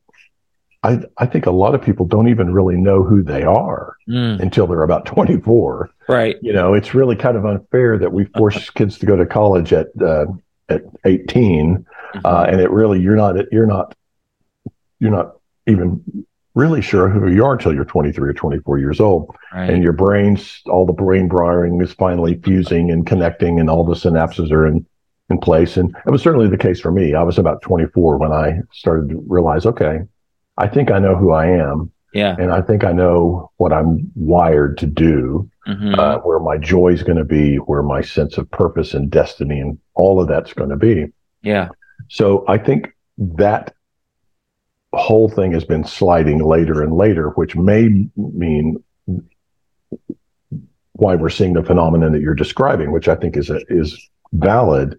I, 0.83 1.01
I 1.19 1.27
think 1.27 1.47
a 1.47 1.51
lot 1.51 1.75
of 1.75 1.83
people 1.83 2.07
don't 2.07 2.29
even 2.29 2.53
really 2.53 2.77
know 2.77 3.03
who 3.03 3.23
they 3.23 3.43
are 3.43 3.97
mm. 4.09 4.39
until 4.41 4.67
they're 4.67 4.83
about 4.83 5.07
24. 5.07 5.91
Right. 6.09 6.37
You 6.43 6.53
know, 6.53 6.75
it's 6.75 6.95
really 6.95 7.17
kind 7.17 7.37
of 7.37 7.45
unfair 7.45 7.99
that 7.99 8.13
we 8.13 8.25
force 8.37 8.57
uh-huh. 8.57 8.73
kids 8.75 8.99
to 8.99 9.07
go 9.07 9.17
to 9.17 9.27
college 9.27 9.73
at, 9.73 9.89
uh, 10.01 10.27
at 10.69 10.83
18. 11.05 11.79
Mm-hmm. 11.79 12.21
Uh, 12.25 12.45
and 12.45 12.61
it 12.61 12.71
really, 12.71 13.01
you're 13.01 13.17
not, 13.17 13.37
you're 13.51 13.67
not, 13.67 13.97
you're 15.01 15.11
not 15.11 15.37
even 15.67 16.27
really 16.57 16.81
sure 16.81 17.09
who 17.09 17.31
you 17.31 17.45
are 17.45 17.53
until 17.53 17.75
you're 17.75 17.85
23 17.85 18.31
or 18.31 18.33
24 18.33 18.79
years 18.79 18.99
old. 18.99 19.37
Right. 19.53 19.69
And 19.69 19.83
your 19.83 19.93
brain's, 19.93 20.63
all 20.67 20.87
the 20.87 20.93
brain 20.93 21.29
wiring 21.29 21.81
is 21.83 21.93
finally 21.93 22.41
fusing 22.43 22.91
and 22.91 23.07
connecting, 23.07 23.61
and 23.61 23.69
all 23.69 23.85
the 23.85 23.95
synapses 23.95 24.51
are 24.51 24.67
in, 24.67 24.87
in 25.29 25.39
place. 25.39 25.77
And 25.77 25.95
it 26.07 26.11
was 26.11 26.23
certainly 26.23 26.49
the 26.49 26.57
case 26.57 26.81
for 26.81 26.91
me. 26.91 27.15
I 27.15 27.23
was 27.23 27.39
about 27.39 27.61
24 27.61 28.17
when 28.17 28.33
I 28.33 28.61
started 28.73 29.11
to 29.11 29.23
realize, 29.29 29.67
okay, 29.67 30.01
I 30.57 30.67
think 30.67 30.91
I 30.91 30.99
know 30.99 31.15
who 31.15 31.33
I 31.33 31.47
am. 31.47 31.93
Yeah. 32.15 32.35
And 32.39 32.51
I 32.51 32.63
think 32.63 32.85
I 32.85 32.93
know 32.93 33.51
what 33.59 33.75
I'm 33.75 34.11
wired 34.15 34.79
to 34.79 34.87
do, 34.87 35.51
mm-hmm. 35.69 35.95
uh, 36.01 36.19
where 36.21 36.39
my 36.39 36.57
joy 36.57 36.89
is 36.89 37.03
going 37.03 37.19
to 37.19 37.25
be, 37.25 37.57
where 37.57 37.83
my 37.83 38.01
sense 38.01 38.39
of 38.39 38.51
purpose 38.51 38.95
and 38.95 39.11
destiny 39.11 39.61
and 39.61 39.79
all 39.95 40.23
of 40.23 40.29
that's 40.29 40.55
going 40.55 40.71
to 40.71 40.77
be. 40.77 41.13
Yeah. 41.43 41.69
So 42.09 42.47
I 42.49 42.57
think 42.57 42.95
that 43.19 43.75
whole 44.97 45.29
thing 45.29 45.53
has 45.53 45.65
been 45.65 45.85
sliding 45.85 46.45
later 46.45 46.83
and 46.83 46.95
later, 46.95 47.31
which 47.31 47.57
may 47.57 48.09
mean 48.17 48.83
why 50.93 51.15
we're 51.15 51.29
seeing 51.29 51.53
the 51.53 51.63
phenomenon 51.63 52.13
that 52.13 52.21
you're 52.21 52.35
describing, 52.35 52.91
which 52.91 53.09
I 53.09 53.17
think 53.17 53.37
is 53.37 53.51
a, 53.51 53.61
is 53.69 53.97
valid. 54.33 54.99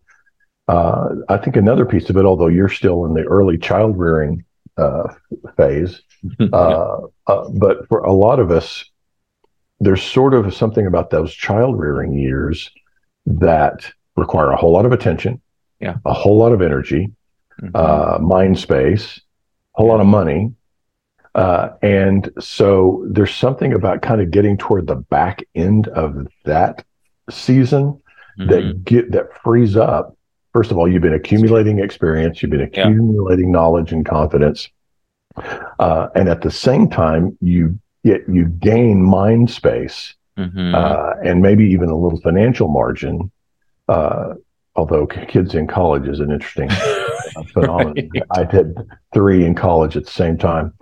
Uh, 0.68 1.10
I 1.30 1.38
think 1.38 1.56
another 1.56 1.86
piece 1.86 2.10
of 2.10 2.18
it, 2.18 2.26
although 2.26 2.48
you're 2.48 2.70
still 2.70 3.06
in 3.06 3.14
the 3.14 3.24
early 3.24 3.58
child 3.58 3.98
rearing 3.98 4.46
uh, 4.78 5.14
phase, 5.56 6.02
uh, 6.54 6.98
uh, 7.28 7.50
but 7.50 7.88
for 7.88 8.00
a 8.00 8.14
lot 8.14 8.40
of 8.40 8.52
us, 8.52 8.86
there's 9.80 10.04
sort 10.04 10.34
of 10.34 10.54
something 10.54 10.88
about 10.88 11.10
those 11.10 11.34
child 11.34 11.80
rearing 11.80 12.14
years 12.14 12.70
that 13.26 13.92
require 14.16 14.52
a 14.52 14.58
whole 14.58 14.72
lot 14.72 14.86
of 14.86 14.92
attention, 14.92 15.42
yeah, 15.80 15.98
a 16.06 16.14
whole 16.14 16.38
lot 16.38 16.52
of 16.52 16.62
energy, 16.62 17.12
mm-hmm. 17.62 17.76
Uh, 17.76 18.18
mind 18.20 18.58
space, 18.58 19.22
a 19.78 19.84
lot 19.84 20.00
of 20.00 20.08
money. 20.08 20.54
Uh, 21.36 21.70
and 21.84 22.32
so 22.40 23.06
there's 23.10 23.34
something 23.34 23.74
about 23.74 24.02
kind 24.02 24.22
of 24.22 24.32
getting 24.32 24.58
toward 24.58 24.88
the 24.88 24.96
back 24.96 25.44
end 25.54 25.88
of 25.90 26.28
that 26.46 26.84
season 27.30 28.02
mm-hmm. 28.40 28.50
that 28.50 28.84
get 28.84 29.12
that 29.12 29.28
frees 29.44 29.78
up. 29.78 30.18
First 30.54 30.72
of 30.72 30.78
all, 30.78 30.92
you've 30.92 31.04
been 31.04 31.14
accumulating 31.14 31.80
experience, 31.80 32.42
you've 32.42 32.52
been 32.52 32.62
accumulating 32.62 33.50
yeah. 33.50 33.52
knowledge 33.52 33.92
and 33.92 34.04
confidence, 34.04 34.70
uh, 35.80 36.08
and 36.16 36.28
at 36.28 36.42
the 36.42 36.50
same 36.50 36.90
time, 36.90 37.38
you 37.40 37.80
get 38.04 38.28
you 38.28 38.46
gain 38.46 39.04
mind 39.04 39.52
space 39.52 40.16
Mhm. 40.38 40.76
uh, 40.76 41.16
and 41.24 41.42
maybe 41.42 41.66
even 41.66 41.90
a 41.90 41.98
little 41.98 42.20
financial 42.22 42.68
margin. 42.68 43.32
Uh, 43.88 44.36
although 44.76 45.08
kids 45.08 45.56
in 45.56 45.66
college 45.66 46.08
is 46.08 46.20
an 46.20 46.32
interesting 46.32 46.70
phenomenon. 47.44 47.94
Right. 48.14 48.24
I 48.32 48.44
did 48.44 48.76
three 49.14 49.46
in 49.46 49.56
college 49.56 49.96
at 49.98 50.06
the 50.06 50.12
same 50.12 50.38
time. 50.38 50.74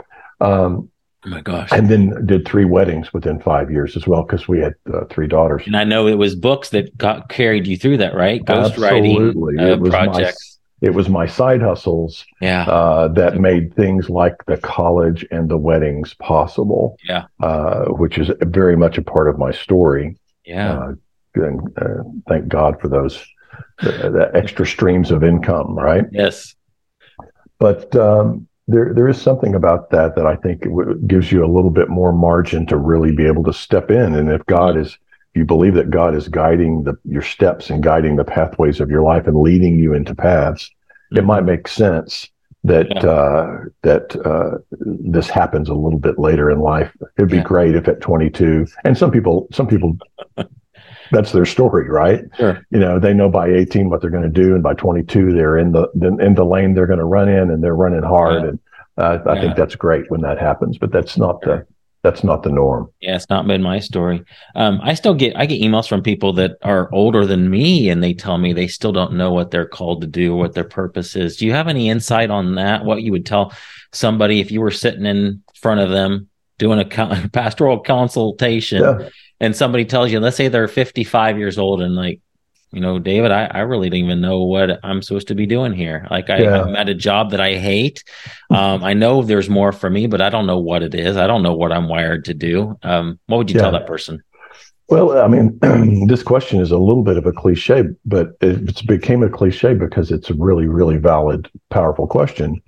Um, 0.41 0.89
oh 1.25 1.29
my 1.29 1.41
gosh. 1.41 1.69
and 1.71 1.89
then 1.89 2.25
did 2.25 2.47
three 2.47 2.65
weddings 2.65 3.13
within 3.13 3.39
five 3.39 3.71
years 3.71 3.95
as 3.95 4.05
well 4.07 4.23
because 4.23 4.47
we 4.47 4.59
had 4.59 4.73
uh, 4.93 5.05
three 5.09 5.27
daughters. 5.27 5.63
And 5.65 5.75
I 5.77 5.83
know 5.83 6.07
it 6.07 6.17
was 6.17 6.35
books 6.35 6.69
that 6.69 6.97
got 6.97 7.29
carried 7.29 7.67
you 7.67 7.77
through 7.77 7.97
that, 7.97 8.13
right? 8.15 8.43
Ghostwriting 8.43 9.15
Absolutely. 9.15 9.57
uh, 9.57 9.67
It 9.67 9.79
was 9.79 9.91
my- 9.91 10.05
projects. 10.05 10.51
It 10.81 10.93
was 10.93 11.07
my 11.07 11.25
side 11.25 11.61
hustles 11.61 12.25
yeah. 12.41 12.63
uh, 12.67 13.07
that 13.07 13.39
made 13.39 13.73
things 13.75 14.09
like 14.09 14.35
the 14.45 14.57
college 14.57 15.25
and 15.31 15.49
the 15.49 15.57
weddings 15.57 16.13
possible. 16.15 16.97
Yeah. 17.07 17.25
uh, 17.41 17.85
which 17.85 18.17
is 18.17 18.29
very 18.41 18.75
much 18.75 18.97
a 18.97 19.01
part 19.01 19.29
of 19.29 19.39
my 19.39 19.51
story. 19.51 20.17
yeah. 20.45 20.73
Uh, 20.79 20.91
and 21.35 21.59
uh, 21.81 22.03
thank 22.29 22.49
God 22.49 22.79
for 22.79 22.87
those 22.87 23.25
the, 23.81 23.91
the 24.09 24.31
extra 24.33 24.65
streams 24.65 25.11
of 25.11 25.23
income, 25.23 25.75
right? 25.77 26.05
yes. 26.11 26.55
But 27.59 27.95
um, 27.95 28.47
there 28.67 28.93
there 28.93 29.07
is 29.07 29.21
something 29.21 29.55
about 29.55 29.89
that 29.91 30.15
that 30.15 30.25
I 30.25 30.35
think 30.35 30.63
w- 30.63 30.99
gives 31.07 31.31
you 31.31 31.43
a 31.45 31.47
little 31.47 31.69
bit 31.69 31.87
more 31.89 32.11
margin 32.11 32.65
to 32.67 32.77
really 32.77 33.15
be 33.15 33.25
able 33.25 33.43
to 33.43 33.53
step 33.53 33.89
in. 33.89 34.13
And 34.15 34.29
if 34.29 34.45
God 34.47 34.75
is, 34.77 34.87
if 34.89 35.35
you 35.39 35.45
believe 35.45 35.73
that 35.75 35.89
God 35.89 36.15
is 36.15 36.27
guiding 36.27 36.83
the 36.83 36.95
your 37.05 37.21
steps 37.21 37.69
and 37.69 37.81
guiding 37.81 38.17
the 38.17 38.25
pathways 38.25 38.79
of 38.81 38.89
your 38.89 39.03
life 39.03 39.25
and 39.27 39.39
leading 39.39 39.79
you 39.79 39.93
into 39.93 40.13
paths, 40.13 40.69
it 41.11 41.21
Mhm. 41.21 41.25
might 41.25 41.45
make 41.45 41.67
sense 41.67 42.29
that 42.65 42.87
Yeah. 42.89 43.09
uh, 43.09 43.57
that 43.83 44.15
uh, 44.25 44.57
this 44.81 45.29
happens 45.29 45.69
a 45.69 45.73
little 45.75 45.99
bit 45.99 46.17
later 46.19 46.49
in 46.51 46.59
life. 46.59 46.91
It'd 47.17 47.29
be 47.29 47.37
Yeah. 47.37 47.43
great 47.43 47.75
if 47.75 47.87
at 47.87 48.01
22, 48.01 48.65
and 48.83 48.97
some 48.97 49.11
people 49.11 49.47
some 49.53 49.67
people. 49.67 49.97
That's 51.11 51.31
their 51.31 51.45
story, 51.45 51.89
right? 51.89 52.21
Sure. 52.37 52.65
you 52.71 52.79
know 52.79 52.99
they 52.99 53.13
know 53.13 53.29
by 53.29 53.47
18 53.49 53.89
what 53.89 54.01
they're 54.01 54.09
going 54.09 54.23
to 54.23 54.29
do 54.29 54.53
and 54.53 54.63
by 54.63 54.73
22 54.73 55.33
they're 55.33 55.57
in 55.57 55.71
the, 55.71 55.87
in 56.19 56.33
the 56.35 56.45
lane 56.45 56.73
they're 56.73 56.87
going 56.87 56.99
to 56.99 57.05
run 57.05 57.29
in 57.29 57.49
and 57.49 57.63
they're 57.63 57.75
running 57.75 58.03
hard 58.03 58.41
Yeah. 58.43 58.49
and 58.49 58.59
uh, 58.97 59.19
i 59.29 59.35
Yeah. 59.35 59.41
think 59.41 59.55
that's 59.55 59.75
great 59.75 60.09
when 60.09 60.21
that 60.21 60.39
happens 60.39 60.77
but 60.77 60.91
that's 60.91 61.17
not 61.17 61.41
the 61.41 61.65
that's 62.03 62.23
not 62.23 62.43
the 62.43 62.51
norm 62.51 62.89
Yeah, 63.01 63.15
it's 63.15 63.29
not 63.31 63.47
been 63.47 63.63
my 63.63 63.79
story. 63.79 64.23
Um, 64.55 64.79
I 64.83 64.93
still 64.93 65.15
get 65.15 65.35
I 65.35 65.47
get 65.47 65.59
emails 65.59 65.87
from 65.89 66.03
people 66.03 66.33
that 66.33 66.51
are 66.61 66.87
older 66.93 67.25
than 67.25 67.49
me, 67.49 67.89
and 67.89 68.03
they 68.03 68.13
tell 68.13 68.37
me 68.37 68.53
they 68.53 68.67
still 68.67 68.91
don't 68.91 69.13
know 69.13 69.31
what 69.33 69.49
they're 69.49 69.65
called 69.67 70.01
to 70.01 70.07
do, 70.07 70.35
what 70.35 70.53
their 70.53 70.63
purpose 70.65 71.15
is. 71.15 71.35
Do 71.37 71.47
you 71.47 71.53
have 71.53 71.67
any 71.67 71.89
insight 71.89 72.29
on 72.29 72.53
that? 72.55 72.85
What 72.85 73.01
you 73.01 73.11
would 73.11 73.25
tell 73.25 73.53
somebody 73.91 74.39
if 74.39 74.51
you 74.51 74.61
were 74.61 74.69
sitting 74.69 75.07
in 75.07 75.41
front 75.55 75.79
of 75.79 75.89
them 75.89 76.29
doing 76.59 76.77
a 76.77 76.85
co- 76.85 77.11
pastoral 77.33 77.79
consultation, 77.79 78.83
yeah 78.83 79.09
and 79.45 79.55
somebody 79.55 79.85
tells 79.85 80.11
you, 80.11 80.19
let's 80.19 80.35
say 80.37 80.47
they're 80.47 80.67
55 80.67 81.37
years 81.37 81.57
old, 81.57 81.81
and 81.81 81.95
like, 81.95 82.19
you 82.71 82.81
know, 82.81 82.99
David, 82.99 83.31
I, 83.31 83.45
I 83.45 83.59
really 83.59 83.89
don't 83.89 83.99
even 83.99 84.19
know 84.21 84.43
what 84.43 84.79
I'm 84.83 85.01
supposed 85.01 85.27
to 85.29 85.35
be 85.35 85.45
doing 85.45 85.71
here. 85.73 86.07
Like, 86.11 86.29
I, 86.29 86.39
Yeah. 86.39 86.61
I'm 86.63 86.75
at 86.75 86.89
a 86.89 86.93
job 86.95 87.31
that 87.31 87.39
I 87.39 87.55
hate. 87.55 88.03
Um, 88.49 88.83
I 88.83 88.93
know 88.93 89.21
there's 89.21 89.49
more 89.49 89.71
for 89.71 89.89
me, 89.89 90.07
but 90.07 90.19
I 90.21 90.29
don't 90.29 90.45
know 90.47 90.59
what 90.59 90.83
it 90.83 90.93
is. 90.93 91.15
I 91.15 91.27
don't 91.27 91.43
know 91.43 91.53
what 91.55 91.71
I'm 91.71 91.87
wired 91.87 92.25
to 92.25 92.33
do. 92.33 92.77
Um, 92.83 93.19
what 93.27 93.37
would 93.37 93.49
you 93.51 93.59
tell 93.59 93.71
that 93.71 93.87
person? 93.87 94.21
well 94.87 95.17
i 95.17 95.27
mean 95.27 95.57
this 96.07 96.21
question 96.21 96.61
is 96.61 96.69
a 96.69 96.77
little 96.77 97.01
bit 97.03 97.17
of 97.17 97.25
a 97.25 97.31
cliche 97.31 97.85
but 98.05 98.27
it 98.41 98.85
became 98.85 99.23
a 99.23 99.29
cliche 99.29 99.73
because 99.73 100.11
it's 100.11 100.29
a 100.29 100.35
really 100.35 100.67
really 100.67 100.97
valid 100.97 101.49
powerful 101.71 102.05
question 102.05 102.61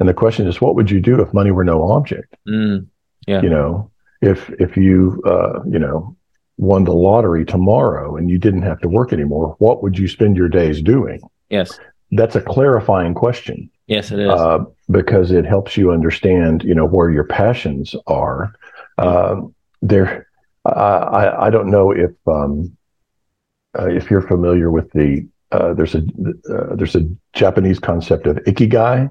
and 0.00 0.08
the 0.08 0.14
question 0.14 0.46
is 0.46 0.62
what 0.62 0.74
would 0.74 0.90
you 0.90 0.98
do 0.98 1.20
if 1.20 1.34
money 1.34 1.50
were 1.50 1.64
no 1.64 1.90
object 1.90 2.34
Mm, 2.48 2.86
Yeah. 3.26 3.42
you 3.42 3.50
know 3.50 3.90
if 4.22 4.48
if 4.58 4.78
you 4.78 5.22
uh 5.26 5.60
you 5.74 5.78
know 5.78 6.16
won 6.58 6.84
the 6.84 6.92
lottery 6.92 7.44
tomorrow 7.44 8.16
and 8.16 8.28
you 8.30 8.38
didn't 8.38 8.62
have 8.62 8.80
to 8.80 8.88
work 8.88 9.12
anymore 9.12 9.56
what 9.58 9.82
would 9.82 9.98
you 9.98 10.06
spend 10.06 10.36
your 10.36 10.48
days 10.48 10.82
doing 10.82 11.20
yes. 11.48 11.78
that's 12.12 12.36
a 12.36 12.40
clarifying 12.42 13.14
question 13.14 13.70
Yes, 13.88 14.10
it 14.10 14.20
is. 14.20 14.30
uh, 14.30 14.58
because 14.90 15.30
it 15.30 15.46
helps 15.46 15.76
you 15.76 15.90
understand, 15.90 16.62
you 16.62 16.74
know, 16.74 16.84
where 16.84 17.10
your 17.10 17.24
passions 17.24 17.96
are. 18.06 18.52
Um, 18.98 19.54
there, 19.80 20.28
I, 20.66 20.70
I, 20.70 21.46
I 21.46 21.50
don't 21.50 21.70
know 21.70 21.90
if 21.90 22.10
um, 22.26 22.76
uh, 23.78 23.86
if 23.86 24.10
you're 24.10 24.26
familiar 24.28 24.70
with 24.70 24.92
the 24.92 25.26
uh, 25.52 25.72
there's 25.72 25.94
a 25.94 26.02
uh, 26.50 26.74
there's 26.74 26.96
a 26.96 27.08
Japanese 27.32 27.78
concept 27.78 28.26
of 28.26 28.36
ikigai, 28.44 29.08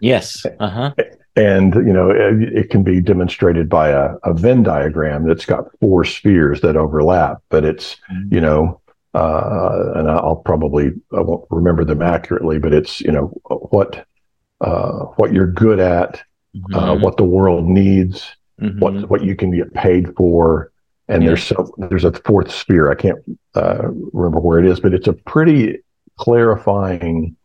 yes. 0.00 0.44
Uh 0.58 0.68
huh. 0.68 0.94
And 1.36 1.74
you 1.74 1.92
know 1.92 2.10
it, 2.10 2.42
it 2.54 2.70
can 2.70 2.82
be 2.82 3.00
demonstrated 3.00 3.68
by 3.68 3.90
a, 3.90 4.14
a 4.24 4.32
Venn 4.34 4.62
diagram 4.62 5.26
that's 5.28 5.44
got 5.46 5.64
four 5.80 6.04
spheres 6.04 6.60
that 6.62 6.76
overlap, 6.76 7.38
but 7.50 7.64
it's 7.64 7.96
you 8.30 8.40
know. 8.40 8.80
Uh, 9.14 9.92
and 9.94 10.10
I'll 10.10 10.36
probably 10.36 10.90
I 11.16 11.22
won't 11.22 11.46
remember 11.48 11.86
them 11.86 12.02
accurately, 12.02 12.58
but 12.58 12.74
it's 12.74 13.00
you 13.00 13.10
know 13.10 13.28
what 13.48 14.04
uh, 14.60 15.04
what 15.16 15.32
you're 15.32 15.50
good 15.50 15.80
at, 15.80 16.22
uh, 16.74 16.92
Mhm. 16.96 17.00
what 17.00 17.16
the 17.16 17.24
world 17.24 17.64
needs, 17.66 18.36
Mhm. 18.60 18.78
what 18.78 19.08
what 19.08 19.24
you 19.24 19.34
can 19.34 19.52
get 19.56 19.72
paid 19.72 20.14
for, 20.16 20.70
and 21.08 21.22
Yeah. 21.22 21.28
there's 21.30 21.44
so 21.44 21.70
there's 21.88 22.04
a 22.04 22.12
fourth 22.12 22.50
sphere. 22.50 22.90
I 22.90 22.94
can't 22.94 23.18
uh, 23.54 23.88
remember 24.12 24.38
where 24.40 24.58
it 24.58 24.66
is, 24.66 24.80
but 24.80 24.92
it's 24.92 25.08
a 25.08 25.14
pretty 25.14 25.78
clarifying 26.18 27.36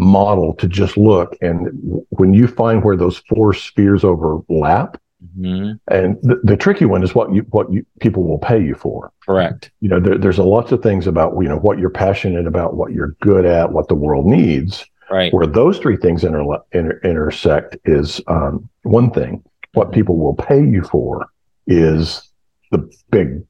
model 0.00 0.54
to 0.54 0.66
just 0.66 0.96
look. 0.96 1.36
And 1.40 1.68
when 2.10 2.34
you 2.34 2.46
find 2.46 2.82
where 2.82 2.96
those 2.96 3.18
four 3.28 3.52
spheres 3.54 4.02
overlap, 4.04 5.00
Mhm. 5.38 5.78
and 5.88 6.16
the, 6.22 6.40
the 6.42 6.56
tricky 6.56 6.86
one 6.86 7.02
is 7.02 7.14
what 7.14 7.30
you 7.34 7.42
what 7.50 7.70
you 7.70 7.84
people 8.00 8.24
will 8.24 8.38
pay 8.38 8.58
you 8.58 8.74
for. 8.74 9.12
Correct. 9.26 9.70
You 9.80 9.90
know, 9.90 10.00
there, 10.00 10.16
there's 10.16 10.38
a 10.38 10.42
lots 10.42 10.72
of 10.72 10.82
things 10.82 11.06
about 11.06 11.34
you 11.42 11.46
know 11.48 11.58
what 11.58 11.78
you're 11.78 11.90
passionate 11.90 12.46
about, 12.46 12.74
what 12.74 12.92
you're 12.92 13.14
good 13.20 13.44
at, 13.44 13.70
what 13.72 13.88
the 13.88 13.94
world 13.94 14.24
needs 14.26 14.86
Right. 15.10 15.30
where 15.34 15.46
those 15.46 15.78
three 15.78 15.96
things 15.98 16.24
inter- 16.24 16.56
inter- 16.72 17.00
intersect 17.04 17.76
is 17.84 18.22
um, 18.28 18.66
one 18.84 19.10
thing. 19.10 19.42
What 19.74 19.92
people 19.92 20.16
will 20.16 20.34
pay 20.34 20.64
you 20.64 20.82
for 20.84 21.26
is 21.66 22.26
the 22.70 22.88
big 23.10 23.42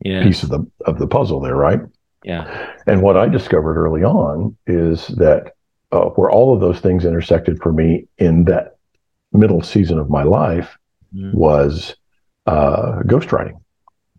Yeah. 0.00 0.24
piece 0.24 0.42
of 0.42 0.48
the 0.48 0.66
of 0.86 0.98
the 0.98 1.06
puzzle 1.06 1.38
there, 1.38 1.54
right? 1.56 1.80
Yeah. 2.24 2.48
And 2.88 3.00
what 3.00 3.16
I 3.16 3.28
discovered 3.28 3.76
early 3.76 4.02
on 4.02 4.56
is 4.66 5.06
that 5.18 5.52
uh, 5.96 6.10
where 6.10 6.30
all 6.30 6.54
of 6.54 6.60
those 6.60 6.80
things 6.80 7.04
intersected 7.04 7.58
for 7.62 7.72
me 7.72 8.06
in 8.18 8.44
that 8.44 8.76
middle 9.32 9.62
season 9.62 9.98
of 9.98 10.08
my 10.10 10.22
life 10.22 10.76
Mhm. 11.14 11.34
was 11.34 11.96
uh, 12.46 13.00
ghostwriting. 13.04 13.56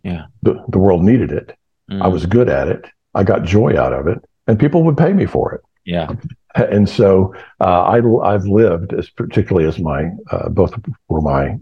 Yeah. 0.03 0.25
the 0.41 0.53
the 0.69 0.79
world 0.79 1.03
needed 1.03 1.31
it. 1.31 1.47
I 1.89 1.93
Mm. 2.07 2.11
was 2.11 2.25
good 2.25 2.49
at 2.49 2.67
it. 2.67 2.85
I 3.13 3.23
got 3.23 3.43
joy 3.43 3.77
out 3.77 3.93
of 3.93 4.07
it, 4.07 4.19
and 4.47 4.59
people 4.59 4.83
would 4.83 4.97
pay 4.97 5.13
me 5.13 5.25
for 5.25 5.53
it. 5.55 5.61
Yeah. 5.85 6.07
and 6.55 6.87
so 6.89 7.33
uh, 7.61 7.81
I, 7.95 7.97
I've 8.31 8.45
lived 8.45 8.93
as 8.93 9.09
particularly 9.09 9.67
as 9.67 9.79
my 9.79 10.09
uh, 10.31 10.49
both 10.49 10.73
for 11.07 11.21
my 11.21 11.57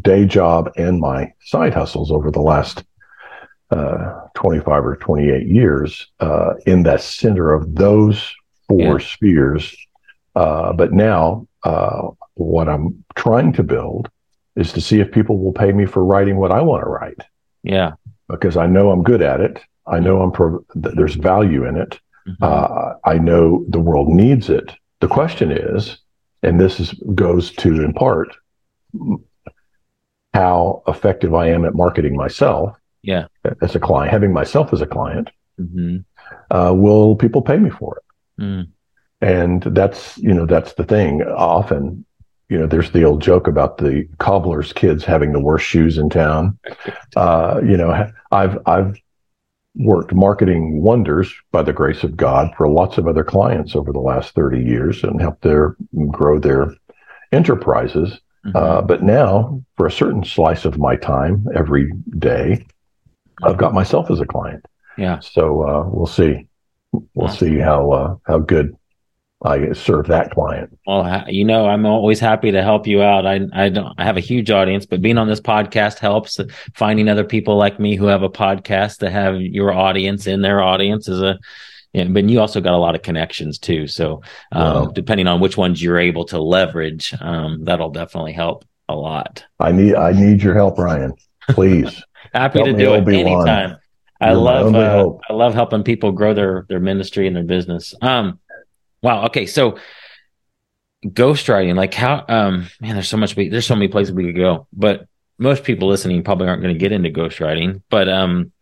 day 0.00 0.24
job 0.26 0.70
and 0.76 1.00
my 1.00 1.32
side 1.40 1.74
hustles 1.74 2.10
over 2.10 2.30
the 2.30 2.40
last 2.42 2.84
uh, 3.70 4.20
25 4.34 4.84
or 4.86 4.96
28 4.96 5.46
years 5.46 6.10
uh, 6.20 6.54
in 6.66 6.82
that 6.84 7.00
center 7.00 7.52
of 7.52 7.74
those 7.74 8.34
four 8.68 8.78
Yeah. 9.00 9.06
spheres. 9.06 9.76
Uh, 10.34 10.72
but 10.72 10.92
now, 10.92 11.46
uh, 11.64 12.08
what 12.34 12.68
I'm 12.68 13.04
trying 13.14 13.52
to 13.54 13.62
build 13.62 14.08
is 14.56 14.72
to 14.72 14.80
see 14.80 15.00
if 15.00 15.10
people 15.12 15.38
will 15.38 15.52
pay 15.52 15.72
me 15.72 15.86
for 15.86 16.04
writing 16.04 16.36
what 16.36 16.50
I 16.50 16.60
want 16.62 16.82
to 16.84 16.88
write 16.90 17.20
Yeah. 17.62 17.92
because 18.28 18.56
I 18.56 18.66
know 18.66 18.90
I'm 18.90 19.02
good 19.02 19.22
at 19.22 19.40
it. 19.40 19.60
I 19.86 19.98
know 20.00 20.22
I'm 20.22 20.30
pro- 20.32 20.64
th- 20.80 20.94
there's 20.94 21.14
value 21.16 21.64
in 21.66 21.76
it. 21.76 21.98
Mhm. 22.28 22.36
Uh, 22.40 22.94
I 23.04 23.18
know 23.18 23.64
the 23.68 23.80
world 23.80 24.08
needs 24.08 24.48
it. 24.48 24.72
The 25.00 25.08
question 25.08 25.50
is, 25.50 25.98
and 26.42 26.60
this 26.60 26.78
is 26.80 26.92
goes 27.14 27.50
to 27.56 27.82
in 27.82 27.92
part 27.92 28.28
how 30.34 30.82
effective 30.88 31.34
I 31.34 31.48
am 31.48 31.64
at 31.64 31.74
marketing 31.74 32.16
myself 32.16 32.76
Yeah. 33.02 33.26
as 33.60 33.74
a 33.74 33.80
client, 33.80 34.10
having 34.10 34.32
myself 34.32 34.72
as 34.72 34.80
a 34.80 34.86
client. 34.86 35.30
Mhm. 35.60 36.04
Uh, 36.50 36.72
will 36.76 37.16
people 37.16 37.42
pay 37.42 37.58
me 37.58 37.70
for 37.70 37.96
it? 37.98 38.02
Mm. 38.40 38.68
And 39.20 39.62
that's 39.62 40.18
you 40.18 40.34
know 40.34 40.46
that's 40.46 40.74
the 40.74 40.84
thing. 40.84 41.22
Often, 41.22 42.04
you 42.48 42.58
know, 42.58 42.66
there's 42.66 42.90
the 42.90 43.04
old 43.04 43.22
joke 43.22 43.46
about 43.46 43.78
the 43.78 44.08
cobbler's 44.18 44.72
kids 44.72 45.04
having 45.04 45.32
the 45.32 45.40
worst 45.40 45.64
shoes 45.64 45.98
in 45.98 46.10
town. 46.10 46.58
Uh, 47.14 47.60
you 47.62 47.76
know, 47.76 48.10
I've 48.30 48.58
I've 48.66 48.96
worked 49.76 50.14
marketing 50.14 50.80
wonders 50.82 51.32
by 51.50 51.62
the 51.62 51.72
grace 51.72 52.02
of 52.02 52.16
God 52.16 52.50
for 52.56 52.68
lots 52.70 52.96
of 52.98 53.06
other 53.06 53.22
clients 53.24 53.76
over 53.76 53.92
the 53.92 54.00
last 54.00 54.34
30 54.34 54.60
years 54.62 55.04
and 55.04 55.20
helped 55.20 55.42
their 55.42 55.76
grow 56.10 56.38
their 56.38 56.74
enterprises. 57.32 58.18
Mhm. 58.46 58.56
Uh, 58.56 58.82
but 58.82 59.02
now, 59.02 59.62
for 59.76 59.86
a 59.86 59.90
certain 59.90 60.24
slice 60.24 60.64
of 60.64 60.78
my 60.78 60.96
time 60.96 61.46
every 61.54 61.92
day, 62.18 62.64
I've 63.42 63.58
got 63.58 63.74
myself 63.74 64.10
as 64.10 64.20
a 64.20 64.26
client. 64.26 64.64
yeah. 64.96 65.18
So 65.20 65.62
uh, 65.68 65.88
we'll 65.88 66.06
see. 66.06 66.46
We'll 67.14 67.28
see 67.28 67.58
how 67.58 67.90
uh, 67.90 68.16
how 68.26 68.38
good 68.38 68.76
I 69.44 69.72
serve 69.72 70.06
that 70.06 70.30
client. 70.30 70.78
Well, 70.86 71.24
you 71.28 71.44
know, 71.44 71.66
I'm 71.66 71.84
always 71.84 72.20
happy 72.20 72.52
to 72.52 72.62
help 72.62 72.86
you 72.86 73.02
out. 73.02 73.26
I 73.26 73.40
I 73.52 73.68
don't 73.70 73.94
I 73.98 74.04
have 74.04 74.16
a 74.16 74.20
huge 74.20 74.50
audience, 74.50 74.86
but 74.86 75.02
being 75.02 75.18
on 75.18 75.28
this 75.28 75.40
podcast 75.40 75.98
helps. 75.98 76.38
Finding 76.74 77.08
other 77.08 77.24
people 77.24 77.56
like 77.56 77.80
me 77.80 77.96
who 77.96 78.06
have 78.06 78.22
a 78.22 78.28
podcast 78.28 78.98
to 78.98 79.10
have 79.10 79.40
your 79.40 79.72
audience 79.72 80.26
in 80.26 80.42
their 80.42 80.62
audience 80.62 81.08
is 81.08 81.20
a 81.20 81.38
yeah, 81.92 82.04
but 82.04 82.28
you 82.28 82.40
also 82.40 82.60
got 82.60 82.74
a 82.74 82.78
lot 82.78 82.94
of 82.94 83.02
connections 83.02 83.58
too. 83.58 83.86
So 83.86 84.22
um, 84.52 84.74
wow. 84.74 84.86
depending 84.86 85.26
on 85.26 85.40
which 85.40 85.56
ones 85.56 85.82
you're 85.82 85.98
able 85.98 86.24
to 86.26 86.40
leverage, 86.40 87.14
um, 87.20 87.64
that'll 87.64 87.90
definitely 87.90 88.32
help 88.32 88.64
a 88.88 88.94
lot. 88.94 89.44
I 89.58 89.72
need 89.72 89.94
I 89.96 90.12
need 90.12 90.42
your 90.42 90.54
help, 90.54 90.78
Ryan. 90.78 91.14
Please. 91.50 92.02
Happy 92.32 92.60
help 92.60 92.70
to 92.70 92.76
do 92.76 92.94
it 92.94 93.08
anytime. 93.08 93.76
I 94.22 94.32
love 94.32 94.74
uh, 94.74 95.10
I 95.28 95.32
love 95.32 95.54
helping 95.54 95.82
people 95.82 96.12
grow 96.12 96.34
their 96.34 96.66
their 96.68 96.80
ministry 96.80 97.26
and 97.26 97.34
their 97.34 97.42
business. 97.44 97.94
Um, 98.00 98.38
wow. 99.02 99.26
Okay, 99.26 99.46
so 99.46 99.78
ghostwriting, 101.04 101.74
like 101.76 101.94
how 101.94 102.24
um 102.28 102.68
man, 102.80 102.94
there's 102.94 103.08
so 103.08 103.16
much 103.16 103.34
there's 103.34 103.66
so 103.66 103.74
many 103.74 103.88
places 103.88 104.14
we 104.14 104.24
could 104.26 104.36
go, 104.36 104.66
but 104.72 105.06
most 105.38 105.64
people 105.64 105.88
listening 105.88 106.22
probably 106.22 106.48
aren't 106.48 106.62
going 106.62 106.74
to 106.74 106.78
get 106.78 106.92
into 106.92 107.10
ghostwriting. 107.10 107.82
But 107.90 108.08
um, 108.08 108.52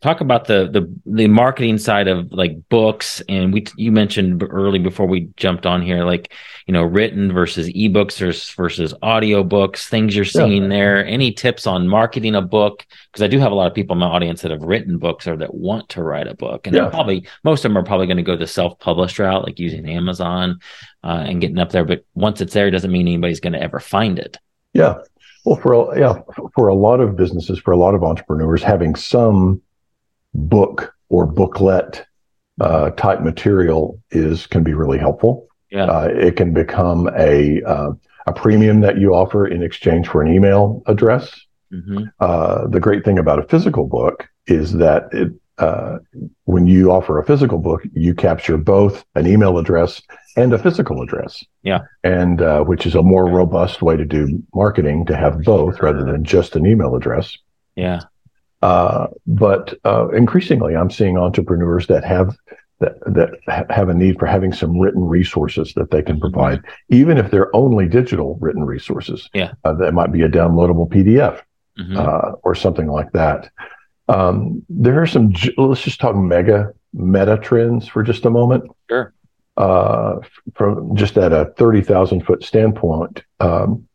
talk 0.00 0.22
about 0.22 0.46
the 0.46 0.68
the 0.70 1.12
the 1.12 1.28
marketing 1.28 1.76
side 1.76 2.08
of 2.08 2.32
like 2.32 2.68
books. 2.68 3.22
And 3.28 3.52
we 3.52 3.66
you 3.76 3.92
mentioned 3.92 4.42
early 4.48 4.78
before 4.78 5.06
we 5.06 5.30
jumped 5.36 5.66
on 5.66 5.82
here 5.82 6.04
like 6.04 6.32
you 6.66 6.72
know 6.72 6.82
written 6.82 7.32
versus 7.32 7.68
ebooks 7.68 8.18
versus 8.18 8.50
versus 8.50 8.94
audio 9.02 9.44
books 9.44 9.88
things 9.88 10.16
you're 10.16 10.24
seeing 10.24 10.62
yeah. 10.64 10.68
there. 10.68 11.06
Any 11.06 11.32
tips 11.32 11.66
on 11.66 11.88
marketing 11.88 12.34
a 12.34 12.42
book? 12.42 12.86
Because 13.10 13.22
i 13.22 13.26
do 13.26 13.38
have 13.38 13.52
a 13.52 13.54
lot 13.54 13.66
of 13.66 13.74
people 13.74 13.94
in 13.94 14.00
my 14.00 14.06
audience 14.06 14.42
that 14.42 14.50
have 14.50 14.62
written 14.62 14.98
books 14.98 15.26
or 15.26 15.36
that 15.36 15.54
want 15.54 15.88
to 15.90 16.02
write 16.02 16.26
a 16.26 16.34
book. 16.34 16.66
And 16.66 16.74
yeah. 16.74 16.82
they're 16.82 16.90
probably 16.90 17.26
most 17.44 17.64
of 17.64 17.70
them 17.70 17.78
are 17.78 17.84
probably 17.84 18.06
going 18.06 18.16
to 18.16 18.22
go 18.22 18.36
the 18.36 18.46
self-published 18.46 19.18
route 19.18 19.44
like 19.44 19.58
using 19.58 19.88
amazon 19.88 20.60
uh, 21.04 21.24
and 21.26 21.40
getting 21.40 21.58
up 21.58 21.72
there. 21.72 21.84
But 21.84 22.04
once 22.14 22.40
it's 22.40 22.54
there 22.54 22.70
doesn't 22.70 22.90
mean 22.90 23.06
anybody's 23.06 23.40
going 23.40 23.52
to 23.52 23.62
ever 23.62 23.80
find 23.80 24.18
it. 24.18 24.38
Yeah. 24.72 24.98
Well 25.44 25.56
for 25.56 25.98
yeah 25.98 26.20
for 26.54 26.68
a 26.68 26.74
lot 26.74 27.00
of 27.00 27.16
businesses 27.16 27.58
for 27.58 27.72
a 27.72 27.76
lot 27.76 27.94
of 27.94 28.02
entrepreneurs 28.02 28.62
having 28.62 28.94
some 28.94 29.62
book 30.34 30.94
or 31.08 31.26
booklet 31.26 32.04
uh, 32.60 32.90
type 32.90 33.20
material 33.22 34.00
is 34.10 34.46
can 34.46 34.62
be 34.62 34.74
really 34.74 34.98
helpful. 34.98 35.48
Yeah. 35.70 35.84
Uh, 35.84 36.08
it 36.10 36.36
can 36.36 36.52
become 36.52 37.08
a 37.16 37.62
uh, 37.62 37.92
a 38.26 38.32
premium 38.32 38.80
that 38.80 38.98
you 38.98 39.14
offer 39.14 39.46
in 39.46 39.62
exchange 39.62 40.08
for 40.08 40.22
an 40.22 40.32
email 40.32 40.82
address. 40.86 41.40
Mm-hmm. 41.72 42.04
Uh, 42.18 42.66
the 42.68 42.80
great 42.80 43.04
thing 43.04 43.18
about 43.18 43.38
a 43.38 43.44
physical 43.44 43.86
book 43.86 44.28
is 44.46 44.72
that 44.74 45.04
it, 45.12 45.32
uh, 45.58 45.98
when 46.44 46.66
you 46.66 46.90
offer 46.90 47.18
a 47.18 47.24
physical 47.24 47.58
book, 47.58 47.82
you 47.92 48.14
capture 48.14 48.56
both 48.56 49.04
an 49.14 49.26
email 49.26 49.58
address 49.58 50.02
and 50.36 50.52
a 50.52 50.58
physical 50.58 51.02
address. 51.02 51.44
Yeah, 51.62 51.80
and 52.02 52.42
uh, 52.42 52.62
which 52.64 52.86
is 52.86 52.94
a 52.94 53.02
more 53.02 53.26
robust 53.26 53.82
way 53.82 53.96
to 53.96 54.04
do 54.04 54.42
marketing 54.54 55.06
to 55.06 55.16
have 55.16 55.42
both 55.42 55.80
rather 55.80 56.04
than 56.04 56.24
just 56.24 56.56
an 56.56 56.66
email 56.66 56.94
address. 56.94 57.36
Yeah. 57.76 58.00
Uh, 58.62 59.06
but 59.26 59.78
uh, 59.84 60.08
increasingly, 60.10 60.76
I'm 60.76 60.90
seeing 60.90 61.16
entrepreneurs 61.16 61.86
that 61.86 62.04
have 62.04 62.36
that 62.80 62.98
that 63.06 63.70
have 63.70 63.88
a 63.88 63.94
need 63.94 64.18
for 64.18 64.26
having 64.26 64.52
some 64.52 64.78
written 64.78 65.04
resources 65.04 65.72
that 65.74 65.90
they 65.90 66.02
can 66.02 66.16
mm-hmm. 66.16 66.32
provide, 66.32 66.62
even 66.88 67.16
if 67.16 67.30
they're 67.30 67.54
only 67.54 67.86
digital 67.86 68.36
written 68.40 68.64
resources. 68.64 69.28
Yeah, 69.32 69.52
uh, 69.64 69.74
that 69.74 69.92
might 69.92 70.12
be 70.12 70.22
a 70.22 70.28
downloadable 70.28 70.90
PDF 70.90 71.40
mm-hmm. 71.78 71.96
Uh, 71.96 72.32
or 72.42 72.54
something 72.54 72.88
like 72.88 73.12
that. 73.12 73.50
Um, 74.08 74.62
there 74.68 75.00
are 75.00 75.06
some. 75.06 75.32
Let's 75.56 75.82
just 75.82 76.00
talk 76.00 76.16
mega 76.16 76.72
meta 76.92 77.38
trends 77.38 77.88
for 77.88 78.02
just 78.02 78.24
a 78.24 78.30
moment. 78.30 78.64
Sure. 78.90 79.14
Uh, 79.56 80.16
from 80.54 80.96
just 80.96 81.16
at 81.16 81.32
a 81.32 81.52
thirty 81.56 81.80
thousand 81.80 82.26
foot 82.26 82.44
standpoint, 82.44 83.22
um, 83.40 83.86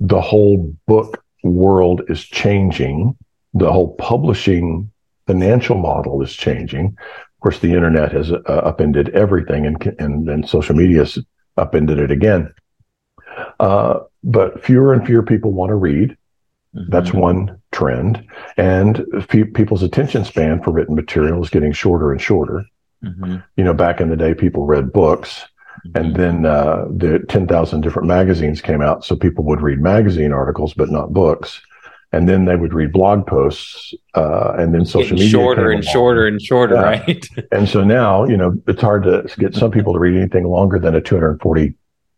the 0.00 0.20
whole 0.20 0.74
book 0.86 1.22
world 1.42 2.02
is 2.08 2.24
changing 2.24 3.16
the 3.54 3.72
whole 3.72 3.94
publishing 3.96 4.90
financial 5.26 5.76
model 5.76 6.22
is 6.22 6.32
changing. 6.32 6.86
Of 6.86 7.40
course, 7.40 7.58
the 7.58 7.72
internet 7.72 8.12
has 8.12 8.32
uh, 8.32 8.38
upended 8.46 9.10
everything, 9.10 9.66
and 9.66 9.94
and, 9.98 10.28
and 10.28 10.48
social 10.48 10.74
media 10.74 11.00
has 11.00 11.18
upended 11.56 11.98
it 11.98 12.10
again. 12.10 12.52
Uh, 13.60 14.00
but 14.24 14.64
fewer 14.64 14.92
and 14.92 15.06
fewer 15.06 15.22
people 15.22 15.52
want 15.52 15.70
to 15.70 15.76
read. 15.76 16.16
Mm-hmm. 16.74 16.90
That's 16.90 17.12
one 17.12 17.60
trend, 17.72 18.26
and 18.56 19.04
people's 19.54 19.82
attention 19.82 20.24
span 20.24 20.62
for 20.62 20.72
written 20.72 20.94
material 20.94 21.42
is 21.42 21.50
getting 21.50 21.72
shorter 21.72 22.12
and 22.12 22.20
shorter. 22.20 22.64
Mm-hmm. 23.04 23.36
You 23.56 23.64
know, 23.64 23.74
back 23.74 24.00
in 24.00 24.10
the 24.10 24.16
day, 24.16 24.34
people 24.34 24.66
read 24.66 24.92
books, 24.92 25.44
mm-hmm. 25.86 25.96
and 25.96 26.16
then 26.16 26.46
uh, 26.46 26.86
the 26.90 27.24
ten 27.28 27.46
thousand 27.46 27.82
different 27.82 28.08
magazines 28.08 28.60
came 28.60 28.82
out, 28.82 29.04
so 29.04 29.16
people 29.16 29.44
would 29.44 29.62
read 29.62 29.80
magazine 29.80 30.32
articles 30.32 30.74
but 30.74 30.90
not 30.90 31.12
books 31.12 31.60
and 32.16 32.26
then 32.26 32.46
they 32.46 32.56
would 32.56 32.72
read 32.72 32.92
blog 32.92 33.26
posts, 33.26 33.92
uh, 34.14 34.54
and 34.58 34.72
then 34.72 34.86
social 34.86 35.16
media 35.16 35.28
shorter 35.28 35.70
and 35.70 35.84
shorter 35.84 36.26
and 36.26 36.40
shorter, 36.40 36.74
yeah. 36.74 36.80
right? 36.80 37.28
and 37.52 37.68
so 37.68 37.84
now, 37.84 38.24
you 38.24 38.38
know, 38.38 38.56
it's 38.66 38.80
hard 38.80 39.02
to 39.02 39.28
get 39.38 39.54
some 39.54 39.70
people 39.70 39.92
to 39.92 39.98
read 39.98 40.16
anything 40.16 40.44
longer 40.44 40.78
than 40.78 40.94
a 40.94 41.00
240 41.00 41.74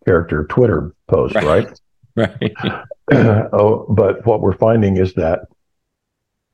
character 0.06 0.46
Twitter 0.48 0.94
post, 1.08 1.34
right? 1.34 1.68
Right. 2.14 2.40
right. 2.62 2.86
oh, 3.52 3.86
but 3.88 4.24
what 4.24 4.40
we're 4.40 4.56
finding 4.56 4.98
is 4.98 5.14
that 5.14 5.40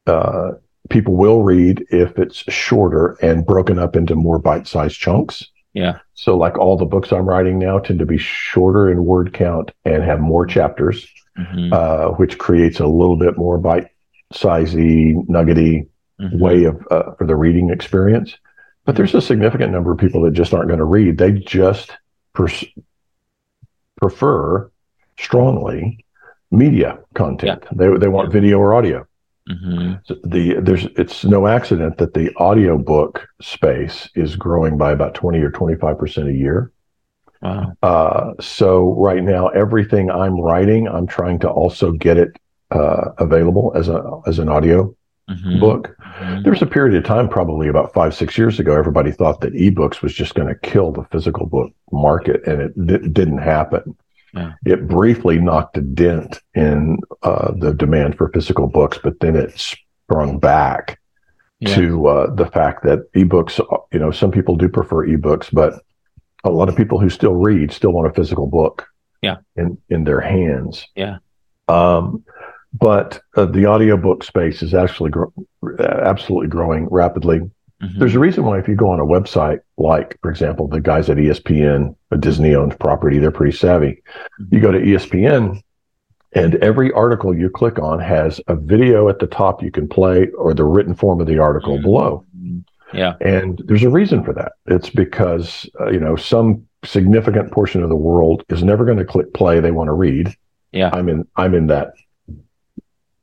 uh, 0.06 0.52
people 0.88 1.14
will 1.14 1.42
read 1.42 1.84
if 1.90 2.18
it's 2.18 2.38
shorter 2.50 3.18
and 3.20 3.44
broken 3.44 3.78
up 3.78 3.94
into 3.94 4.14
more 4.14 4.38
bite-sized 4.38 4.98
chunks. 4.98 5.44
Yeah. 5.74 5.98
So, 6.14 6.34
like 6.34 6.56
all 6.56 6.78
the 6.78 6.86
books 6.86 7.12
I'm 7.12 7.28
writing 7.28 7.58
now 7.58 7.78
tend 7.78 7.98
to 7.98 8.06
be 8.06 8.16
shorter 8.16 8.90
in 8.90 9.04
word 9.04 9.34
count 9.34 9.70
and 9.84 10.02
have 10.02 10.20
more 10.20 10.46
chapters 10.46 11.06
mm-hmm. 11.38 11.72
uh, 11.72 12.08
which 12.16 12.38
creates 12.38 12.80
a 12.80 12.86
little 12.86 13.16
bit 13.16 13.36
more 13.36 13.58
bite 13.58 13.88
sizey, 14.32 15.14
nuggety 15.28 15.86
mm-hmm. 16.20 16.38
way 16.38 16.64
of 16.64 16.86
uh, 16.90 17.12
for 17.14 17.26
the 17.26 17.36
reading 17.36 17.70
experience. 17.70 18.36
But 18.84 18.96
there's 18.96 19.14
a 19.14 19.20
significant 19.20 19.72
number 19.72 19.92
of 19.92 19.98
people 19.98 20.22
that 20.22 20.32
just 20.32 20.52
aren't 20.52 20.68
going 20.68 20.78
to 20.78 20.84
read. 20.84 21.16
They 21.16 21.32
just 21.32 21.90
pers- 22.34 22.66
prefer 24.00 24.70
strongly 25.18 26.04
media 26.50 26.98
content. 27.14 27.64
Yeah. 27.64 27.68
They 27.72 27.98
they 27.98 28.08
want 28.08 28.32
video 28.32 28.58
or 28.58 28.74
audio. 28.74 29.06
Mm-hmm. 29.48 29.94
So 30.04 30.16
the 30.24 30.54
there's 30.60 30.86
it's 30.96 31.24
no 31.24 31.46
accident 31.46 31.98
that 31.98 32.14
the 32.14 32.34
audiobook 32.36 33.26
space 33.40 34.08
is 34.14 34.36
growing 34.36 34.78
by 34.78 34.92
about 34.92 35.14
20 35.14 35.38
or 35.40 35.50
25 35.50 35.98
percent 35.98 36.28
a 36.28 36.32
year. 36.32 36.72
Wow. 37.44 37.76
Uh, 37.82 38.32
so 38.40 38.94
right 38.94 39.22
now, 39.22 39.48
everything 39.48 40.10
I'm 40.10 40.40
writing, 40.40 40.88
I'm 40.88 41.06
trying 41.06 41.38
to 41.40 41.48
also 41.48 41.92
get 41.92 42.16
it 42.16 42.36
uh, 42.70 43.10
available 43.18 43.72
as 43.76 43.88
a 43.88 44.02
as 44.26 44.38
an 44.38 44.48
audio 44.48 44.94
mm-hmm. 45.28 45.60
book. 45.60 45.94
Mm-hmm. 46.00 46.42
There 46.42 46.52
was 46.52 46.62
a 46.62 46.66
period 46.66 46.96
of 46.96 47.04
time, 47.04 47.28
probably 47.28 47.68
about 47.68 47.92
five 47.92 48.14
six 48.14 48.38
years 48.38 48.58
ago, 48.58 48.74
everybody 48.74 49.12
thought 49.12 49.42
that 49.42 49.52
ebooks 49.52 50.00
was 50.00 50.14
just 50.14 50.34
going 50.34 50.48
to 50.48 50.54
kill 50.60 50.90
the 50.90 51.04
physical 51.04 51.46
book 51.46 51.70
market, 51.92 52.46
and 52.46 52.62
it 52.62 52.86
d- 52.86 53.08
didn't 53.10 53.38
happen. 53.38 53.94
Yeah. 54.32 54.52
It 54.64 54.88
briefly 54.88 55.38
knocked 55.38 55.76
a 55.76 55.80
dent 55.80 56.40
in 56.54 56.98
uh, 57.22 57.52
the 57.56 57.72
demand 57.74 58.16
for 58.16 58.30
physical 58.30 58.66
books, 58.66 58.98
but 59.00 59.20
then 59.20 59.36
it 59.36 59.52
sprung 59.56 60.38
back 60.38 60.98
yeah. 61.60 61.74
to 61.76 62.06
uh, 62.06 62.34
the 62.34 62.46
fact 62.46 62.84
that 62.84 63.12
ebooks. 63.12 63.58
You 63.92 63.98
know, 63.98 64.10
some 64.10 64.32
people 64.32 64.56
do 64.56 64.68
prefer 64.68 65.06
ebooks, 65.06 65.52
but 65.52 65.84
a 66.44 66.50
lot 66.50 66.68
of 66.68 66.76
people 66.76 67.00
who 67.00 67.10
still 67.10 67.34
read 67.34 67.72
still 67.72 67.92
want 67.92 68.08
a 68.08 68.12
physical 68.12 68.46
book 68.46 68.86
yeah 69.22 69.36
in 69.56 69.78
in 69.88 70.04
their 70.04 70.20
hands 70.20 70.86
yeah 70.94 71.18
um, 71.68 72.22
but 72.78 73.22
uh, 73.36 73.46
the 73.46 73.66
audiobook 73.66 74.22
space 74.22 74.62
is 74.62 74.74
actually 74.74 75.10
gro- 75.10 75.32
absolutely 75.78 76.48
growing 76.48 76.86
rapidly 76.90 77.38
mm-hmm. 77.38 77.98
there's 77.98 78.14
a 78.14 78.18
reason 78.18 78.44
why 78.44 78.58
if 78.58 78.68
you 78.68 78.74
go 78.74 78.90
on 78.90 79.00
a 79.00 79.04
website 79.04 79.60
like 79.78 80.18
for 80.20 80.30
example 80.30 80.68
the 80.68 80.80
guys 80.80 81.08
at 81.08 81.16
espn 81.16 81.94
a 82.10 82.16
disney 82.16 82.54
owned 82.54 82.78
property 82.78 83.18
they're 83.18 83.30
pretty 83.30 83.56
savvy 83.56 84.02
mm-hmm. 84.40 84.54
you 84.54 84.60
go 84.60 84.70
to 84.70 84.80
espn 84.80 85.60
and 86.34 86.56
every 86.56 86.90
article 86.92 87.32
you 87.34 87.48
click 87.48 87.78
on 87.78 88.00
has 88.00 88.40
a 88.48 88.56
video 88.56 89.08
at 89.08 89.20
the 89.20 89.26
top 89.26 89.62
you 89.62 89.70
can 89.70 89.88
play 89.88 90.28
or 90.30 90.52
the 90.52 90.64
written 90.64 90.94
form 90.94 91.20
of 91.20 91.26
the 91.26 91.38
article 91.38 91.74
mm-hmm. 91.74 91.84
below 91.84 92.23
yeah. 92.94 93.14
And 93.20 93.60
there's 93.66 93.82
a 93.82 93.90
reason 93.90 94.24
for 94.24 94.32
that. 94.34 94.52
It's 94.66 94.90
because, 94.90 95.68
uh, 95.80 95.90
you 95.90 96.00
know, 96.00 96.16
some 96.16 96.66
significant 96.84 97.52
portion 97.52 97.82
of 97.82 97.88
the 97.88 97.96
world 97.96 98.44
is 98.48 98.62
never 98.62 98.84
going 98.84 98.98
to 98.98 99.04
click 99.04 99.32
play. 99.34 99.60
They 99.60 99.70
want 99.70 99.88
to 99.88 99.92
read. 99.92 100.34
Yeah. 100.72 100.90
I'm 100.92 101.08
in, 101.08 101.26
I'm 101.36 101.54
in 101.54 101.68
that 101.68 101.94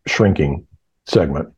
shrinking 0.08 0.68
segment. 1.06 1.50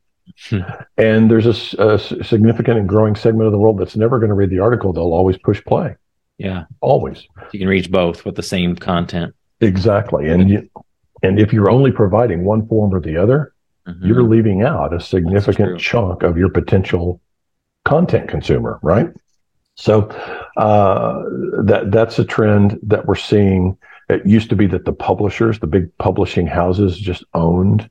Hmm. 0.48 0.60
And 0.96 1.30
there's 1.30 1.46
a, 1.46 1.94
a, 1.94 1.98
significant 2.24 2.78
and 2.78 2.88
growing 2.88 3.14
segment 3.14 3.46
of 3.46 3.52
the 3.52 3.58
world 3.58 3.78
that's 3.78 3.96
never 3.96 4.18
going 4.18 4.30
to 4.30 4.34
read 4.34 4.50
the 4.50 4.58
article. 4.58 4.92
They'll 4.92 5.12
always 5.12 5.38
push 5.38 5.62
play. 5.64 5.96
Yeah. 6.38 6.64
Always. 6.80 7.26
You 7.52 7.60
can 7.60 7.68
reach 7.68 7.90
both 7.90 8.24
with 8.24 8.34
the 8.34 8.42
same 8.42 8.74
content. 8.74 9.34
Exactly. 9.60 10.28
And 10.28 10.50
you, 10.50 10.68
and 11.22 11.38
if 11.38 11.52
you're 11.52 11.70
only 11.70 11.92
providing 11.92 12.44
one 12.44 12.66
form 12.66 12.92
or 12.92 13.00
the 13.00 13.16
other, 13.16 13.54
mm-hmm. 13.86 14.06
you're 14.06 14.22
leaving 14.22 14.62
out 14.62 14.92
a 14.92 15.00
significant 15.00 15.80
chunk 15.80 16.22
of 16.22 16.36
your 16.36 16.50
potential 16.50 17.20
content 17.84 18.28
consumer, 18.28 18.78
right? 18.82 19.08
So 19.76 20.02
uh, 20.56 21.22
that 21.64 21.90
that's 21.90 22.18
a 22.18 22.24
trend 22.24 22.78
that 22.82 23.06
we're 23.06 23.14
seeing. 23.16 23.76
It 24.08 24.24
used 24.26 24.50
to 24.50 24.56
be 24.56 24.66
that 24.68 24.84
the 24.84 24.92
publishers, 24.92 25.58
the 25.58 25.66
big 25.66 25.96
publishing 25.98 26.46
houses, 26.46 26.98
just 26.98 27.24
owned 27.34 27.90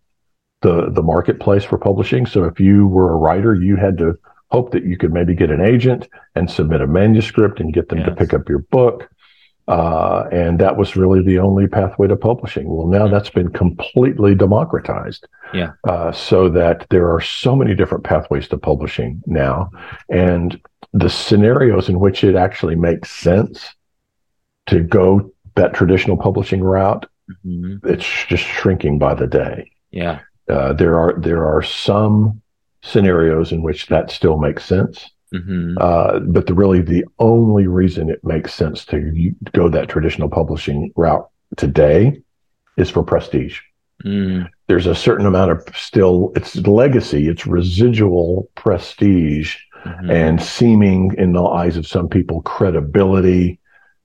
the 0.61 0.89
the 0.89 1.03
marketplace 1.03 1.63
for 1.63 1.77
publishing. 1.77 2.25
So 2.25 2.45
if 2.45 2.59
you 2.59 2.87
were 2.87 3.11
a 3.11 3.17
writer, 3.17 3.53
you 3.53 3.75
had 3.75 3.97
to 3.97 4.17
hope 4.51 4.71
that 4.71 4.85
you 4.85 4.97
could 4.97 5.11
maybe 5.11 5.33
get 5.35 5.49
an 5.49 5.61
agent 5.61 6.07
and 6.35 6.49
submit 6.49 6.81
a 6.81 6.87
manuscript 6.87 7.59
and 7.59 7.73
get 7.73 7.89
them 7.89 7.99
yes. 7.99 8.09
to 8.09 8.15
pick 8.15 8.33
up 8.33 8.47
your 8.47 8.59
book. 8.59 9.09
Uh, 9.67 10.27
and 10.31 10.59
that 10.59 10.75
was 10.75 10.95
really 10.95 11.23
the 11.23 11.39
only 11.39 11.67
pathway 11.67 12.07
to 12.07 12.15
publishing. 12.15 12.67
Well, 12.67 12.87
now 12.87 13.07
that's 13.07 13.29
been 13.29 13.49
completely 13.49 14.35
democratized. 14.35 15.27
Yeah. 15.53 15.73
Uh, 15.87 16.11
so 16.11 16.49
that 16.49 16.85
there 16.89 17.13
are 17.13 17.21
so 17.21 17.55
many 17.55 17.73
different 17.73 18.03
pathways 18.03 18.47
to 18.49 18.57
publishing 18.57 19.21
now. 19.25 19.71
And 20.09 20.59
the 20.91 21.09
scenarios 21.09 21.87
in 21.89 21.99
which 21.99 22.23
it 22.23 22.35
actually 22.35 22.75
makes 22.75 23.09
sense 23.09 23.73
to 24.67 24.81
go 24.81 25.31
that 25.55 25.73
traditional 25.73 26.17
publishing 26.17 26.61
route, 26.61 27.05
mm-hmm. 27.45 27.87
it's 27.87 28.25
just 28.27 28.43
shrinking 28.43 28.99
by 28.99 29.13
the 29.13 29.27
day. 29.27 29.71
Yeah. 29.91 30.19
Uh, 30.49 30.73
there 30.73 30.99
are 30.99 31.13
there 31.17 31.45
are 31.45 31.61
some 31.61 32.41
scenarios 32.81 33.51
in 33.51 33.61
which 33.61 33.87
that 33.87 34.11
still 34.11 34.37
makes 34.37 34.65
sense. 34.65 35.09
Mm-hmm. 35.33 35.77
Uh, 35.79 36.19
but 36.19 36.47
the 36.47 36.53
really 36.53 36.81
the 36.81 37.05
only 37.19 37.67
reason 37.67 38.09
it 38.09 38.23
makes 38.23 38.53
sense 38.53 38.85
to 38.85 39.33
go 39.53 39.67
that 39.69 39.89
traditional 39.89 40.29
publishing 40.29 40.91
route 40.95 41.27
today 41.57 42.21
is 42.77 42.89
for 42.89 43.03
prestige. 43.03 43.59
Mm. 44.05 44.49
There's 44.67 44.87
a 44.87 44.95
certain 44.95 45.25
amount 45.25 45.51
of 45.51 45.63
still 45.75 46.31
it's 46.35 46.55
legacy, 46.55 47.27
it's 47.27 47.47
residual 47.47 48.49
prestige 48.55 49.57
mm-hmm. 49.83 50.11
and 50.11 50.41
seeming 50.41 51.15
in 51.17 51.33
the 51.33 51.43
eyes 51.43 51.77
of 51.77 51.87
some 51.87 52.09
people 52.09 52.41
credibility 52.41 53.59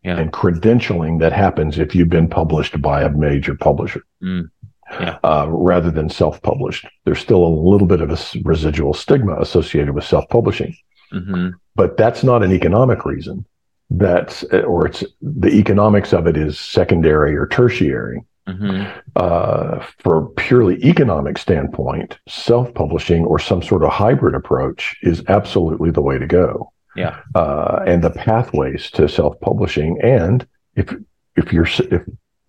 yeah. 0.05 0.19
and 0.19 0.33
credentialing 0.33 1.21
that 1.21 1.33
happens 1.33 1.79
if 1.79 1.95
you've 1.95 2.09
been 2.09 2.29
published 2.29 2.81
by 2.81 3.03
a 3.03 3.11
major 3.11 3.55
publisher. 3.55 4.03
Mm 4.23 4.51
yeah. 4.93 5.19
uh, 5.25 5.47
rather 5.49 5.91
than 5.91 6.09
self 6.09 6.41
published. 6.43 6.87
There's 7.05 7.19
still 7.19 7.45
a 7.45 7.49
little 7.49 7.87
bit 7.87 8.01
of 8.01 8.11
a 8.11 8.19
residual 8.45 8.95
stigma 8.95 9.39
associated 9.41 9.95
with 9.95 10.05
self 10.05 10.29
publishing. 10.29 10.77
Mm-hmm. 11.13 11.51
But 11.75 11.97
that's 11.97 12.23
not 12.23 12.43
an 12.43 12.53
economic 12.53 13.05
reason. 13.05 13.45
That's, 13.91 14.45
or 14.45 14.87
it's 14.87 15.05
the 15.23 15.51
economics 15.51 16.13
of 16.13 16.27
it 16.27 16.37
is 16.37 16.59
secondary 16.59 17.37
or 17.37 17.47
tertiary. 17.47 18.23
Mm-hmm. 18.47 18.99
Uh, 19.15 19.85
for 19.99 20.29
purely 20.37 20.83
economic 20.83 21.37
standpoint, 21.37 22.19
self-publishing 22.29 23.27
or 23.27 23.39
some 23.39 23.63
sort 23.63 23.85
of 23.85 23.91
hybrid 23.91 24.35
approach 24.35 24.97
is 25.03 25.23
absolutely 25.29 25.91
the 25.91 26.01
way 26.01 26.19
to 26.19 26.27
go. 26.27 26.73
Yeah, 26.97 27.21
uh, 27.35 27.85
and 27.87 28.03
the 28.03 28.09
pathways 28.09 28.91
to 28.93 29.07
self-publishing, 29.07 30.01
and 30.03 30.47
if 30.77 30.95
if 31.37 31.53
you're 31.53 31.69
if 31.91 32.03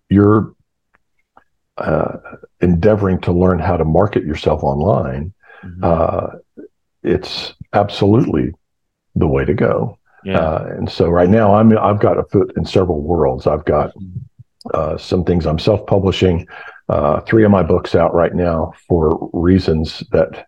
you're 0.08 0.54
uh, 1.76 2.16
endeavoring 2.62 3.20
to 3.20 3.32
learn 3.32 3.58
how 3.58 3.76
to 3.76 3.84
market 3.84 4.24
yourself 4.24 4.64
online, 4.64 5.34
mm-hmm. 5.62 5.84
It's 7.02 7.54
absolutely 7.72 8.52
the 9.14 9.26
way 9.26 9.44
to 9.44 9.54
go. 9.54 9.98
Yeah. 10.24 10.38
Uh, 10.38 10.74
and 10.76 10.90
so 10.90 11.08
right 11.08 11.28
now 11.28 11.54
I'm 11.54 11.76
I've 11.78 12.00
got 12.00 12.18
a 12.18 12.24
foot 12.24 12.52
in 12.56 12.64
several 12.64 13.00
worlds. 13.00 13.46
I've 13.46 13.64
got 13.64 13.92
uh, 14.74 14.98
some 14.98 15.24
things 15.24 15.46
I'm 15.46 15.58
self-publishing. 15.58 16.46
Uh, 16.88 17.20
three 17.20 17.44
of 17.44 17.50
my 17.50 17.62
books 17.62 17.94
out 17.94 18.14
right 18.14 18.34
now 18.34 18.72
for 18.88 19.30
reasons 19.32 20.02
that 20.12 20.46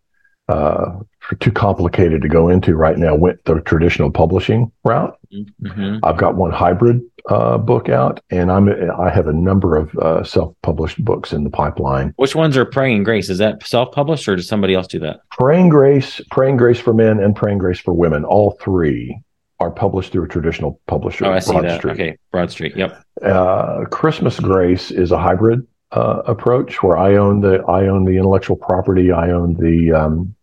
uh, 0.48 0.98
too 1.40 1.52
complicated 1.52 2.22
to 2.22 2.28
go 2.28 2.48
into 2.48 2.74
right 2.74 2.98
now. 2.98 3.14
Went 3.14 3.44
the 3.44 3.60
traditional 3.60 4.10
publishing 4.10 4.70
route. 4.84 5.18
Mm-hmm. 5.32 5.98
I've 6.02 6.16
got 6.16 6.36
one 6.36 6.50
hybrid 6.50 7.00
uh, 7.28 7.58
book 7.58 7.88
out, 7.88 8.20
and 8.30 8.50
I'm 8.50 8.68
I 8.68 9.10
have 9.10 9.28
a 9.28 9.32
number 9.32 9.76
of 9.76 9.94
uh, 9.96 10.24
self-published 10.24 11.04
books 11.04 11.32
in 11.32 11.44
the 11.44 11.50
pipeline. 11.50 12.12
Which 12.16 12.34
ones 12.34 12.56
are 12.56 12.64
Praying 12.64 13.04
Grace? 13.04 13.30
Is 13.30 13.38
that 13.38 13.66
self-published, 13.66 14.28
or 14.28 14.36
does 14.36 14.48
somebody 14.48 14.74
else 14.74 14.86
do 14.86 14.98
that? 15.00 15.20
Praying 15.30 15.68
Grace, 15.68 16.20
Praying 16.30 16.56
Grace 16.56 16.80
for 16.80 16.92
Men, 16.92 17.20
and 17.20 17.34
Praying 17.34 17.58
Grace 17.58 17.80
for 17.80 17.94
Women. 17.94 18.24
All 18.24 18.58
three 18.60 19.18
are 19.60 19.70
published 19.70 20.12
through 20.12 20.24
a 20.24 20.28
traditional 20.28 20.80
publisher. 20.88 21.24
Oh, 21.24 21.32
I 21.32 21.38
see 21.38 21.52
Broad 21.52 21.64
that. 21.64 21.78
Street. 21.78 21.92
Okay, 21.92 22.18
Broad 22.32 22.50
Street. 22.50 22.76
Yep. 22.76 23.02
Uh, 23.22 23.84
Christmas 23.90 24.40
Grace 24.40 24.90
is 24.90 25.12
a 25.12 25.18
hybrid 25.18 25.66
uh, 25.92 26.22
approach 26.26 26.82
where 26.82 26.98
I 26.98 27.16
own 27.16 27.40
the 27.40 27.62
I 27.68 27.86
own 27.86 28.04
the 28.04 28.16
intellectual 28.16 28.56
property. 28.56 29.12
I 29.12 29.30
own 29.30 29.54
the 29.54 29.92
um, 29.92 30.34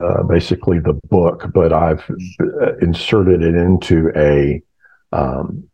uh, 0.00 0.22
basically 0.24 0.78
the 0.78 0.98
book, 1.08 1.46
but 1.52 1.72
I've 1.72 2.08
uh, 2.40 2.76
inserted 2.76 3.42
it 3.42 3.54
into 3.54 4.10
a 4.14 4.62
um, 5.12 5.68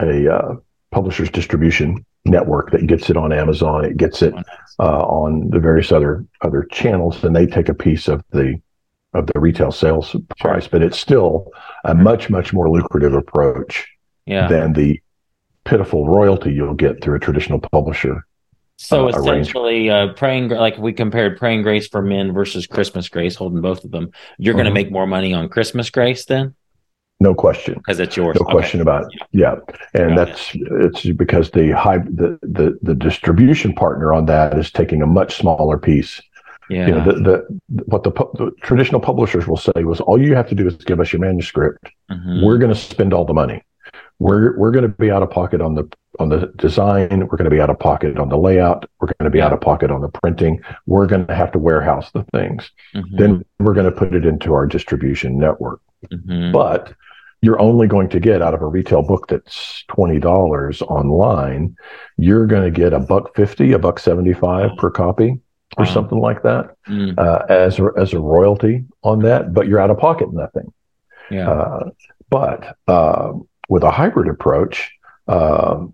a 0.00 0.32
uh, 0.32 0.54
publisher's 0.90 1.30
distribution 1.30 2.04
network 2.24 2.70
that 2.70 2.86
gets 2.86 3.10
it 3.10 3.16
on 3.16 3.32
Amazon. 3.32 3.84
It 3.84 3.96
gets 3.96 4.22
it 4.22 4.34
uh, 4.78 5.02
on 5.02 5.50
the 5.50 5.58
various 5.58 5.92
other 5.92 6.24
other 6.42 6.66
channels, 6.70 7.22
and 7.24 7.34
they 7.34 7.46
take 7.46 7.68
a 7.68 7.74
piece 7.74 8.08
of 8.08 8.22
the 8.30 8.60
of 9.14 9.26
the 9.26 9.40
retail 9.40 9.72
sales 9.72 10.14
price. 10.38 10.68
But 10.68 10.82
it's 10.82 10.98
still 10.98 11.50
a 11.84 11.94
much 11.94 12.30
much 12.30 12.52
more 12.52 12.70
lucrative 12.70 13.14
approach 13.14 13.86
yeah. 14.26 14.48
than 14.48 14.72
the 14.72 15.00
pitiful 15.64 16.08
royalty 16.08 16.52
you'll 16.52 16.74
get 16.74 17.02
through 17.02 17.16
a 17.16 17.20
traditional 17.20 17.60
publisher. 17.60 18.24
So 18.78 19.06
uh, 19.06 19.08
essentially, 19.08 19.90
uh, 19.90 20.12
praying 20.14 20.50
like 20.50 20.78
we 20.78 20.92
compared 20.92 21.36
praying 21.36 21.62
grace 21.62 21.88
for 21.88 22.00
men 22.00 22.32
versus 22.32 22.66
Christmas 22.66 23.08
grace, 23.08 23.34
holding 23.34 23.60
both 23.60 23.84
of 23.84 23.90
them. 23.90 24.12
You're 24.38 24.52
mm-hmm. 24.52 24.58
going 24.58 24.66
to 24.66 24.72
make 24.72 24.92
more 24.92 25.06
money 25.06 25.34
on 25.34 25.48
Christmas 25.48 25.90
grace 25.90 26.24
then. 26.24 26.54
No 27.20 27.34
question, 27.34 27.74
because 27.74 27.98
it's 27.98 28.16
yours. 28.16 28.36
No 28.38 28.46
okay. 28.46 28.52
question 28.52 28.80
about 28.80 29.12
it. 29.12 29.20
Yeah, 29.32 29.56
and 29.94 30.14
Got 30.14 30.26
that's 30.26 30.54
it. 30.54 30.62
it's 30.70 31.02
because 31.06 31.50
the 31.50 31.72
high 31.72 31.98
the, 31.98 32.38
the 32.42 32.78
the 32.80 32.94
distribution 32.94 33.74
partner 33.74 34.14
on 34.14 34.26
that 34.26 34.56
is 34.56 34.70
taking 34.70 35.02
a 35.02 35.06
much 35.06 35.36
smaller 35.36 35.76
piece. 35.76 36.22
Yeah. 36.70 36.86
You 36.86 36.94
know, 36.94 37.04
the, 37.04 37.12
the 37.68 37.82
what 37.86 38.04
the, 38.04 38.10
the, 38.10 38.52
traditional 38.62 39.00
publishers 39.00 39.48
will 39.48 39.56
say 39.56 39.82
was 39.82 40.00
all 40.00 40.22
you 40.22 40.36
have 40.36 40.48
to 40.50 40.54
do 40.54 40.68
is 40.68 40.76
give 40.76 41.00
us 41.00 41.12
your 41.12 41.20
manuscript. 41.20 41.88
Mm-hmm. 42.10 42.44
We're 42.44 42.58
going 42.58 42.72
to 42.72 42.78
spend 42.78 43.12
all 43.12 43.24
the 43.24 43.34
money. 43.34 43.64
We're 44.20 44.56
we're 44.56 44.70
going 44.70 44.82
to 44.82 44.88
be 44.88 45.10
out 45.10 45.24
of 45.24 45.30
pocket 45.30 45.60
on 45.60 45.74
the 45.74 45.90
on 46.18 46.28
the 46.28 46.52
design. 46.56 47.20
We're 47.20 47.36
going 47.36 47.44
to 47.44 47.50
be 47.50 47.60
out 47.60 47.70
of 47.70 47.78
pocket 47.78 48.18
on 48.18 48.28
the 48.28 48.38
layout. 48.38 48.88
We're 49.00 49.08
going 49.18 49.30
to 49.30 49.30
be 49.30 49.40
out 49.40 49.52
of 49.52 49.60
pocket 49.60 49.90
on 49.90 50.00
the 50.00 50.08
printing. 50.08 50.60
We're 50.86 51.06
going 51.06 51.26
to 51.26 51.34
have 51.34 51.52
to 51.52 51.58
warehouse 51.58 52.10
the 52.12 52.24
things. 52.32 52.70
Mm-hmm. 52.94 53.16
Then 53.16 53.44
we're 53.58 53.74
going 53.74 53.90
to 53.90 53.96
put 53.96 54.14
it 54.14 54.24
into 54.24 54.54
our 54.54 54.66
distribution 54.66 55.38
network. 55.38 55.80
Mm-hmm. 56.12 56.52
But 56.52 56.94
you're 57.40 57.60
only 57.60 57.86
going 57.86 58.08
to 58.08 58.20
get 58.20 58.42
out 58.42 58.54
of 58.54 58.62
a 58.62 58.66
retail 58.66 59.02
book 59.02 59.28
that's 59.28 59.84
twenty 59.88 60.18
dollars 60.18 60.82
online, 60.82 61.76
you're 62.16 62.46
going 62.46 62.64
to 62.64 62.70
get 62.70 62.92
a 62.92 62.98
buck 62.98 63.34
fifty, 63.36 63.72
a 63.72 63.78
buck 63.78 63.98
seventy 64.00 64.32
five 64.32 64.70
per 64.76 64.90
copy, 64.90 65.38
or 65.76 65.84
wow. 65.84 65.92
something 65.92 66.18
like 66.18 66.42
that, 66.42 66.74
mm. 66.88 67.16
uh, 67.16 67.44
as 67.48 67.78
a, 67.78 67.90
as 67.96 68.12
a 68.12 68.18
royalty 68.18 68.84
on 69.04 69.20
that. 69.20 69.54
But 69.54 69.68
you're 69.68 69.78
out 69.78 69.90
of 69.90 69.98
pocket 69.98 70.32
nothing. 70.32 70.72
Yeah. 71.30 71.48
Uh, 71.48 71.90
but 72.28 72.76
uh, 72.88 73.34
with 73.68 73.84
a 73.84 73.90
hybrid 73.90 74.28
approach, 74.28 74.90
uh, 75.28 75.86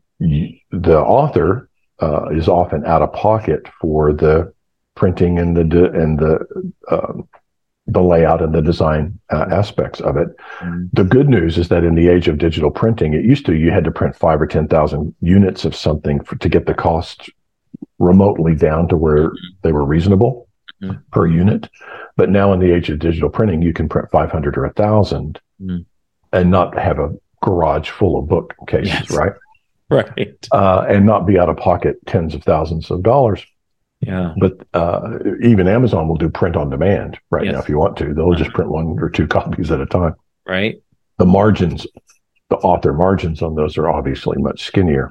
the 0.71 0.99
author 0.99 1.69
uh, 2.01 2.29
is 2.31 2.49
often 2.49 2.85
out 2.85 3.03
of 3.03 3.13
pocket 3.13 3.69
for 3.81 4.13
the 4.13 4.53
printing 4.95 5.39
and 5.39 5.57
the 5.57 5.91
and 5.93 6.19
the 6.19 6.65
um, 6.91 7.29
the 7.87 8.03
layout 8.03 8.43
and 8.43 8.55
the 8.55 8.63
design 8.63 9.19
uh, 9.31 9.47
aspects 9.51 10.01
of 10.01 10.17
it. 10.17 10.29
Mm-hmm. 10.61 10.85
The 10.95 11.05
good 11.05 11.29
news 11.29 11.59
is 11.59 11.69
that 11.69 11.85
in 11.85 11.95
the 11.95 12.09
age 12.09 12.29
of 12.29 12.39
digital 12.39 12.71
printing, 12.71 13.13
it 13.13 13.25
used 13.25 13.45
to 13.47 13.55
you 13.55 13.71
had 13.71 13.85
to 13.85 13.91
print 13.91 14.17
five 14.17 14.41
or 14.41 14.47
ten 14.47 14.69
thousand 14.69 15.15
units 15.21 15.65
of 15.65 15.77
something 15.77 16.23
for, 16.25 16.37
to 16.37 16.49
get 16.49 16.67
the 16.67 16.75
cost 16.75 17.31
remotely 17.99 18.55
down 18.55 18.89
to 18.89 18.97
where 18.97 19.33
they 19.63 19.73
were 19.73 19.85
reasonable 19.85 20.49
mm-hmm. 20.83 20.97
per 21.13 21.27
unit. 21.27 21.69
But 22.17 22.31
now 22.31 22.53
in 22.53 22.61
the 22.61 22.73
age 22.73 22.91
of 22.91 22.99
digital 22.99 23.29
printing, 23.29 23.63
you 23.63 23.73
can 23.73 23.89
print 23.89 24.11
500 24.11 24.57
or 24.57 24.65
a 24.65 24.69
1,000 24.69 25.41
mm-hmm. 25.61 25.77
and 26.33 26.51
not 26.51 26.79
have 26.79 26.99
a 26.99 27.13
garage 27.43 27.91
full 27.91 28.19
of 28.19 28.29
bookcases, 28.29 28.93
yes. 28.93 29.11
right? 29.11 29.33
Right. 29.95 30.49
Uh, 30.53 30.87
and 30.89 31.07
not 31.07 31.27
be 31.27 31.39
out 31.39 31.49
of 31.49 31.57
pocket 31.57 31.97
tens 32.07 32.35
of 32.35 32.43
thousands 32.43 32.91
of 32.91 33.03
dollars. 33.03 33.45
Yeah. 34.01 34.35
But 34.39 34.67
uh, 34.75 35.19
even 35.43 35.67
Amazon 35.67 36.09
will 36.09 36.17
do 36.17 36.29
print 36.29 36.57
on 36.57 36.71
demand 36.71 37.19
right 37.31 37.45
yes. 37.45 37.55
now 37.55 37.61
if 37.61 37.69
you 37.69 37.79
want 37.79 37.97
to. 37.99 38.13
They'll 38.13 38.35
just 38.35 38.53
print 38.53 38.71
one 38.71 38.99
or 39.01 39.09
two 39.09 39.27
copies 39.29 39.71
at 39.71 39.81
a 39.81 39.87
time. 39.87 40.15
Right. 40.47 40.83
The 41.19 41.27
margins, 41.27 41.87
the 42.51 42.57
author 42.57 42.93
margins 42.93 43.41
on 43.41 43.55
those 43.55 43.79
are 43.79 43.89
obviously 43.89 44.37
much 44.39 44.65
skinnier. 44.65 45.11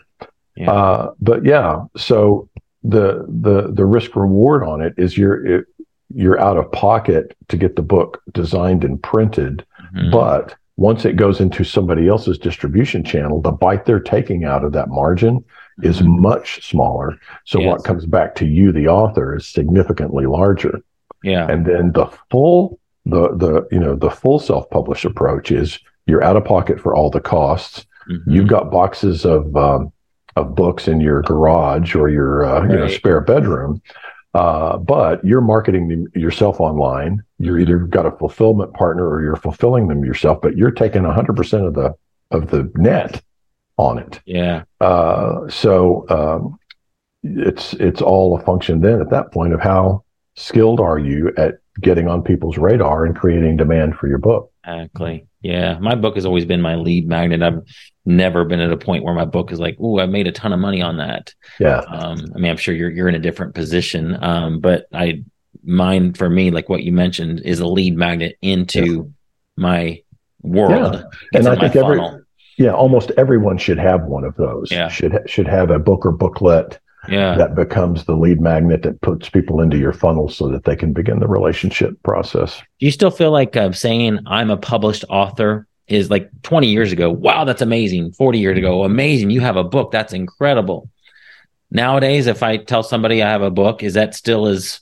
Yeah. 0.56 0.72
Uh, 0.72 1.14
but 1.20 1.46
yeah, 1.46 1.86
so 1.98 2.50
the 2.84 3.26
the 3.28 3.72
the 3.72 3.86
risk 3.86 4.16
reward 4.16 4.64
on 4.64 4.82
it 4.82 4.94
is 4.98 5.18
you're 5.18 5.46
it, 5.46 5.66
you're 6.14 6.40
out 6.40 6.58
of 6.58 6.72
pocket 6.72 7.36
to 7.48 7.58
get 7.58 7.76
the 7.76 7.82
book 7.82 8.22
designed 8.34 8.84
and 8.84 9.02
printed, 9.02 9.66
mm-hmm. 9.82 10.12
but 10.12 10.56
once 10.76 11.06
it 11.06 11.16
goes 11.16 11.40
into 11.40 11.64
somebody 11.64 12.08
else's 12.08 12.38
distribution 12.38 13.04
channel, 13.04 13.42
the 13.42 13.52
bite 13.52 13.86
they're 13.86 14.00
taking 14.00 14.44
out 14.44 14.64
of 14.64 14.72
that 14.74 14.90
margin 14.90 15.40
mm-hmm. 15.40 15.86
is 15.86 16.02
much 16.02 16.68
smaller. 16.68 17.18
So 17.46 17.60
yes. 17.60 17.68
what 17.68 17.84
comes 17.84 18.06
back 18.06 18.36
to 18.36 18.46
you, 18.46 18.72
the 18.72 18.88
author, 18.88 19.36
is 19.36 19.48
significantly 19.48 20.26
larger. 20.26 20.80
Yeah. 21.24 21.50
And 21.50 21.66
then 21.66 21.92
the 21.92 22.08
full 22.30 22.80
the 23.06 23.36
the 23.36 23.68
you 23.72 23.80
know 23.80 23.96
the 23.96 24.10
full 24.10 24.40
self 24.40 24.70
published 24.70 25.06
approach 25.06 25.52
is 25.52 25.80
you're 26.06 26.24
out 26.24 26.38
of 26.38 26.46
pocket 26.46 26.80
for 26.80 26.96
all 26.96 27.10
the 27.10 27.22
costs. 27.22 27.86
Mhm. 28.10 28.24
You've 28.28 28.48
got 28.48 28.72
boxes 28.72 29.26
of 29.26 29.56
um, 29.56 29.92
of 30.36 30.56
books 30.56 30.88
in 30.88 31.00
your 31.00 31.22
garage 31.22 31.96
or 31.96 32.10
your 32.10 32.46
uh, 32.46 32.64
you 32.64 32.76
know 32.76 32.88
spare 32.88 33.22
bedroom, 33.22 33.82
uh, 34.34 34.78
but 34.78 35.24
you're 35.24 35.42
marketing 35.42 35.88
them 35.88 36.08
yourself 36.16 36.60
online. 36.60 37.24
You're 37.38 37.60
either 37.60 37.80
got 37.80 38.06
a 38.06 38.12
fulfillment 38.12 38.74
partner 38.74 39.08
or 39.08 39.22
you're 39.22 39.36
fulfilling 39.36 39.88
them 39.88 40.04
yourself, 40.04 40.42
but 40.42 40.58
you're 40.58 40.72
taking 40.72 41.04
100 41.04 41.36
percent 41.36 41.66
of 41.66 41.74
the 41.74 41.94
of 42.32 42.50
the 42.50 42.72
net 42.76 43.22
on 43.78 43.98
it. 44.00 44.22
yeah. 44.26 44.64
Uh, 44.80 45.48
so 45.50 46.06
um, 46.10 46.58
it's 47.24 47.74
it's 47.74 48.02
all 48.02 48.38
a 48.38 48.44
function 48.44 48.82
then 48.82 49.02
at 49.02 49.10
that 49.10 49.32
point 49.32 49.54
of 49.54 49.62
how 49.62 50.04
skilled 50.36 50.80
are 50.80 51.00
you 51.00 51.32
at 51.38 51.56
getting 51.82 52.08
on 52.08 52.22
people's 52.22 52.58
radar 52.58 53.06
and 53.06 53.16
creating 53.16 53.58
demand 53.58 53.96
for 53.96 54.08
your 54.08 54.18
book. 54.18 54.52
Exactly. 54.66 55.26
Yeah. 55.42 55.78
My 55.80 55.96
book 55.96 56.16
has 56.16 56.26
always 56.26 56.46
been 56.46 56.62
my 56.62 56.76
lead 56.76 57.08
magnet. 57.08 57.42
I've 57.44 57.62
never 58.06 58.46
been 58.46 58.60
at 58.60 58.72
a 58.72 58.78
point 58.78 59.04
where 59.04 59.14
my 59.14 59.26
book 59.26 59.52
is 59.52 59.60
like, 59.60 59.80
"Ooh, 59.80 60.00
I 60.00 60.06
made 60.06 60.28
a 60.28 60.32
ton 60.32 60.54
of 60.54 60.60
money 60.60 60.82
on 60.82 60.98
that." 60.98 61.34
Yeah, 61.60 61.80
Um, 61.80 62.18
I 62.36 62.38
mean, 62.40 62.52
I'm 62.52 62.58
sure 62.58 62.74
you're 62.74 62.90
you're 62.90 63.10
in 63.10 63.16
a 63.16 63.20
different 63.20 63.56
position, 63.56 64.18
um, 64.24 64.60
but 64.60 64.86
I 64.94 65.24
mine 65.66 66.14
for 66.14 66.30
me, 66.30 66.52
like 66.52 66.70
what 66.70 66.84
you 66.84 66.92
mentioned, 66.92 67.42
is 67.42 67.60
a 67.60 67.68
lead 67.68 67.96
magnet 67.96 68.38
into 68.42 69.12
my 69.58 70.02
world. 70.42 70.96
Yeah. 71.34 71.40
And 71.40 71.48
I 71.48 71.56
think 71.56 71.76
every- 71.76 72.02
yeah. 72.58 72.72
Almost 72.72 73.12
everyone 73.18 73.58
should 73.58 73.80
have 73.80 74.04
one 74.04 74.24
of 74.24 74.36
those. 74.36 74.72
Yeah. 74.72 74.88
should 74.88 75.18
should 75.26 75.48
have 75.48 75.72
a 75.72 75.80
book 75.80 76.06
or 76.06 76.12
booklet 76.12 76.80
yeah, 77.10 77.36
that 77.36 77.56
becomes 77.56 78.06
the 78.06 78.16
lead 78.16 78.40
magnet 78.42 78.84
that 78.84 79.02
puts 79.02 79.30
people 79.30 79.62
into 79.62 79.78
your 79.78 79.94
funnel 79.94 80.30
so 80.30 80.48
that 80.50 80.64
they 80.64 80.76
can 80.76 80.94
begin 80.94 81.20
the 81.20 81.28
relationship 81.28 82.02
process. 82.04 82.62
Do 82.80 82.86
you 82.86 82.92
still 82.92 83.12
feel 83.12 83.32
like 83.32 83.56
uh, 83.56 83.72
saying 83.72 84.20
I'm 84.26 84.50
a 84.50 84.58
published 84.58 85.06
author 85.10 85.68
is 85.88 86.10
like 86.10 86.30
20 86.44 86.68
years 86.68 86.92
ago? 86.92 87.10
Wow, 87.12 87.44
that's 87.46 87.62
amazing. 87.62 88.14
40 88.14 88.40
years 88.40 88.58
ago, 88.58 88.84
amazing. 88.84 89.30
You 89.30 89.42
have 89.42 89.58
a 89.58 89.64
book. 89.64 89.92
That's 89.92 90.14
incredible. 90.14 90.90
Nowadays, 91.72 92.28
if 92.28 92.44
I 92.44 92.58
tell 92.58 92.84
somebody 92.84 93.24
I 93.24 93.30
have 93.30 93.42
a 93.42 93.52
book, 93.52 93.84
is 93.84 93.96
that 93.96 94.14
still 94.16 94.46
as 94.46 94.80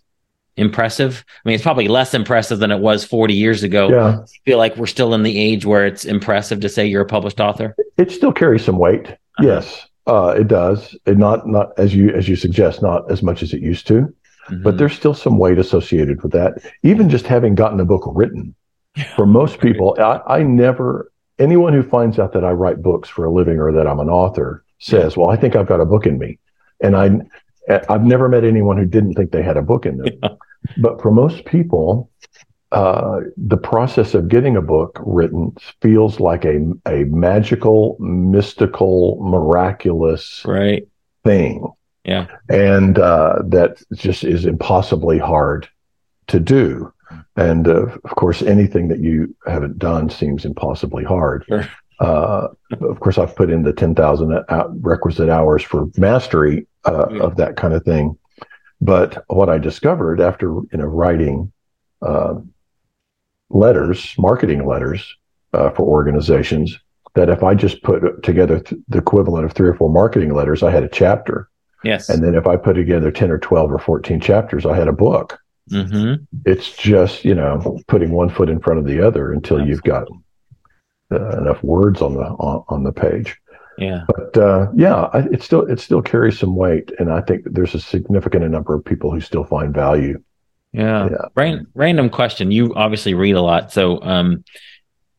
impressive? 0.57 1.23
I 1.43 1.49
mean, 1.49 1.55
it's 1.55 1.63
probably 1.63 1.87
less 1.87 2.13
impressive 2.13 2.59
than 2.59 2.69
it 2.71 2.79
was 2.79 3.03
40 3.03 3.33
years 3.33 3.63
ago. 3.63 3.89
Yeah, 3.89 4.19
I 4.19 4.25
feel 4.45 4.57
like 4.57 4.75
we're 4.77 4.87
still 4.87 5.13
in 5.13 5.23
the 5.23 5.39
age 5.39 5.65
where 5.65 5.85
it's 5.85 6.05
impressive 6.05 6.59
to 6.59 6.69
say 6.69 6.85
you're 6.85 7.03
a 7.03 7.05
published 7.05 7.39
author. 7.39 7.75
it 7.97 8.11
still 8.11 8.33
carries 8.33 8.65
some 8.65 8.77
weight. 8.77 9.07
Uh-huh. 9.07 9.47
Yes, 9.47 9.87
uh, 10.07 10.35
it 10.37 10.47
does. 10.47 10.95
It 11.05 11.17
not 11.17 11.47
not 11.47 11.69
as 11.77 11.93
you 11.95 12.09
as 12.09 12.27
you 12.27 12.35
suggest, 12.35 12.81
not 12.81 13.09
as 13.11 13.21
much 13.23 13.43
as 13.43 13.53
it 13.53 13.61
used 13.61 13.87
to. 13.87 14.13
but 14.63 14.73
Mhm. 14.73 14.77
there's 14.79 14.93
still 14.93 15.13
some 15.13 15.37
weight 15.37 15.59
associated 15.59 16.21
with 16.23 16.31
that. 16.33 16.53
Even 16.83 17.09
just 17.09 17.27
having 17.27 17.53
gotten 17.55 17.79
a 17.79 17.85
book 17.85 18.03
written, 18.15 18.55
for 19.15 19.25
most 19.25 19.59
people, 19.59 19.95
I, 19.99 20.19
I 20.39 20.43
never, 20.43 21.11
anyone 21.39 21.73
who 21.73 21.83
finds 21.83 22.17
out 22.19 22.33
that 22.33 22.43
I 22.43 22.51
write 22.51 22.81
books 22.81 23.07
for 23.07 23.23
a 23.23 23.31
living 23.31 23.59
or 23.59 23.71
that 23.71 23.87
I'm 23.87 23.99
an 23.99 24.09
author 24.09 24.63
says, 24.79 25.15
well, 25.15 25.29
I 25.29 25.35
think 25.37 25.55
I've 25.55 25.67
got 25.67 25.79
a 25.79 25.85
book 25.85 26.05
in 26.07 26.17
me. 26.17 26.39
And 26.81 26.97
I, 26.97 27.11
I've 27.87 28.03
never 28.03 28.27
met 28.27 28.43
anyone 28.43 28.77
who 28.77 28.85
didn't 28.85 29.13
think 29.13 29.31
they 29.31 29.43
had 29.43 29.57
a 29.57 29.61
book 29.61 29.85
in 29.85 29.97
them. 29.97 30.07
Yeah. 30.21 30.29
But 30.79 31.01
for 31.01 31.11
most 31.11 31.45
people, 31.45 32.09
uh, 32.71 33.19
the 33.37 33.57
process 33.57 34.13
of 34.13 34.27
getting 34.29 34.55
a 34.55 34.61
book 34.61 34.97
written 35.05 35.53
feels 35.81 36.19
like 36.19 36.45
a, 36.45 36.71
a 36.87 37.03
magical, 37.05 37.97
mystical, 37.99 39.19
miraculous 39.21 40.41
right. 40.45 40.87
thing 41.25 41.67
Yeah. 42.05 42.27
and 42.49 42.97
uh, 42.97 43.39
that 43.47 43.81
just 43.93 44.23
is 44.23 44.45
impossibly 44.45 45.17
hard 45.19 45.67
to 46.27 46.39
do. 46.39 46.93
And 47.35 47.67
uh, 47.67 47.87
of 47.87 48.15
course, 48.15 48.41
anything 48.41 48.87
that 48.87 48.99
you 48.99 49.35
haven't 49.45 49.77
done 49.77 50.09
seems 50.09 50.45
impossibly 50.45 51.03
hard. 51.03 51.43
Sure. 51.47 51.67
Uh, 51.99 52.47
of 52.79 52.99
course, 53.01 53.17
I've 53.17 53.35
put 53.35 53.51
in 53.51 53.63
the 53.63 53.73
10,000 53.73 54.45
requisite 54.79 55.29
hours 55.29 55.61
for 55.61 55.87
mastery 55.97 56.67
uh, 56.85 57.05
Yeah. 57.11 57.21
of 57.23 57.35
that 57.35 57.57
kind 57.57 57.73
of 57.73 57.83
thing. 57.83 58.17
But 58.79 59.23
what 59.27 59.49
I 59.49 59.57
discovered 59.59 60.19
after 60.21 60.47
you 60.47 60.77
know 60.79 60.85
writing 60.85 61.51
uh, 62.01 62.35
letters, 63.53 64.13
marketing 64.17 64.65
letters 64.65 65.15
uh, 65.53 65.69
for 65.71 65.83
organizations, 65.83 66.77
that 67.15 67.29
if 67.29 67.43
I 67.43 67.53
just 67.55 67.83
put 67.83 68.23
together 68.23 68.59
th- 68.59 68.81
the 68.87 68.97
equivalent 68.97 69.45
of 69.45 69.53
three 69.53 69.69
or 69.69 69.73
four 69.73 69.89
marketing 69.89 70.33
letters, 70.33 70.63
I 70.63 70.71
had 70.71 70.83
a 70.83 70.89
chapter. 70.89 71.49
Yes. 71.83 72.09
And 72.09 72.23
then 72.23 72.35
if 72.35 72.47
I 72.47 72.57
put 72.57 72.73
together 72.73 73.11
10 73.11 73.31
or 73.31 73.37
12 73.37 73.71
or 73.71 73.79
14 73.79 74.19
chapters, 74.19 74.65
I 74.65 74.75
had 74.75 74.87
a 74.87 74.93
book. 74.93 75.39
hmm 75.69 76.13
It's 76.45 76.75
just, 76.75 77.25
you 77.25 77.35
know, 77.35 77.79
putting 77.87 78.11
one 78.11 78.29
foot 78.29 78.49
in 78.49 78.59
front 78.59 78.79
of 78.79 78.85
the 78.85 79.05
other 79.05 79.31
until 79.31 79.65
you've 79.65 79.83
got 79.83 80.07
uh, 81.11 81.37
enough 81.37 81.61
words 81.63 82.01
on 82.01 82.13
the 82.13 82.23
on, 82.23 82.63
on 82.69 82.83
the 82.83 82.93
page. 82.93 83.37
Yeah. 83.77 84.05
But 84.07 84.37
uh, 84.37 84.67
yeah, 84.75 85.09
I, 85.13 85.19
it 85.31 85.43
still 85.43 85.63
it 85.63 85.79
still 85.79 86.01
carries 86.01 86.39
some 86.39 86.55
weight, 86.55 86.91
and 86.99 87.11
I 87.11 87.21
think 87.21 87.43
there's 87.45 87.73
a 87.75 87.79
significant 87.79 88.49
number 88.49 88.75
of 88.75 88.85
people 88.85 89.11
who 89.11 89.19
still 89.19 89.43
find 89.43 89.73
value. 89.73 90.21
Yeah. 90.73 91.09
Yeah. 91.09 91.25
Ran- 91.35 91.67
random 91.73 92.09
question. 92.09 92.51
You 92.51 92.73
obviously 92.75 93.13
read 93.13 93.35
a 93.35 93.41
lot. 93.41 93.71
So 93.71 94.01
um 94.01 94.43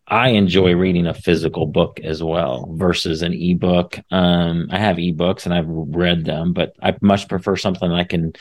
I 0.07 0.31
enjoy 0.31 0.75
reading 0.75 1.07
a 1.07 1.15
physical 1.15 1.67
book 1.67 2.01
as 2.01 2.23
well 2.23 2.69
versus 2.73 3.23
an 3.23 3.33
ebook. 3.35 3.99
Um 4.11 4.69
I 4.71 4.79
have 4.79 4.97
ebooks 4.97 5.45
and 5.45 5.55
I've 5.55 5.69
read 5.69 6.25
them, 6.25 6.53
but 6.53 6.75
I 6.83 6.97
much 7.01 7.29
prefer 7.29 7.57
something 7.57 7.91
I 7.91 8.05
can 8.05 8.33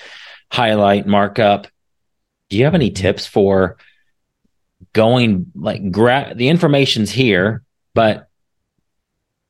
highlight, 0.51 1.07
mark 1.07 1.39
up. 1.39 1.67
Do 2.49 2.57
you 2.57 2.65
have 2.65 2.75
any 2.75 2.91
tips 2.91 3.25
for 3.25 3.77
going 4.93 5.51
like 5.55 5.91
grab 5.91 6.37
the 6.37 6.49
information's 6.49 7.11
here, 7.11 7.63
but 7.93 8.27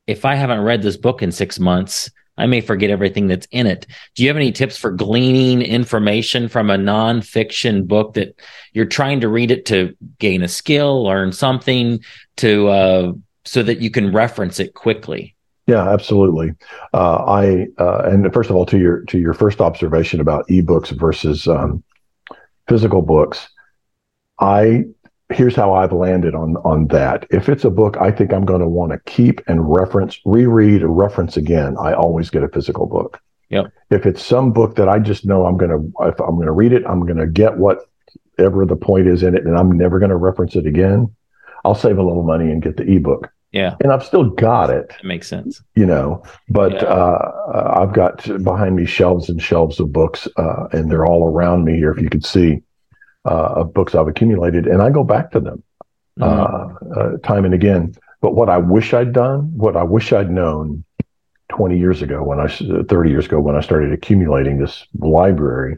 if 0.07 0.25
I 0.25 0.35
haven't 0.35 0.61
read 0.61 0.81
this 0.81 0.97
book 0.97 1.21
in 1.21 1.31
6 1.31 1.59
months, 1.59 2.11
I 2.41 2.47
may 2.47 2.61
forget 2.61 2.89
everything 2.89 3.27
that's 3.27 3.47
in 3.51 3.67
it. 3.67 3.85
Do 4.15 4.23
you 4.23 4.29
have 4.29 4.35
any 4.35 4.51
tips 4.51 4.77
for 4.77 4.91
gleaning 4.91 5.61
information 5.61 6.49
from 6.49 6.69
a 6.69 6.77
nonfiction 6.77 7.87
book 7.87 8.15
that 8.15 8.35
you're 8.73 8.85
trying 8.85 9.21
to 9.21 9.29
read 9.29 9.51
it 9.51 9.65
to 9.67 9.95
gain 10.17 10.41
a 10.41 10.47
skill, 10.47 11.03
learn 11.03 11.31
something, 11.31 11.99
to 12.37 12.67
uh, 12.67 13.13
so 13.45 13.61
that 13.61 13.79
you 13.79 13.91
can 13.91 14.11
reference 14.11 14.59
it 14.59 14.73
quickly? 14.73 15.35
Yeah, 15.67 15.87
absolutely. 15.87 16.53
Uh, 16.93 17.23
I 17.25 17.67
uh, 17.77 18.01
and 18.05 18.33
first 18.33 18.49
of 18.49 18.55
all, 18.55 18.65
to 18.65 18.79
your 18.79 19.01
to 19.05 19.19
your 19.19 19.33
first 19.33 19.61
observation 19.61 20.19
about 20.19 20.47
ebooks 20.47 20.89
versus 20.89 21.47
um, 21.47 21.83
physical 22.67 23.03
books, 23.03 23.47
I 24.39 24.85
here's 25.31 25.55
how 25.55 25.73
I've 25.73 25.91
landed 25.93 26.35
on 26.35 26.57
on 26.57 26.87
that. 26.87 27.25
If 27.31 27.49
it's 27.49 27.65
a 27.65 27.69
book 27.69 27.97
I 27.99 28.11
think 28.11 28.33
I'm 28.33 28.45
going 28.45 28.61
to 28.61 28.67
want 28.67 28.91
to 28.91 28.99
keep 29.11 29.41
and 29.47 29.71
reference, 29.71 30.19
reread, 30.25 30.83
or 30.83 30.89
reference 30.89 31.37
again, 31.37 31.75
I 31.79 31.93
always 31.93 32.29
get 32.29 32.43
a 32.43 32.47
physical 32.49 32.85
book. 32.85 33.19
Yep. 33.49 33.71
If 33.89 34.05
it's 34.05 34.23
some 34.25 34.53
book 34.53 34.75
that 34.75 34.87
I 34.87 34.99
just 34.99 35.25
know 35.25 35.45
I'm 35.45 35.57
going 35.57 35.71
to 35.71 36.07
if 36.07 36.19
I'm 36.19 36.35
going 36.35 36.45
to 36.47 36.51
read 36.53 36.73
it, 36.73 36.83
I'm 36.87 37.01
going 37.05 37.17
to 37.17 37.27
get 37.27 37.57
whatever 37.57 38.65
the 38.65 38.75
point 38.77 39.07
is 39.07 39.23
in 39.23 39.35
it, 39.35 39.45
and 39.45 39.57
I'm 39.57 39.71
never 39.77 39.99
going 39.99 40.09
to 40.09 40.15
reference 40.17 40.55
it 40.55 40.65
again. 40.65 41.13
I'll 41.65 41.75
save 41.75 41.97
a 41.97 42.03
little 42.03 42.23
money 42.23 42.45
and 42.51 42.61
get 42.61 42.77
the 42.77 42.89
ebook, 42.91 43.29
Yeah, 43.51 43.75
and 43.83 43.91
I've 43.91 44.03
still 44.03 44.29
got 44.31 44.69
it 44.71 44.89
that 44.89 45.03
makes 45.05 45.27
sense. 45.27 45.61
you 45.75 45.85
know 45.85 46.23
but 46.49 46.73
Yeah. 46.73 46.85
uh, 46.85 47.73
i've 47.81 47.93
got 47.93 48.15
behind 48.43 48.75
me 48.77 48.85
shelves 48.85 49.29
and 49.29 49.39
shelves 49.39 49.79
of 49.79 49.93
books 49.93 50.27
uh, 50.37 50.65
and 50.71 50.89
they're 50.89 51.05
all 51.05 51.27
around 51.27 51.63
me 51.65 51.75
here 51.75 51.91
if 51.91 52.01
you 52.01 52.09
could 52.09 52.25
see 52.25 52.63
of 53.25 53.73
books 53.73 53.95
i've 53.95 54.07
accumulated 54.07 54.67
and 54.67 54.81
i 54.81 54.89
go 54.89 55.03
back 55.03 55.31
to 55.31 55.39
them 55.39 55.63
uh, 56.19 56.67
uh, 56.97 57.17
time 57.23 57.45
and 57.45 57.53
again 57.53 57.93
but 58.21 58.35
what 58.35 58.49
i 58.49 58.57
wish 58.57 58.93
i'd 58.93 59.13
done 59.13 59.51
what 59.55 59.75
i 59.77 59.83
wish 59.83 60.11
i'd 60.13 60.29
known 60.31 60.83
20 61.49 61.77
years 61.77 62.01
ago 62.01 62.23
when 62.23 62.39
I 62.39 62.47
30 62.47 63.09
years 63.09 63.25
ago 63.25 63.39
when 63.39 63.55
i 63.55 63.61
started 63.61 63.91
accumulating 63.91 64.57
this 64.57 64.85
library 64.99 65.77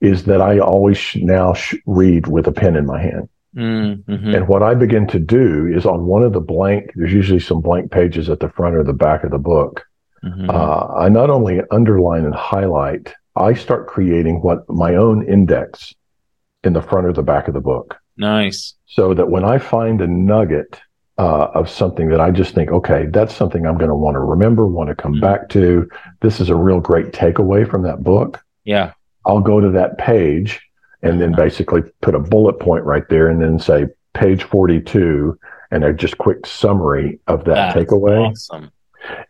is 0.00 0.24
that 0.24 0.40
i 0.40 0.58
always 0.58 1.14
now 1.16 1.54
sh- 1.54 1.74
read 1.86 2.26
with 2.26 2.46
a 2.46 2.52
pen 2.52 2.76
in 2.76 2.86
my 2.86 3.00
hand 3.00 3.28
Mm, 3.54 4.02
mhm. 4.04 4.34
and 4.34 4.48
what 4.48 4.62
I 4.62 4.74
begin 4.74 5.06
to 5.08 5.18
do 5.18 5.66
is 5.66 5.84
on 5.84 6.06
one 6.06 6.22
of 6.22 6.32
the 6.32 6.40
blank, 6.40 6.92
there's 6.94 7.12
usually 7.12 7.38
some 7.38 7.60
blank 7.60 7.90
pages 7.90 8.30
at 8.30 8.40
the 8.40 8.48
front 8.48 8.74
or 8.74 8.82
the 8.82 8.94
back 8.94 9.24
of 9.24 9.30
the 9.30 9.38
book. 9.38 9.84
Mhm. 10.24 10.48
Uh, 10.48 10.86
I 10.94 11.10
not 11.10 11.28
only 11.28 11.60
underline 11.70 12.24
and 12.24 12.34
highlight, 12.34 13.12
I 13.36 13.52
start 13.52 13.88
creating 13.88 14.40
what 14.40 14.66
my 14.70 14.94
own 14.94 15.22
index 15.28 15.94
in 16.64 16.72
the 16.72 16.82
front 16.82 17.06
or 17.06 17.12
the 17.12 17.22
back 17.22 17.48
of 17.48 17.54
the 17.54 17.60
book. 17.60 17.96
nice. 18.16 18.74
So 18.86 19.14
that 19.14 19.30
when 19.30 19.42
I 19.44 19.56
find 19.58 20.00
a 20.02 20.06
nugget 20.06 20.78
uh, 21.18 21.46
of 21.54 21.68
something 21.68 22.08
that 22.10 22.20
I 22.20 22.30
just 22.30 22.54
think, 22.54 22.70
okay, 22.70 23.06
that's 23.10 23.34
something 23.34 23.66
I'm 23.66 23.76
going 23.78 23.88
to 23.88 23.94
want 23.94 24.14
to 24.16 24.20
remember, 24.20 24.66
want 24.66 24.88
to 24.90 24.94
come 24.94 25.14
Mhm. 25.14 25.20
back 25.22 25.48
to. 25.50 25.88
This 26.20 26.40
is 26.40 26.50
a 26.50 26.56
real 26.56 26.78
great 26.80 27.12
takeaway 27.12 27.68
from 27.68 27.82
that 27.82 28.02
book. 28.02 28.40
Yeah. 28.64 28.92
I'll 29.26 29.40
go 29.40 29.60
to 29.60 29.70
that 29.70 29.96
page 29.98 30.60
and 31.02 31.20
then 31.20 31.32
basically 31.32 31.82
put 32.02 32.14
a 32.14 32.18
bullet 32.20 32.60
point 32.60 32.84
right 32.84 33.08
there 33.08 33.28
and 33.28 33.40
then 33.40 33.58
say 33.58 33.86
page 34.14 34.42
42 34.44 35.38
and 35.70 35.84
a 35.84 35.92
just 35.92 36.18
quick 36.18 36.46
summary 36.46 37.18
of 37.28 37.44
that 37.44 37.74
That's 37.74 37.90
takeaway. 37.90 38.30
Awesome. 38.30 38.70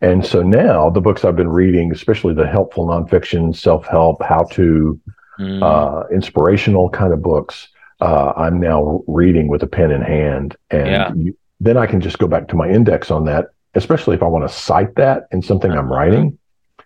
And 0.01 0.25
so 0.25 0.41
now 0.43 0.89
the 0.89 1.01
books 1.01 1.23
I've 1.25 1.35
been 1.37 1.49
reading, 1.49 1.91
especially 1.91 2.33
the 2.33 2.47
helpful 2.47 2.85
nonfiction, 2.87 3.55
self 3.55 3.85
help, 3.87 4.21
how 4.23 4.43
to, 4.51 4.99
Mm, 5.39 5.63
uh, 5.63 6.07
inspirational 6.13 6.89
kind 6.89 7.11
of 7.13 7.21
books, 7.21 7.67
uh, 8.01 8.33
I'm 8.35 8.59
now 8.59 9.01
reading 9.07 9.47
with 9.47 9.63
a 9.63 9.67
pen 9.67 9.91
in 9.91 10.01
hand, 10.01 10.55
and 10.69 10.87
Yeah. 10.87 11.13
you, 11.15 11.35
then 11.59 11.77
I 11.77 11.85
can 11.87 12.01
just 12.01 12.19
go 12.19 12.27
back 12.27 12.47
to 12.49 12.55
my 12.55 12.69
index 12.69 13.09
on 13.09 13.25
that, 13.25 13.47
especially 13.73 14.15
if 14.15 14.21
I 14.23 14.27
want 14.27 14.47
to 14.47 14.53
cite 14.53 14.95
that 14.95 15.23
in 15.31 15.41
something 15.41 15.71
I'm 15.71 15.85
Uh-huh. 15.85 15.95
writing. 15.95 16.37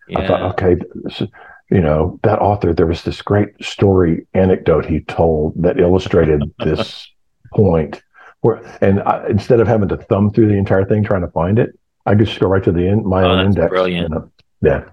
Yeah. 0.08 0.20
I 0.20 0.28
thought, 0.28 0.42
okay, 0.54 0.78
this 1.04 1.22
you 1.70 1.82
know, 1.82 2.18
that 2.24 2.40
author, 2.40 2.74
there 2.74 2.86
was 2.88 3.04
this 3.04 3.22
great 3.22 3.50
story 3.62 4.26
anecdote 4.34 4.86
he 4.86 5.02
told 5.02 5.54
that 5.62 5.78
illustrated 5.78 6.42
this 6.60 7.12
point. 7.54 8.02
Where, 8.40 8.62
and 8.80 9.02
I, 9.02 9.28
instead 9.28 9.60
of 9.60 9.68
having 9.68 9.90
to 9.90 9.98
thumb 9.98 10.32
through 10.32 10.48
the 10.48 10.54
entire 10.58 10.86
thing 10.86 11.04
trying 11.04 11.24
to 11.24 11.28
find 11.32 11.60
it, 11.60 11.78
I 12.06 12.16
could 12.16 12.26
just 12.28 12.40
go 12.40 12.48
right 12.48 12.64
to 12.64 12.72
the 12.72 12.88
end, 12.88 13.04
my 13.06 13.22
Oh, 13.24 13.32
own 13.32 13.38
that's 13.38 13.48
index. 13.58 13.70
brilliant. 13.70 14.14
Yeah, 14.62 14.86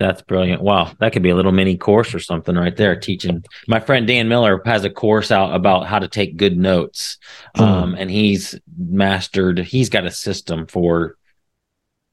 That's 0.00 0.22
brilliant. 0.22 0.60
Wow. 0.60 0.92
That 0.98 1.12
could 1.12 1.22
be 1.22 1.30
a 1.30 1.36
little 1.36 1.52
mini 1.52 1.76
course 1.76 2.14
or 2.14 2.18
something 2.18 2.56
right 2.56 2.76
there 2.76 2.98
teaching. 2.98 3.44
My 3.68 3.78
friend 3.78 4.06
Dan 4.06 4.28
Miller 4.28 4.60
has 4.66 4.84
a 4.84 4.90
course 4.90 5.30
out 5.30 5.54
about 5.54 5.86
how 5.86 6.00
to 6.00 6.08
take 6.08 6.36
good 6.36 6.58
notes. 6.58 7.18
Hmm. 7.56 7.62
Um, 7.62 7.94
and 7.94 8.10
he's 8.10 8.58
mastered, 8.76 9.60
he's 9.60 9.88
got 9.88 10.04
a 10.04 10.10
system 10.10 10.66
for 10.66 11.16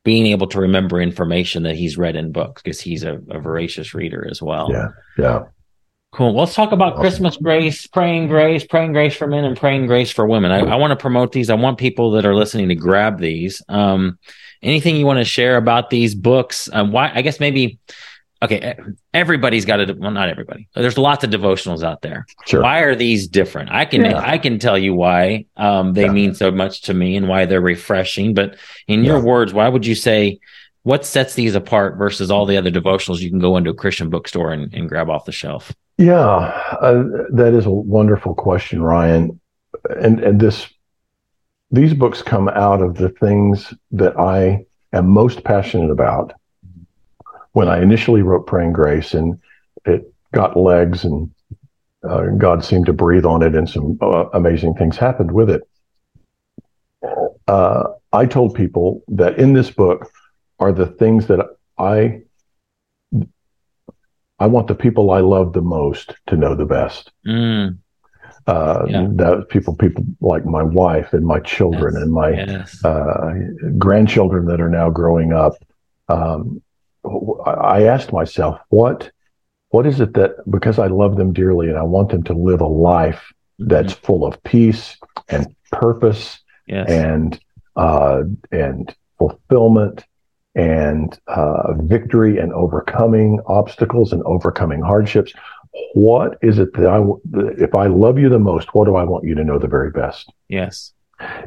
being 0.04 0.28
able 0.28 0.48
to 0.48 0.60
remember 0.60 1.02
information 1.02 1.64
that 1.64 1.76
he's 1.76 1.98
read 1.98 2.16
in 2.16 2.32
books 2.32 2.62
because 2.62 2.82
he's 2.82 3.04
a, 3.04 3.20
a 3.30 3.40
voracious 3.40 3.94
reader 3.94 4.28
as 4.30 4.42
well. 4.42 4.70
yeah, 4.72 4.88
yeah. 5.18 5.44
Cool. 6.12 6.34
Well, 6.34 6.44
let's 6.44 6.54
talk 6.56 6.74
about 6.74 6.98
Christmas 6.98 7.38
grace, 7.38 7.88
praying 7.88 8.28
grace, 8.28 8.66
praying 8.66 8.92
grace 8.92 9.16
for 9.16 9.28
men, 9.28 9.46
and 9.46 9.56
praying 9.56 9.88
grace 9.88 10.12
for 10.12 10.26
women. 10.28 10.52
I, 10.52 10.60
I 10.60 10.76
want 10.76 10.92
to 10.92 10.98
promote 10.98 11.32
these. 11.32 11.50
I 11.50 11.56
want 11.56 11.78
people 11.78 12.12
that 12.12 12.26
are 12.26 12.36
listening 12.36 12.68
to 12.68 12.76
grab 12.76 13.18
these. 13.18 13.62
Um, 13.70 14.20
anything 14.62 14.98
you 14.98 15.06
want 15.06 15.20
to 15.20 15.24
share 15.26 15.56
about 15.56 15.90
these 15.90 16.14
books? 16.14 16.70
Um, 16.74 16.92
why? 16.92 17.12
I 17.14 17.22
guess 17.22 17.40
maybe. 17.40 17.80
Okay, 18.44 18.76
everybody's 19.14 19.66
got 19.66 19.88
a 19.88 19.94
well, 19.94 20.10
not 20.12 20.28
everybody. 20.28 20.68
There's 20.74 20.98
lots 20.98 21.24
of 21.24 21.30
devotionals 21.30 21.84
out 21.84 22.02
there. 22.02 22.26
Sure. 22.48 22.64
Why 22.64 22.80
are 22.80 22.96
these 22.96 23.28
different? 23.28 23.70
I 23.72 23.86
can 23.86 24.02
Yeah. 24.02 24.18
I 24.20 24.40
can 24.40 24.58
tell 24.58 24.80
you 24.80 24.96
why 24.96 25.46
um, 25.58 25.94
they 25.94 26.06
Yeah. 26.06 26.12
mean 26.12 26.34
so 26.34 26.50
much 26.52 26.82
to 26.84 26.94
me 26.96 27.16
and 27.16 27.30
why 27.30 27.46
they're 27.46 27.62
refreshing. 27.62 28.34
But 28.34 28.56
in 28.88 29.04
your 29.06 29.18
Yeah. 29.18 29.24
words, 29.26 29.54
why 29.54 29.70
would 29.70 29.86
you 29.86 29.94
say 29.94 30.40
what 30.82 31.06
sets 31.06 31.36
these 31.36 31.54
apart 31.54 32.00
versus 32.00 32.32
all 32.32 32.48
the 32.48 32.58
other 32.58 32.72
devotionals 32.72 33.20
you 33.20 33.30
can 33.30 33.38
go 33.38 33.58
into 33.58 33.70
a 33.70 33.76
Christian 33.76 34.10
bookstore 34.10 34.52
and, 34.52 34.74
and 34.74 34.90
grab 34.90 35.08
off 35.08 35.26
the 35.26 35.32
shelf? 35.32 35.72
Yeah, 36.02 36.18
uh, 36.82 37.04
that 37.34 37.54
is 37.54 37.68
a 37.68 37.70
wonderful 37.70 38.34
question, 38.34 38.82
Ryan. 38.82 39.40
And 40.00 40.20
and 40.20 40.40
this 40.40 40.68
these 41.70 41.94
books 41.94 42.24
come 42.24 42.50
out 42.50 42.82
of 42.82 42.96
the 42.96 43.10
things 43.10 43.72
that 43.92 44.20
I 44.20 44.66
am 44.94 45.08
most 45.08 45.44
passionate 45.44 45.92
about. 45.92 46.34
When 47.52 47.68
I 47.68 47.84
initially 47.84 48.24
wrote 48.24 48.48
Praying 48.48 48.74
Grace, 48.74 49.14
and 49.14 49.38
it 49.86 50.12
got 50.34 50.58
legs, 50.58 51.04
and 51.04 51.30
uh, 52.04 52.30
God 52.36 52.66
seemed 52.66 52.88
to 52.88 52.94
breathe 52.94 53.26
on 53.26 53.44
it, 53.44 53.54
and 53.54 53.70
some 53.70 54.00
uh, 54.02 54.26
amazing 54.34 54.74
things 54.74 54.98
happened 54.98 55.32
with 55.32 55.52
it. 55.52 55.62
Uh, 57.48 57.90
I 58.12 58.26
told 58.26 58.56
people 58.56 59.04
that 59.10 59.38
in 59.38 59.54
this 59.54 59.70
book 59.70 60.10
are 60.58 60.72
the 60.72 60.88
things 60.88 61.28
that 61.28 61.46
I 61.78 62.24
I 64.42 64.48
want 64.48 64.68
the 64.68 64.76
people 64.86 65.12
I 65.12 65.22
love 65.36 65.54
the 65.54 65.62
most 65.62 66.08
to 66.28 66.36
know 66.36 66.54
the 66.56 66.66
best. 66.66 67.12
Mm, 67.26 67.78
Uh, 68.48 68.86
Yeah. 68.94 69.08
That 69.22 69.50
people, 69.50 69.74
people 69.76 70.04
like 70.20 70.46
my 70.58 70.64
wife 70.64 71.10
and 71.14 71.26
my 71.34 71.40
children 71.54 71.94
Yes. 71.94 72.02
and 72.04 72.12
my 72.12 72.30
yes. 72.32 72.86
uh, 72.92 73.34
grandchildren 73.78 74.46
that 74.48 74.60
are 74.60 74.74
now 74.82 74.90
growing 74.90 75.32
up. 75.46 75.54
Um, 76.10 76.62
I 77.76 77.84
asked 77.94 78.12
myself, 78.22 78.60
what, 78.70 79.12
what 79.70 79.86
is 79.86 80.00
it 80.02 80.14
that 80.16 80.32
because 80.50 80.78
I 80.80 80.88
love 80.88 81.14
them 81.18 81.32
dearly 81.34 81.68
and 81.70 81.78
I 81.78 81.84
want 81.96 82.10
them 82.10 82.24
to 82.24 82.34
live 82.34 82.62
a 82.62 82.74
life 82.94 83.22
that's 83.60 83.94
full 83.94 84.26
of 84.26 84.42
peace 84.44 84.98
and 85.30 85.44
purpose 85.72 86.40
yes. 86.68 86.90
and 86.90 87.40
uh, 87.76 88.24
and 88.52 88.94
fulfillment 89.20 90.04
and 90.56 91.20
uh, 91.28 91.74
victory 91.78 92.38
and 92.38 92.52
overcoming 92.54 93.40
obstacles 93.48 94.12
and 94.12 94.22
overcoming 94.24 94.82
hardships. 94.82 95.34
What 95.94 96.38
is 96.42 96.60
it 96.60 96.74
that 96.74 96.88
I, 96.88 97.02
if 97.64 97.74
I 97.76 97.88
love 97.88 98.20
you 98.20 98.30
the 98.30 98.40
most, 98.40 98.74
what 98.74 98.86
do 98.86 98.96
I 98.96 99.04
want 99.04 99.24
you 99.24 99.36
to 99.36 99.44
know 99.44 99.58
the 99.58 99.68
very 99.68 99.92
best? 99.92 100.32
yes. 100.50 100.94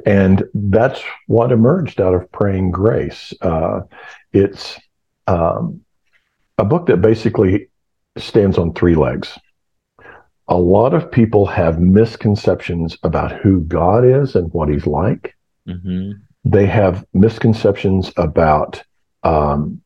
And 0.06 0.44
that's 0.54 1.02
what 1.26 1.50
emerged 1.50 2.00
out 2.00 2.14
of 2.14 2.30
Praying 2.30 2.70
Grace. 2.70 3.34
Uh, 3.40 3.80
it's 4.32 4.78
um, 5.26 5.80
a 6.58 6.64
book 6.64 6.86
that 6.86 7.00
basically 7.00 7.68
stands 8.16 8.56
on 8.56 8.72
three 8.72 8.94
legs. 8.94 9.36
A 10.46 10.56
lot 10.56 10.94
of 10.94 11.10
people 11.10 11.44
have 11.46 11.80
misconceptions 11.80 12.96
about 13.02 13.32
who 13.32 13.62
God 13.62 14.04
is 14.04 14.36
and 14.36 14.52
what 14.52 14.68
he's 14.68 14.86
like 14.86 15.34
hmm 15.66 16.12
they 16.44 16.66
have 16.66 17.04
misconceptions 17.14 18.12
about 18.16 18.82
um, 19.24 19.80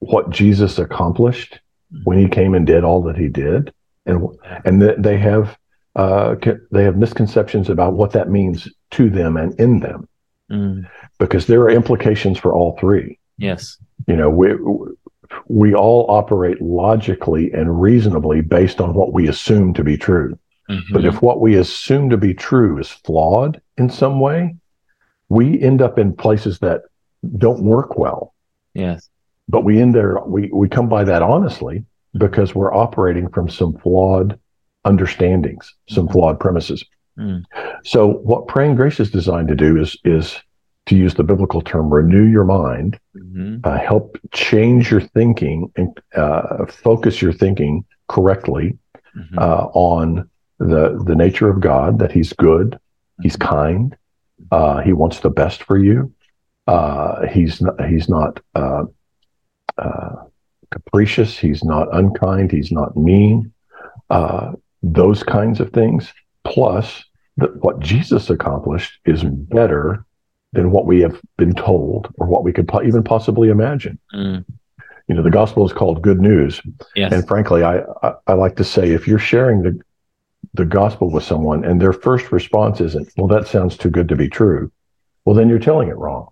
what 0.00 0.30
Jesus 0.30 0.78
accomplished 0.78 1.60
when 2.04 2.18
he 2.18 2.28
came 2.28 2.54
and 2.54 2.66
did 2.66 2.84
all 2.84 3.02
that 3.02 3.16
he 3.16 3.28
did, 3.28 3.72
and 4.06 4.28
and 4.64 4.80
that 4.82 5.02
they 5.02 5.18
have 5.18 5.56
uh, 5.96 6.36
they 6.70 6.84
have 6.84 6.96
misconceptions 6.96 7.68
about 7.68 7.94
what 7.94 8.12
that 8.12 8.30
means 8.30 8.68
to 8.92 9.10
them 9.10 9.36
and 9.36 9.58
in 9.58 9.80
them, 9.80 10.08
Mm, 10.50 10.88
because 11.18 11.46
there 11.46 11.60
are 11.62 11.70
implications 11.70 12.38
for 12.38 12.54
all 12.54 12.76
three. 12.78 13.18
yes. 13.36 13.78
You 14.06 14.16
know, 14.16 14.30
we 14.30 14.54
we 15.48 15.74
all 15.74 16.06
operate 16.08 16.62
logically 16.62 17.52
and 17.52 17.80
reasonably 17.80 18.40
based 18.40 18.80
on 18.80 18.94
what 18.94 19.12
we 19.12 19.28
assume 19.28 19.74
to 19.74 19.84
be 19.84 19.96
true. 19.98 20.38
But 20.92 21.02
Mhm. 21.02 21.08
if 21.08 21.20
what 21.22 21.40
we 21.40 21.56
assume 21.56 22.08
to 22.10 22.16
be 22.16 22.32
true 22.34 22.78
is 22.78 22.88
flawed 22.90 23.60
in 23.76 23.90
some 23.90 24.20
way, 24.20 24.56
we 25.28 25.60
end 25.60 25.82
up 25.82 25.98
in 25.98 26.14
places 26.14 26.60
that 26.60 26.82
don't 27.36 27.62
work 27.62 27.98
well. 27.98 28.34
yes. 28.74 29.08
But 29.50 29.64
we 29.64 29.80
in 29.80 29.92
there, 29.92 30.18
we, 30.26 30.50
we 30.52 30.68
come 30.68 30.90
by 30.90 31.04
that 31.04 31.22
honestly 31.22 31.84
because 32.18 32.54
we're 32.54 32.74
operating 32.74 33.30
from 33.30 33.48
some 33.48 33.72
flawed 33.78 34.38
understandings, 34.84 35.72
some 35.88 36.06
Mhm. 36.06 36.12
flawed 36.12 36.38
premises. 36.40 36.84
Mm. 37.18 37.44
So 37.82 38.08
what 38.30 38.46
praying 38.46 38.76
grace 38.76 39.00
is 39.00 39.10
designed 39.10 39.48
to 39.48 39.54
do 39.54 39.76
is 39.80 39.96
is 40.04 40.36
to 40.86 40.96
use 40.96 41.14
the 41.14 41.24
biblical 41.24 41.60
term, 41.62 41.92
renew 41.92 42.24
your 42.24 42.44
mind, 42.44 42.98
hmm 43.14 43.56
uh, 43.64 43.78
help 43.78 44.18
change 44.32 44.90
your 44.90 45.00
thinking 45.00 45.70
and 45.76 45.98
uh, 46.14 46.64
focus 46.66 47.20
your 47.22 47.32
thinking 47.32 47.84
correctly 48.08 48.76
hmm 49.14 49.38
uh, 49.38 49.64
on 49.72 50.28
the 50.58 51.02
the 51.06 51.14
nature 51.16 51.48
of 51.48 51.60
God, 51.60 51.98
that 52.00 52.12
He's 52.12 52.32
good, 52.34 52.78
He's 53.22 53.36
kind, 53.36 53.96
uh, 54.50 54.80
He 54.82 54.92
wants 54.92 55.20
the 55.20 55.30
best 55.30 55.62
for 55.64 55.78
you. 55.78 56.12
Uh, 56.68 57.26
he's 57.28 57.60
not, 57.62 57.74
He's 57.88 58.08
not 58.08 58.40
uh, 58.54 58.84
uh, 59.78 60.14
capricious. 60.70 61.38
He's 61.38 61.64
not 61.64 61.88
unkind. 61.96 62.52
He's 62.52 62.70
not 62.70 62.96
mean. 62.96 63.52
Uh, 64.10 64.52
those 64.82 65.22
kinds 65.22 65.60
of 65.60 65.72
things. 65.72 66.12
Plus, 66.44 67.02
that 67.38 67.56
what 67.64 67.80
Jesus 67.80 68.30
accomplished 68.30 69.00
is 69.06 69.24
better 69.24 70.04
than 70.52 70.70
what 70.70 70.86
we 70.86 71.00
have 71.00 71.20
been 71.36 71.54
told 71.54 72.12
or 72.18 72.26
what 72.26 72.44
we 72.44 72.52
could 72.52 72.68
po- 72.68 72.82
even 72.82 73.02
possibly 73.02 73.48
imagine. 73.48 73.98
Mm, 74.14 74.44
You 75.08 75.14
know, 75.14 75.22
the 75.22 75.30
gospel 75.30 75.66
is 75.66 75.72
called 75.72 76.02
good 76.02 76.20
news. 76.20 76.60
yes. 76.96 77.12
And 77.12 77.26
frankly, 77.26 77.62
I, 77.62 77.80
I, 78.02 78.12
I 78.28 78.32
like 78.34 78.56
to 78.56 78.64
say 78.64 78.90
if 78.90 79.06
you're 79.08 79.18
sharing 79.18 79.62
the 79.62 79.80
the 80.54 80.64
gospel 80.64 81.10
with 81.10 81.24
someone 81.24 81.64
and 81.64 81.80
their 81.80 81.92
first 81.92 82.32
response 82.32 82.80
isn't, 82.80 83.08
well, 83.16 83.26
that 83.28 83.46
sounds 83.46 83.76
too 83.76 83.90
good 83.90 84.08
to 84.08 84.16
be 84.16 84.28
true, 84.28 84.70
well, 85.24 85.34
then 85.36 85.48
you're 85.48 85.58
telling 85.58 85.88
it 85.88 85.96
wrong 85.96 86.28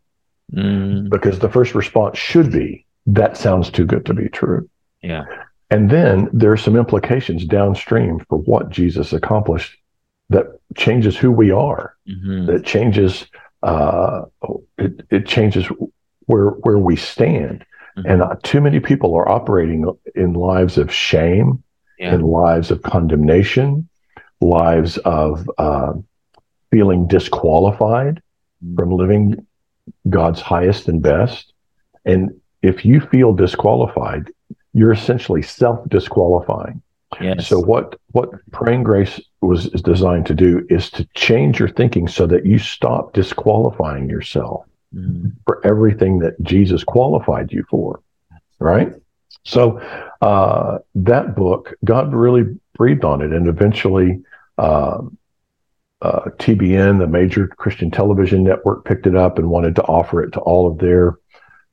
Mm, 0.55 1.11
because 1.11 1.39
the 1.41 1.49
first 1.49 1.75
response 1.75 2.19
should 2.19 2.53
be, 2.53 2.87
that 3.07 3.37
sounds 3.37 3.71
too 3.71 3.85
good 3.85 4.07
to 4.07 4.15
be 4.15 4.29
true. 4.29 4.69
yeah. 5.03 5.25
And 5.69 5.91
then 5.91 6.29
there 6.33 6.53
are 6.53 6.57
some 6.57 6.77
implications 6.77 7.45
downstream 7.45 8.21
for 8.29 8.39
what 8.39 8.71
Jesus 8.71 9.13
accomplished 9.13 9.77
that 10.29 10.47
changes 10.77 11.17
who 11.17 11.33
we 11.33 11.51
are, 11.51 11.97
hmm 12.07 12.47
that 12.47 12.65
changes, 12.65 13.27
uh, 13.65 14.23
it, 14.79 15.05
it 15.11 15.27
changes 15.27 15.67
where, 16.27 16.51
where 16.51 16.79
we 16.79 16.95
stand. 16.97 17.65
Mhm. 17.99 18.05
And 18.13 18.23
uh, 18.23 18.37
too 18.45 18.61
many 18.61 18.79
people 18.79 19.15
are 19.17 19.29
operating 19.29 19.85
in 20.15 20.35
lives 20.35 20.79
of 20.79 20.93
shame, 20.93 21.63
Yeah. 21.99 22.15
in 22.15 22.21
lives 22.21 22.71
of 22.71 22.83
condemnation, 22.83 23.89
lives 24.41 24.99
of 24.99 25.51
uh, 25.59 25.95
feeling 26.71 27.09
disqualified 27.09 28.23
Mhm. 28.65 28.77
from 28.77 28.91
living 28.91 29.46
God's 30.09 30.41
highest 30.41 30.89
and 30.89 31.03
best. 31.03 31.53
And 32.05 32.41
if 32.63 32.85
you 32.85 33.01
feel 33.01 33.33
disqualified, 33.33 34.31
you're 34.73 34.93
essentially 34.93 35.43
self 35.43 35.89
disqualifying. 35.89 36.83
Yes. 37.21 37.49
So 37.49 37.61
what 37.61 37.99
what 38.13 38.31
praying 38.51 38.83
grace 38.83 39.21
was 39.41 39.67
is 39.67 39.83
designed 39.83 40.27
to 40.27 40.35
do 40.35 40.67
is 40.69 40.91
to 40.91 41.05
change 41.15 41.59
your 41.59 41.69
thinking 41.69 42.09
so 42.09 42.27
that 42.27 42.45
you 42.45 42.59
stop 42.59 43.13
disqualifying 43.13 44.09
yourself 44.11 44.67
Mm, 44.95 45.33
for 45.45 45.67
everything 45.67 46.21
that 46.21 46.41
Jesus 46.43 46.85
qualified 46.85 47.53
you 47.53 47.65
for, 47.69 48.01
right? 48.61 48.93
So 49.45 49.79
uh, 50.23 50.79
that 50.95 51.35
book, 51.35 51.75
God 51.85 52.15
really 52.15 52.45
breathed 52.75 53.05
on 53.05 53.21
it. 53.21 53.33
And 53.33 53.49
eventually, 53.49 54.23
um, 54.59 55.19
uh, 56.03 56.31
TBN, 56.39 56.99
the 56.99 57.07
major 57.07 57.49
Christian 57.49 57.91
television 57.91 58.43
network, 58.45 58.85
picked 58.85 59.07
it 59.07 59.17
up 59.17 59.39
and 59.39 59.49
wanted 59.49 59.75
to 59.77 59.83
offer 59.85 60.23
it 60.23 60.33
to 60.33 60.41
all 60.41 60.71
of 60.71 60.79
their 60.79 61.17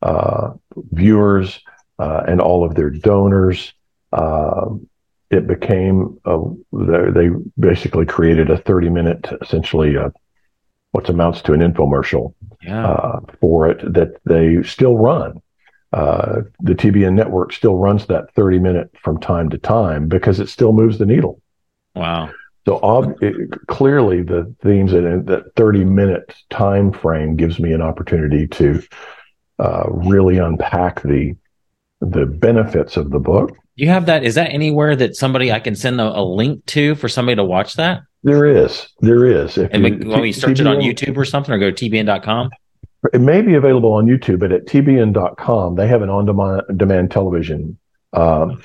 uh, 0.01 0.51
viewers 0.91 1.59
uh, 1.99 2.23
and 2.27 2.39
all 2.41 2.63
of 2.65 2.75
their 2.75 2.89
donors. 2.89 3.73
Um, 4.13 4.87
it 5.29 5.47
became 5.47 6.17
a, 6.25 6.39
they 6.71 7.29
basically 7.59 8.05
created 8.05 8.49
a 8.49 8.57
30 8.57 8.89
minute, 8.89 9.27
essentially, 9.41 9.97
uh, 9.97 10.09
what 10.91 11.09
amounts 11.09 11.41
to 11.41 11.53
an 11.53 11.59
infomercial 11.61 12.33
Yeah. 12.61 12.85
uh, 12.87 13.19
for 13.41 13.67
it 13.67 13.79
that 13.93 14.21
they 14.25 14.61
still 14.61 14.95
run. 14.97 15.41
Uh, 15.91 16.41
the 16.59 16.73
TBN 16.75 17.13
network 17.13 17.51
still 17.51 17.77
runs 17.77 18.05
that 18.07 18.31
30 18.35 18.59
minute 18.59 18.91
from 19.01 19.19
time 19.19 19.49
to 19.49 19.57
time 19.57 20.07
because 20.07 20.39
it 20.39 20.49
still 20.49 20.71
moves 20.73 20.97
the 20.99 21.05
needle. 21.05 21.41
wow. 21.95 22.29
So 22.65 22.79
ob- 22.81 23.21
it, 23.21 23.51
clearly, 23.67 24.23
the 24.23 24.53
themes 24.63 24.93
in 24.93 25.25
that 25.25 25.53
30 25.55 25.83
minute 25.85 26.33
time 26.49 26.91
frame 26.93 27.35
gives 27.35 27.59
me 27.59 27.73
an 27.73 27.81
opportunity 27.81 28.47
to 28.47 28.81
uh, 29.59 29.83
really 29.89 30.37
unpack 30.37 31.01
the 31.03 31.35
the 31.99 32.25
benefits 32.25 32.97
of 32.97 33.11
the 33.11 33.19
book. 33.19 33.51
You 33.75 33.87
have 33.89 34.05
that? 34.05 34.23
Is 34.23 34.35
that 34.35 34.51
anywhere 34.51 34.95
that 34.95 35.15
somebody 35.15 35.51
I 35.51 35.59
can 35.59 35.75
send 35.75 35.99
a, 35.99 36.19
a 36.19 36.23
link 36.23 36.65
to 36.67 36.95
for 36.95 37.07
somebody 37.09 37.35
to 37.37 37.43
watch 37.43 37.75
that? 37.75 38.01
There 38.23 38.45
is, 38.45 38.87
there 39.01 39.25
is. 39.25 39.57
If 39.57 39.69
And 39.73 39.85
you- 39.85 39.97
we, 39.97 40.07
when 40.07 40.21
we 40.21 40.31
search 40.31 40.59
it 40.59 40.67
on 40.67 40.77
YouTube 40.77 41.17
or 41.17 41.25
something, 41.25 41.53
or 41.53 41.57
go 41.57 41.71
to 41.71 41.89
tbn.com. 41.89 42.49
It 43.13 43.19
may 43.19 43.41
be 43.41 43.55
available 43.55 43.91
on 43.93 44.05
YouTube, 44.05 44.39
but 44.39 44.53
at 44.53 44.65
tbn.com, 44.65 45.75
they 45.75 45.87
have 45.87 46.01
an 46.01 46.09
on 46.09 46.25
demand, 46.25 46.61
demand 46.77 47.11
television 47.11 47.77
um, 48.13 48.61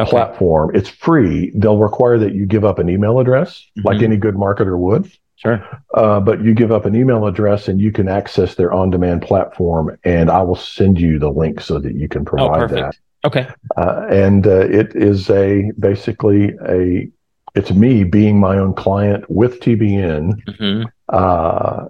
Okay. 0.00 0.10
platform. 0.10 0.70
It's 0.74 0.88
free. 0.88 1.52
They'll 1.54 1.78
require 1.78 2.18
that 2.18 2.34
you 2.34 2.46
give 2.46 2.64
up 2.64 2.78
an 2.80 2.88
email 2.88 3.20
address, 3.20 3.64
like 3.84 3.98
Mhm. 3.98 4.02
any 4.04 4.16
good 4.16 4.34
marketer 4.34 4.76
would. 4.76 5.08
Sure. 5.36 5.62
Uh, 5.94 6.20
but 6.20 6.42
you 6.42 6.54
give 6.54 6.72
up 6.72 6.84
an 6.84 6.94
email 6.96 7.26
address 7.26 7.68
and 7.68 7.80
you 7.80 7.92
can 7.92 8.08
access 8.08 8.54
their 8.56 8.72
on 8.72 8.90
demand 8.90 9.22
platform, 9.22 9.96
and 10.04 10.30
I 10.30 10.42
will 10.42 10.56
send 10.56 11.00
you 11.00 11.18
the 11.18 11.30
link 11.30 11.60
so 11.60 11.78
that 11.78 11.94
you 11.94 12.08
can 12.08 12.22
Oh, 12.22 12.24
provide 12.24 12.70
that. 12.70 12.96
Okay. 13.24 13.46
Uh, 13.76 14.06
and 14.10 14.46
uh, 14.46 14.60
it 14.68 14.94
is 14.96 15.30
a 15.30 15.70
basically 15.78 16.54
a 16.68 17.08
it's 17.54 17.70
me 17.72 18.02
being 18.02 18.40
my 18.40 18.58
own 18.58 18.74
client 18.74 19.24
with 19.30 19.60
TBN, 19.60 20.32
hmm 20.58 20.82
uh, 21.10 21.86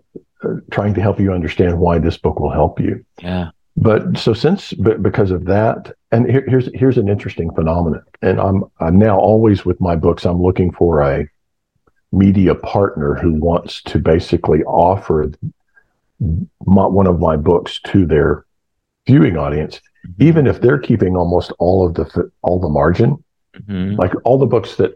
trying 0.70 0.92
to 0.92 1.00
help 1.00 1.18
you 1.18 1.32
understand 1.32 1.78
why 1.78 1.98
this 1.98 2.18
book 2.18 2.38
will 2.38 2.50
help 2.50 2.78
you 2.78 3.02
Yeah. 3.22 3.48
But 3.76 4.16
so 4.16 4.32
since 4.32 4.72
but 4.74 5.02
because 5.02 5.30
of 5.30 5.46
that 5.46 5.92
and 6.12 6.30
here, 6.30 6.44
here's 6.46 6.68
here's 6.74 6.98
an 6.98 7.08
interesting 7.08 7.52
phenomenon. 7.54 8.02
And 8.22 8.40
i'm 8.40 8.64
i'm 8.80 8.98
now 8.98 9.18
always 9.18 9.64
with 9.64 9.80
my 9.80 9.96
books 9.96 10.24
i'm 10.24 10.40
looking 10.40 10.72
for 10.72 11.00
a 11.00 11.26
media 12.12 12.54
partner 12.54 13.14
who 13.14 13.34
wants 13.34 13.82
to 13.82 13.98
basically 13.98 14.62
offer 14.62 15.32
my, 16.64 16.86
one 16.86 17.08
of 17.08 17.18
my 17.18 17.36
books 17.36 17.80
to 17.86 18.06
their 18.06 18.46
viewing 19.06 19.36
audience 19.36 19.80
even 20.20 20.46
if 20.46 20.60
they're 20.60 20.78
keeping 20.78 21.16
almost 21.16 21.52
all 21.58 21.86
of 21.86 21.94
the 21.94 22.30
all 22.42 22.60
the 22.60 22.68
margin. 22.68 23.22
Hmm 23.66 23.94
like 23.96 24.12
all 24.24 24.38
the 24.38 24.46
books 24.46 24.76
that 24.76 24.92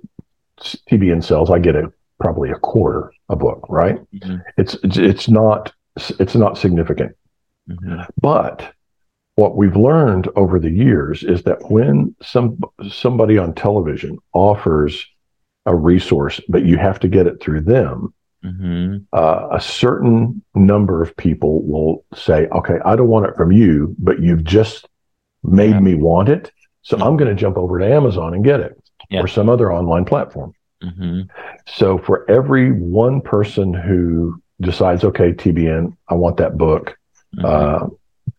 tbn 0.60 1.22
sells 1.22 1.48
i 1.48 1.58
get 1.60 1.76
a 1.76 1.92
probably 2.18 2.50
a 2.50 2.56
quarter 2.56 3.12
a 3.28 3.36
book 3.36 3.64
right? 3.68 3.98
Hmm 4.22 4.36
it's 4.56 4.74
it's, 4.82 4.96
it's 4.96 5.28
not 5.28 5.72
it's 5.96 6.34
not 6.34 6.58
significant 6.58 7.16
hmm 7.68 8.00
but 8.20 8.72
what 9.36 9.56
we've 9.56 9.76
learned 9.76 10.28
over 10.34 10.58
the 10.58 10.70
years 10.70 11.22
is 11.22 11.44
that 11.44 11.70
when 11.70 12.14
some 12.20 12.58
somebody 12.90 13.38
on 13.38 13.54
television 13.54 14.18
offers 14.32 15.06
a 15.66 15.74
resource, 15.74 16.40
but 16.48 16.64
you 16.64 16.76
have 16.76 16.98
to 16.98 17.08
get 17.08 17.26
it 17.26 17.40
through 17.40 17.60
them, 17.60 18.12
hmm 18.42 18.96
uh, 19.12 19.48
a 19.52 19.60
certain 19.60 20.42
number 20.54 21.02
of 21.02 21.16
people 21.16 21.62
will 21.62 22.04
say, 22.14 22.48
"Okay, 22.48 22.78
I 22.84 22.96
don't 22.96 23.08
want 23.08 23.26
it 23.26 23.36
from 23.36 23.52
you, 23.52 23.94
but 23.98 24.20
you've 24.20 24.44
just 24.44 24.88
made 25.44 25.70
Yeah. 25.74 25.80
me 25.80 25.94
want 25.94 26.28
it, 26.28 26.50
so 26.82 26.96
Mhm. 26.96 27.06
I'm 27.06 27.16
going 27.16 27.30
to 27.30 27.40
jump 27.40 27.56
over 27.56 27.78
to 27.78 27.86
Amazon 27.86 28.34
and 28.34 28.42
get 28.44 28.60
it 28.60 28.76
Yeah. 29.10 29.22
or 29.22 29.28
some 29.28 29.48
other 29.48 29.72
online 29.72 30.04
platform." 30.04 30.52
hmm 30.82 31.22
So 31.66 31.98
for 31.98 32.28
every 32.30 32.72
one 32.72 33.20
person 33.20 33.72
who 33.72 34.40
decides, 34.60 35.04
"Okay, 35.04 35.32
TBN, 35.32 35.96
I 36.08 36.14
want 36.14 36.38
that 36.38 36.56
book," 36.58 36.96
Mm-hmm. 37.36 37.44
uh, 37.44 37.88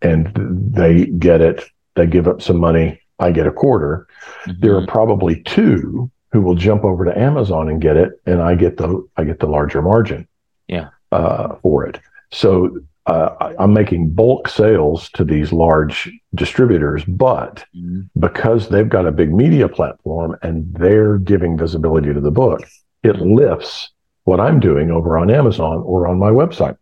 and 0.02 0.32
they 0.74 1.06
get 1.06 1.42
it. 1.42 1.64
They 1.96 2.08
give 2.08 2.28
up 2.28 2.42
some 2.42 2.58
money. 2.58 3.00
I 3.20 3.32
get 3.32 3.48
a 3.48 3.52
quarter. 3.52 4.08
There 4.48 4.74
Mm-hmm. 4.76 4.84
are 4.84 4.88
probably 4.88 5.42
two 5.44 6.10
who 6.32 6.42
will 6.42 6.56
jump 6.56 6.84
over 6.84 7.04
to 7.06 7.18
Amazon 7.18 7.70
and 7.70 7.82
get 7.82 7.98
it, 7.98 8.12
and 8.26 8.42
I 8.42 8.56
get 8.56 8.78
the 8.78 9.06
I 9.18 9.24
get 9.24 9.40
the 9.40 9.48
larger 9.48 9.82
margin. 9.82 10.28
Yeah. 10.68 10.90
Uh, 11.12 11.56
for 11.64 11.86
it. 11.88 12.00
So 12.32 12.80
uh, 13.08 13.30
I, 13.42 13.56
I'm 13.64 13.74
making 13.74 14.12
bulk 14.12 14.48
sales 14.48 15.10
to 15.16 15.24
these 15.24 15.52
large 15.52 16.08
distributors, 16.36 17.04
but 17.06 17.66
Mhm. 17.76 18.08
because 18.20 18.70
they've 18.70 18.88
got 18.88 19.08
a 19.08 19.12
big 19.12 19.34
media 19.34 19.68
platform 19.68 20.36
and 20.44 20.72
they're 20.76 21.18
giving 21.18 21.58
visibility 21.58 22.14
to 22.14 22.22
the 22.22 22.30
book, 22.32 22.62
it 23.04 23.16
Mhm. 23.16 23.36
lifts 23.36 23.92
what 24.26 24.40
I'm 24.40 24.60
doing 24.60 24.92
over 24.92 25.18
on 25.18 25.32
Amazon 25.32 25.82
or 25.84 26.06
on 26.08 26.20
my 26.20 26.30
website. 26.30 26.78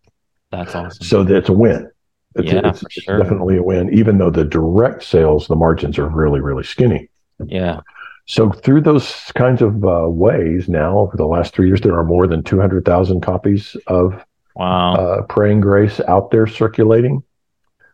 That's 0.51 0.75
awesome. 0.75 1.03
So 1.05 1.23
that's 1.23 1.47
a 1.49 1.53
win. 1.53 1.89
It's, 2.37 2.51
Yeah, 2.51 2.69
it's, 2.69 2.83
it's 2.83 2.93
sure. 2.93 3.17
definitely 3.17 3.57
a 3.57 3.63
win, 3.63 3.93
even 3.93 4.17
though 4.17 4.29
the 4.29 4.45
direct 4.45 5.03
sales, 5.03 5.47
the 5.47 5.55
margins 5.55 5.97
are 5.97 6.07
really, 6.09 6.39
really 6.41 6.63
skinny. 6.63 7.09
yeah. 7.45 7.81
So 8.29 8.51
through 8.51 8.81
those 8.81 9.13
kinds 9.35 9.61
of 9.61 9.85
uh, 9.85 10.09
ways, 10.09 10.67
now 10.67 10.97
over 10.99 11.15
the 11.15 11.25
last 11.25 11.53
three 11.53 11.67
years, 11.67 11.79
there 11.79 11.97
are 11.97 12.03
more 12.03 12.27
than 12.27 12.43
200,000 12.43 13.21
copies 13.21 13.75
of 13.87 14.23
Wow. 14.55 14.95
uh, 14.95 15.21
Praying 15.23 15.61
Grace 15.61 15.99
out 16.07 16.31
there 16.31 16.47
circulating. 16.47 17.23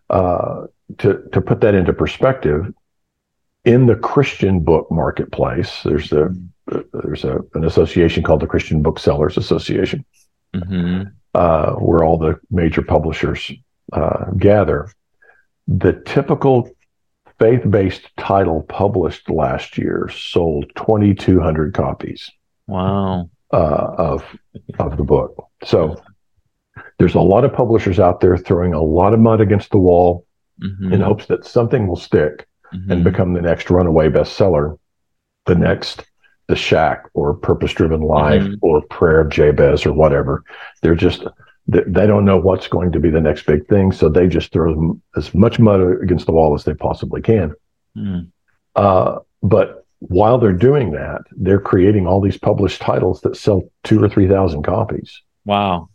Uh, 0.09 0.67
to, 0.99 1.23
to 1.33 1.41
put 1.41 1.61
that 1.61 1.75
into 1.75 1.91
perspective, 1.93 2.73
in 3.65 3.85
the 3.85 3.95
Christian 3.95 4.59
book 4.61 4.89
marketplace, 4.91 5.81
there's 5.83 6.11
a, 6.11 6.29
there's 6.93 7.23
a, 7.25 7.39
an 7.53 7.63
association 7.65 8.23
called 8.23 8.41
the 8.41 8.47
Christian 8.47 8.81
Booksellers 8.81 9.37
Association 9.37 10.05
hmm 10.53 11.03
uh, 11.33 11.73
where 11.73 12.03
all 12.03 12.17
the 12.17 12.39
major 12.51 12.81
publishers 12.83 13.51
uh, 13.93 14.31
gather. 14.37 14.89
The 15.67 15.93
typical 16.05 16.69
faith 17.39 17.61
based 17.69 18.09
title 18.17 18.61
published 18.63 19.29
last 19.29 19.77
year 19.77 20.09
sold 20.13 20.65
2,200 20.75 21.73
copies 21.73 22.29
Wow. 22.67 23.29
uh, 23.51 23.55
of, 23.97 24.23
of 24.79 24.97
the 24.97 25.03
book. 25.03 25.47
So 25.63 26.01
there's 26.99 27.15
a 27.15 27.21
lot 27.21 27.43
of 27.45 27.53
publishers 27.53 27.99
out 27.99 28.19
there 28.19 28.37
throwing 28.37 28.73
a 28.73 28.81
lot 28.81 29.13
of 29.13 29.19
mud 29.19 29.41
against 29.41 29.71
the 29.71 29.77
wall 29.79 30.25
hmm 30.61 30.93
in 30.93 31.01
hopes 31.01 31.25
that 31.25 31.43
something 31.45 31.87
will 31.87 31.95
stick 31.95 32.47
and 32.71 33.01
Mhm. 33.01 33.03
become 33.03 33.33
the 33.33 33.41
next 33.41 33.69
runaway 33.69 34.07
bestseller, 34.09 34.77
the 35.45 35.55
next 35.55 36.05
The 36.47 36.55
Shack 36.55 37.09
or 37.13 37.33
Purpose 37.33 37.73
Driven 37.73 38.01
Life 38.01 38.43
Mhm. 38.43 38.57
or 38.61 38.81
Prayer 38.89 39.21
of 39.21 39.29
Jabez 39.29 39.85
or 39.85 39.93
whatever. 39.93 40.43
They're 40.81 40.93
just 40.95 41.25
they, 41.67 41.81
they 41.87 42.07
don't 42.07 42.25
know 42.25 42.37
what's 42.37 42.67
going 42.67 42.91
to 42.91 42.99
be 42.99 43.09
the 43.09 43.21
next 43.21 43.45
big 43.45 43.67
thing, 43.67 43.91
so 43.91 44.09
they 44.09 44.27
just 44.27 44.51
throw 44.51 44.99
as 45.15 45.33
much 45.33 45.59
mud 45.59 45.81
against 46.01 46.25
the 46.25 46.31
wall 46.31 46.53
as 46.53 46.63
they 46.65 46.73
possibly 46.73 47.21
can. 47.21 47.53
Mm. 47.97 48.29
Uh, 48.75 49.19
but 49.41 49.85
while 49.99 50.37
they're 50.37 50.51
doing 50.51 50.91
that, 50.91 51.21
they're 51.31 51.59
creating 51.61 52.07
all 52.07 52.19
these 52.19 52.37
published 52.37 52.81
titles 52.81 53.21
that 53.21 53.37
sell 53.37 53.63
two 53.83 54.03
or 54.03 54.09
three 54.09 54.27
thousand 54.27 54.63
copies. 54.63 55.21
Wow. 55.45 55.89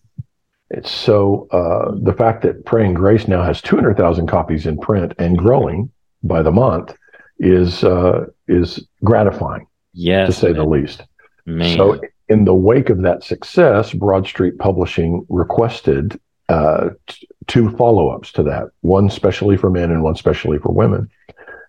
It's 0.70 0.90
so 0.90 1.48
uh, 1.50 1.92
the 2.02 2.12
fact 2.12 2.42
that 2.42 2.64
Praying 2.66 2.94
Grace 2.94 3.26
now 3.26 3.42
has 3.42 3.62
200,000 3.62 4.26
copies 4.26 4.66
in 4.66 4.78
print 4.78 5.14
and 5.18 5.38
growing 5.38 5.90
by 6.22 6.42
the 6.42 6.50
month 6.52 6.94
is 7.38 7.84
uh, 7.84 8.26
is 8.48 8.86
gratifying 9.02 9.66
Yes. 9.94 10.26
to 10.28 10.32
say 10.32 10.52
the 10.52 10.64
least. 10.64 11.04
man. 11.46 11.76
So, 11.76 12.00
in 12.28 12.44
the 12.44 12.54
wake 12.54 12.90
of 12.90 13.02
that 13.02 13.22
success, 13.24 13.92
Broad 13.92 14.26
Street 14.26 14.58
Publishing 14.58 15.24
requested 15.28 16.18
uh, 16.48 16.90
t- 17.06 17.28
two 17.46 17.70
follow 17.76 18.08
ups 18.08 18.32
to 18.32 18.42
that 18.44 18.68
one 18.80 19.10
specially 19.10 19.56
for 19.56 19.70
men 19.70 19.90
and 19.90 20.02
one 20.02 20.14
specially 20.14 20.58
for 20.58 20.72
women. 20.72 21.08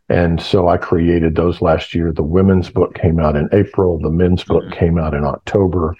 And 0.10 0.42
so 0.42 0.68
I 0.68 0.78
created 0.78 1.36
those 1.36 1.62
last 1.62 1.94
year. 1.94 2.12
The 2.12 2.24
women's 2.24 2.70
book 2.70 2.96
came 2.96 3.20
out 3.20 3.36
in 3.36 3.48
April, 3.52 4.00
the 4.00 4.10
men's 4.10 4.44
book 4.44 4.64
Mhm. 4.66 4.72
came 4.72 4.98
out 4.98 5.14
in 5.14 5.24
October. 5.24 5.96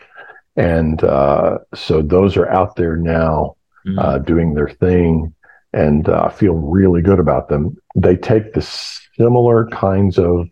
And 0.56 1.04
uh, 1.04 1.60
so 1.76 2.02
those 2.02 2.36
are 2.38 2.50
out 2.50 2.76
there 2.76 2.96
now 2.98 3.56
Mm. 3.86 3.98
uh, 3.98 4.18
doing 4.18 4.56
their 4.56 4.68
thing, 4.68 5.34
and 5.72 6.10
uh, 6.10 6.24
I 6.26 6.32
feel 6.34 6.54
really 6.54 7.02
good 7.02 7.18
about 7.18 7.48
them. 7.48 7.78
They 7.96 8.18
take 8.18 8.52
the 8.52 8.62
similar 8.62 9.68
kinds 9.68 10.20
of 10.20 10.50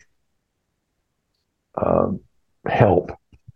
um, 1.75 2.21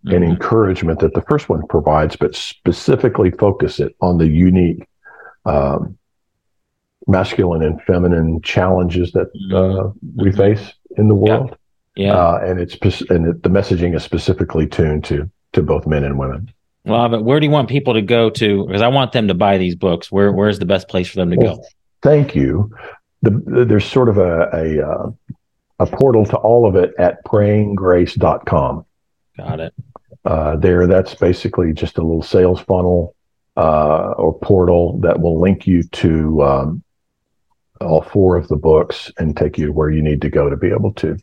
help 0.05 0.15
and 0.15 0.23
encouragement 0.23 0.99
that 0.99 1.13
the 1.13 1.21
first 1.23 1.49
one 1.49 1.65
provides, 1.67 2.15
but 2.15 2.35
specifically 2.35 3.31
focus 3.31 3.79
it 3.79 3.95
on 4.01 4.17
the 4.17 4.27
unique 4.27 4.87
um, 5.45 5.97
masculine 7.07 7.63
and 7.63 7.81
feminine 7.83 8.41
challenges 8.41 9.11
that 9.13 9.27
uh, 9.53 9.89
we 10.15 10.29
Mhm. 10.31 10.37
face 10.37 10.73
in 10.97 11.07
the 11.07 11.15
world. 11.15 11.55
Yeah. 11.95 12.13
Uh, 12.13 12.39
and 12.43 12.59
it's 12.59 12.75
and 13.09 13.27
it, 13.27 13.43
the 13.43 13.49
messaging 13.49 13.95
is 13.95 14.03
specifically 14.03 14.67
tuned 14.67 15.03
to 15.05 15.29
to 15.53 15.61
both 15.61 15.85
men 15.87 16.03
and 16.03 16.17
women. 16.17 16.49
Well, 16.85 17.09
but 17.09 17.23
where 17.23 17.39
do 17.39 17.45
you 17.45 17.51
want 17.51 17.69
people 17.69 17.93
to 17.95 18.01
go 18.01 18.29
to? 18.29 18.65
Because 18.65 18.81
I 18.81 18.87
want 18.87 19.11
them 19.11 19.27
to 19.27 19.33
buy 19.33 19.57
these 19.57 19.75
books. 19.75 20.11
Where 20.11 20.31
Where's 20.31 20.59
the 20.59 20.65
best 20.65 20.87
place 20.87 21.07
for 21.09 21.17
them 21.17 21.31
to 21.31 21.37
Well, 21.37 21.57
go? 21.57 21.63
Thank 22.01 22.35
you. 22.35 22.71
The, 23.23 23.31
the- 23.31 23.65
there's 23.65 23.85
sort 23.85 24.07
of 24.09 24.17
a 24.17 24.49
a, 24.53 24.87
uh, 24.87 25.11
a 25.79 25.85
portal 25.87 26.25
to 26.27 26.37
all 26.37 26.65
of 26.67 26.75
it 26.75 26.93
at 26.97 27.23
prayinggrace.com. 27.25 28.85
Got 29.37 29.59
it. 29.59 29.73
Uh, 30.23 30.55
there, 30.55 30.85
that's 30.85 31.15
basically 31.15 31.73
just 31.73 31.97
a 31.97 32.01
little 32.01 32.21
sales 32.21 32.61
funnel 32.61 33.15
uh, 33.57 34.11
or 34.17 34.37
portal 34.39 34.99
that 34.99 35.19
will 35.19 35.39
link 35.39 35.65
you 35.65 35.83
to 35.83 36.43
um, 36.43 36.83
all 37.81 38.01
four 38.01 38.37
of 38.37 38.47
the 38.47 38.55
books 38.55 39.11
and 39.17 39.35
take 39.35 39.57
you 39.57 39.67
to 39.67 39.71
where 39.71 39.89
you 39.89 40.01
need 40.01 40.21
to 40.21 40.29
go 40.29 40.49
to 40.49 40.57
be 40.57 40.69
able 40.69 40.93
to 40.93 41.17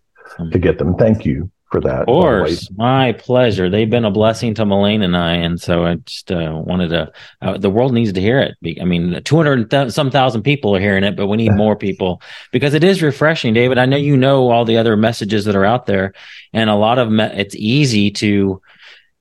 to 0.52 0.58
get 0.58 0.78
them. 0.78 0.94
Thank 0.96 1.24
you 1.24 1.50
for 1.70 1.80
that. 1.80 2.02
Of 2.02 2.06
course, 2.06 2.70
my 2.76 3.12
pleasure. 3.12 3.70
They've 3.70 3.88
been 3.88 4.04
a 4.04 4.10
blessing 4.10 4.54
to 4.54 4.64
Melaine 4.64 5.02
and 5.02 5.16
I, 5.16 5.34
and 5.34 5.60
so 5.60 5.84
I 5.84 5.96
just 5.96 6.30
uh, 6.30 6.60
wanted 6.64 6.88
to. 6.88 7.12
Uh, 7.40 7.58
the 7.58 7.70
world 7.70 7.92
needs 7.92 8.12
to 8.12 8.20
hear 8.20 8.40
it. 8.40 8.80
I 8.80 8.84
mean, 8.84 9.22
two 9.24 9.36
hundred 9.36 9.70
th- 9.70 9.92
some 9.92 10.10
thousand 10.10 10.42
people 10.42 10.74
are 10.76 10.80
hearing 10.80 11.04
it, 11.04 11.16
but 11.16 11.26
we 11.28 11.36
need 11.36 11.52
more 11.52 11.76
people 11.86 12.20
because 12.52 12.74
it 12.74 12.84
is 12.84 13.02
refreshing, 13.02 13.54
David. 13.54 13.78
I 13.78 13.86
know 13.86 13.96
you 13.96 14.16
know 14.16 14.50
all 14.50 14.64
the 14.64 14.76
other 14.76 14.96
messages 14.96 15.44
that 15.44 15.56
are 15.56 15.64
out 15.64 15.86
there, 15.86 16.14
and 16.52 16.68
a 16.68 16.74
lot 16.74 16.98
of 16.98 17.10
me- 17.10 17.24
it's 17.24 17.54
easy 17.56 18.10
to 18.12 18.60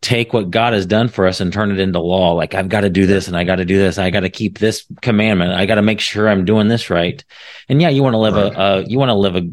take 0.01 0.31
what 0.31 0.51
God 0.51 0.73
has 0.73 0.85
done 0.85 1.07
for 1.07 1.25
us 1.25 1.39
and 1.41 1.51
turn 1.51 1.71
it 1.71 1.79
into 1.79 1.99
law. 1.99 2.33
Like 2.33 2.53
I've 2.53 2.69
got 2.69 2.81
to 2.81 2.89
do 2.89 3.05
this 3.07 3.27
and 3.27 3.35
I 3.35 3.43
got 3.43 3.55
to 3.55 3.65
do 3.65 3.77
this. 3.77 3.97
I 3.97 4.09
got 4.09 4.21
to 4.21 4.29
keep 4.29 4.59
this 4.59 4.85
commandment. 5.01 5.53
I 5.53 5.65
got 5.65 5.75
to 5.75 5.81
make 5.81 5.99
sure 5.99 6.29
I'm 6.29 6.45
doing 6.45 6.67
this 6.67 6.89
right. 6.89 7.23
And 7.67 7.81
yeah, 7.81 7.89
you 7.89 8.03
want 8.03 8.13
to 8.13 8.19
live 8.19 8.35
a, 8.35 8.51
a 8.59 8.83
you 8.83 8.99
want 8.99 9.09
to 9.09 9.15
live 9.15 9.35
a 9.35 9.49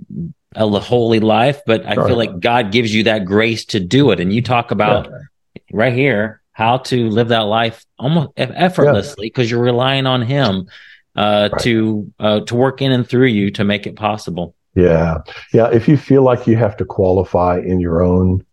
a 0.57 0.81
holy 0.81 1.19
life, 1.21 1.63
but 1.67 1.85
I 1.85 1.95
Right. 1.95 2.07
feel 2.07 2.17
like 2.17 2.39
God 2.41 2.71
gives 2.71 2.95
you 2.95 3.05
that 3.05 3.25
grace 3.25 3.65
to 3.67 3.81
do 3.81 4.11
it. 4.13 4.21
And 4.21 4.33
you 4.33 4.41
talk 4.43 4.71
about 4.71 5.09
right 5.73 5.93
here 5.93 6.41
how 6.53 6.79
to 6.79 7.09
live 7.09 7.29
that 7.29 7.41
life 7.41 7.85
almost 7.99 8.31
effortlessly 8.37 9.27
because 9.27 9.51
you're 9.51 9.61
relying 9.63 10.07
on 10.07 10.23
Him 10.23 10.69
uh, 11.17 11.49
Right. 11.53 11.63
to 11.63 12.13
uh, 12.21 12.41
to 12.41 12.55
work 12.55 12.83
in 12.83 12.93
and 12.93 13.09
through 13.09 13.27
you 13.29 13.51
to 13.53 13.65
make 13.65 13.87
it 13.87 13.97
possible. 13.97 14.55
Yeah. 14.77 15.19
Yeah. 15.53 15.71
If 15.73 15.89
you 15.89 15.97
feel 15.97 16.23
like 16.23 16.47
you 16.47 16.57
have 16.57 16.77
to 16.77 16.85
qualify 16.85 17.59
in 17.59 17.81
your 17.81 18.03
own 18.03 18.45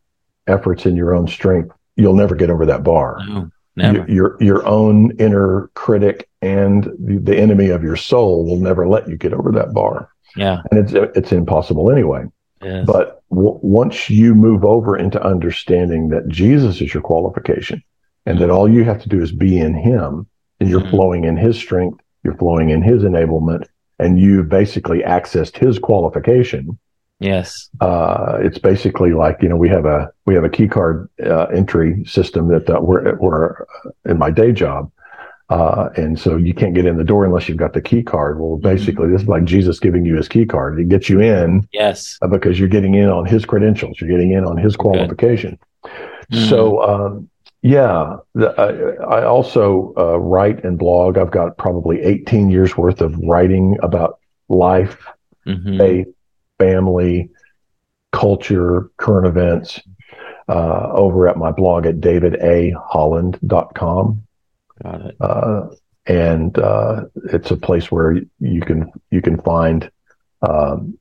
efforts 0.48 0.86
in 0.86 0.96
your 0.96 1.14
own 1.14 1.28
strength, 1.28 1.76
you'll 2.02 2.16
never 2.16 2.36
get 2.36 2.50
over 2.50 2.66
that 2.66 2.84
bar. 2.84 3.20
No, 3.28 3.52
never. 3.76 4.12
Your, 4.12 4.38
your 4.40 4.66
own 4.68 5.12
inner 5.20 5.70
critic 5.76 6.28
and 6.42 6.86
the, 7.00 7.20
the 7.22 7.38
enemy 7.38 7.70
of 7.70 7.84
your 7.84 7.96
soul 7.96 8.46
will 8.46 8.58
never 8.60 8.88
let 8.88 9.08
you 9.08 9.18
get 9.18 9.34
over 9.34 9.52
that 9.52 9.74
bar, 9.74 10.10
yeah. 10.36 10.62
and 10.72 10.80
it's 10.80 10.94
it's 11.18 11.32
impossible 11.32 11.92
anyway. 11.92 12.26
Yes. 12.64 12.86
But 12.86 13.24
w- 13.30 13.60
once 13.62 14.10
you 14.10 14.36
move 14.36 14.64
over 14.66 14.98
into 14.98 15.22
understanding 15.24 16.10
that 16.10 16.28
Jesus 16.28 16.82
is 16.82 16.94
your 16.94 17.02
qualification, 17.04 17.82
and 18.26 18.40
that 18.40 18.50
all 18.50 18.70
you 18.70 18.84
have 18.84 19.02
to 19.04 19.10
do 19.10 19.22
is 19.22 19.32
be 19.32 19.60
in 19.60 19.74
Him, 19.74 20.28
and 20.60 20.70
you're 20.70 20.82
Mhm. 20.82 20.92
flowing 20.92 21.24
in 21.24 21.38
His 21.38 21.58
strength, 21.58 22.00
you're 22.24 22.38
flowing 22.38 22.70
in 22.70 22.82
His 22.82 23.04
enablement, 23.04 23.66
and 24.00 24.20
you 24.20 24.44
basically 24.44 25.00
accessed 25.00 25.58
His 25.58 25.80
qualification 25.80 26.78
yes. 27.22 27.70
uh, 27.80 28.38
it's 28.42 28.58
basically 28.58 29.14
like 29.14 29.38
you 29.44 29.50
know 29.50 29.56
we 29.66 29.70
have 29.70 29.86
a 29.86 30.10
we 30.26 30.34
have 30.36 30.44
a 30.44 30.50
key 30.50 30.68
card 30.68 31.08
uh, 31.26 31.46
entry 31.60 32.04
system 32.06 32.48
that 32.50 32.70
uh, 32.70 32.80
we're, 32.82 33.16
we're 33.24 33.66
in 34.06 34.18
my 34.18 34.30
day 34.32 34.52
job 34.52 34.92
uh, 35.50 35.90
and 35.98 36.18
so 36.20 36.38
you 36.38 36.54
can't 36.54 36.74
get 36.74 36.86
in 36.86 36.98
the 36.98 37.04
door 37.04 37.26
unless 37.26 37.48
you've 37.48 37.58
got 37.66 37.74
the 37.74 37.82
key 37.82 38.02
card 38.04 38.40
well 38.40 38.58
basically 38.58 39.08
this 39.12 39.22
is 39.22 39.28
like 39.28 39.44
jesus 39.46 39.80
giving 39.80 40.06
you 40.06 40.16
his 40.16 40.28
key 40.28 40.46
card 40.46 40.78
to 40.78 40.84
get 40.84 41.10
you 41.10 41.20
in 41.22 41.68
Yes. 41.72 42.18
uh, 42.22 42.28
because 42.28 42.60
you're 42.60 42.70
getting 42.78 42.96
in 42.96 43.10
on 43.10 43.26
his 43.26 43.46
credentials 43.46 44.00
you're 44.02 44.10
getting 44.10 44.32
in 44.32 44.44
on 44.46 44.58
his 44.58 44.76
qualification 44.76 45.58
Mhm. 46.32 46.50
so 46.50 46.82
um, 46.84 47.30
yeah 47.64 48.16
the, 48.36 48.48
I, 48.58 49.20
I 49.20 49.26
also 49.26 49.94
uh, 49.98 50.18
write 50.20 50.64
and 50.64 50.78
blog 50.80 51.18
i've 51.18 51.32
got 51.32 51.58
probably 51.58 52.02
18 52.02 52.50
years 52.50 52.78
worth 52.78 53.02
of 53.02 53.16
writing 53.20 53.78
about 53.84 54.20
life 54.48 54.98
Mhm. 55.48 55.78
faith, 55.80 56.08
family, 56.62 57.30
culture, 58.12 58.92
current 58.98 59.26
events 59.26 59.80
uh, 60.48 60.92
over 60.92 61.28
at 61.28 61.38
my 61.38 61.52
blog 61.52 61.88
at 61.88 61.96
davidaholland.com. 61.96 64.22
Got 64.84 65.02
it. 65.02 65.16
Uh, 65.20 65.70
and 66.06 66.60
uh, 66.60 67.06
it's 67.32 67.50
a 67.52 67.58
place 67.58 67.92
where 67.92 68.22
you 68.40 68.62
can 68.62 68.92
you 69.12 69.22
can 69.22 69.40
find 69.42 69.92
um, 70.42 70.98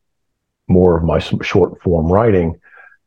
more 0.68 0.94
of 0.96 1.04
my 1.04 1.18
short 1.18 1.80
form 1.82 2.12
writing. 2.12 2.60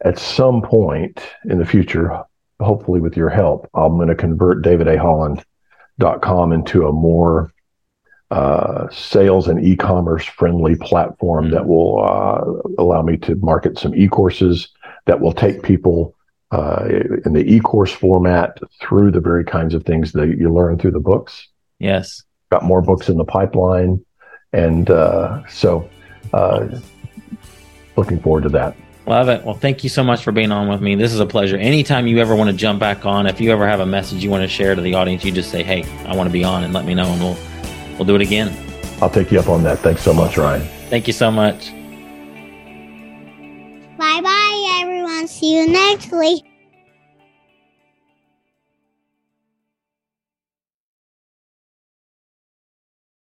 At 0.03 0.19
some 0.19 0.61
point 0.61 1.21
in 1.45 1.59
the 1.59 1.65
future, 1.65 2.23
hopefully 2.59 2.99
with 2.99 3.15
your 3.15 3.29
help, 3.29 3.69
I'm 3.73 3.95
going 3.95 4.09
to 4.09 4.15
convert 4.15 4.65
davidaholland.com 4.65 6.51
into 6.51 6.87
a 6.87 6.91
more 6.91 7.52
uh, 8.33 8.89
sales 8.89 9.47
and 9.47 9.63
e-commerce 9.63 10.25
friendly 10.25 10.75
platform 10.75 11.51
that 11.51 11.67
will 11.67 12.03
uh, 12.03 12.81
allow 12.81 13.03
me 13.03 13.15
to 13.15 13.35
market 13.35 13.77
some 13.77 13.93
e-courses 13.93 14.69
that 15.05 15.21
will 15.21 15.33
take 15.33 15.61
people 15.61 16.15
uh, 16.49 16.83
in 17.25 17.33
the 17.33 17.43
e-course 17.45 17.91
format 17.91 18.57
through 18.81 19.11
the 19.11 19.19
very 19.19 19.45
kinds 19.45 19.75
of 19.75 19.85
things 19.85 20.13
that 20.13 20.29
you 20.29 20.51
learn 20.51 20.79
through 20.79 20.89
the 20.89 20.99
books. 20.99 21.47
Yes. 21.77 22.23
Got 22.49 22.63
more 22.63 22.81
books 22.81 23.07
in 23.07 23.17
the 23.17 23.23
pipeline, 23.23 24.03
and 24.51 24.89
uh, 24.89 25.47
so 25.47 25.87
uh, 26.33 26.67
looking 27.95 28.19
forward 28.19 28.43
to 28.43 28.49
that. 28.49 28.75
Love 29.05 29.29
it. 29.29 29.43
Well, 29.43 29.53
thank 29.53 29.83
you 29.83 29.91
so 29.91 30.03
much 30.03 30.23
for 30.23 30.31
being 30.31 30.51
on 30.51 30.67
with 30.69 30.81
me. 30.81 30.95
This 30.95 31.13
is 31.13 31.19
a 31.19 31.27
pleasure. 31.27 31.57
Anytime 31.57 32.07
you 32.07 32.17
ever 32.17 32.35
want 32.35 32.49
to 32.49 32.55
jump 32.55 32.79
back 32.79 33.05
on, 33.05 33.27
if 33.27 33.39
you 33.39 33.51
ever 33.51 33.67
have 33.67 33.79
a 33.79 33.85
message 33.85 34.23
you 34.23 34.31
want 34.31 34.41
to 34.41 34.47
share 34.47 34.73
to 34.73 34.81
the 34.81 34.95
audience, 34.95 35.23
you 35.23 35.31
just 35.31 35.51
say, 35.51 35.61
"Hey, 35.61 35.83
I 36.07 36.15
want 36.15 36.27
to 36.29 36.33
be 36.33 36.43
on," 36.43 36.63
and 36.63 36.73
let 36.73 36.85
me 36.85 36.95
know, 36.95 37.11
and 37.11 37.21
we'll 37.21 37.37
we'll 37.97 38.05
do 38.05 38.15
it 38.15 38.21
again. 38.21 38.55
I'll 39.01 39.09
take 39.09 39.31
you 39.31 39.39
up 39.39 39.49
on 39.49 39.63
that. 39.63 39.79
Thanks 39.79 40.01
so 40.01 40.13
much, 40.13 40.37
Ryan. 40.37 40.61
Thank 40.89 41.07
you 41.07 41.13
so 41.13 41.31
much. 41.31 41.71
Bye 43.97 44.21
bye, 44.21 44.79
everyone. 44.81 45.27
See 45.27 45.57
you 45.57 45.67
next 45.67 46.11
week. 46.11 46.43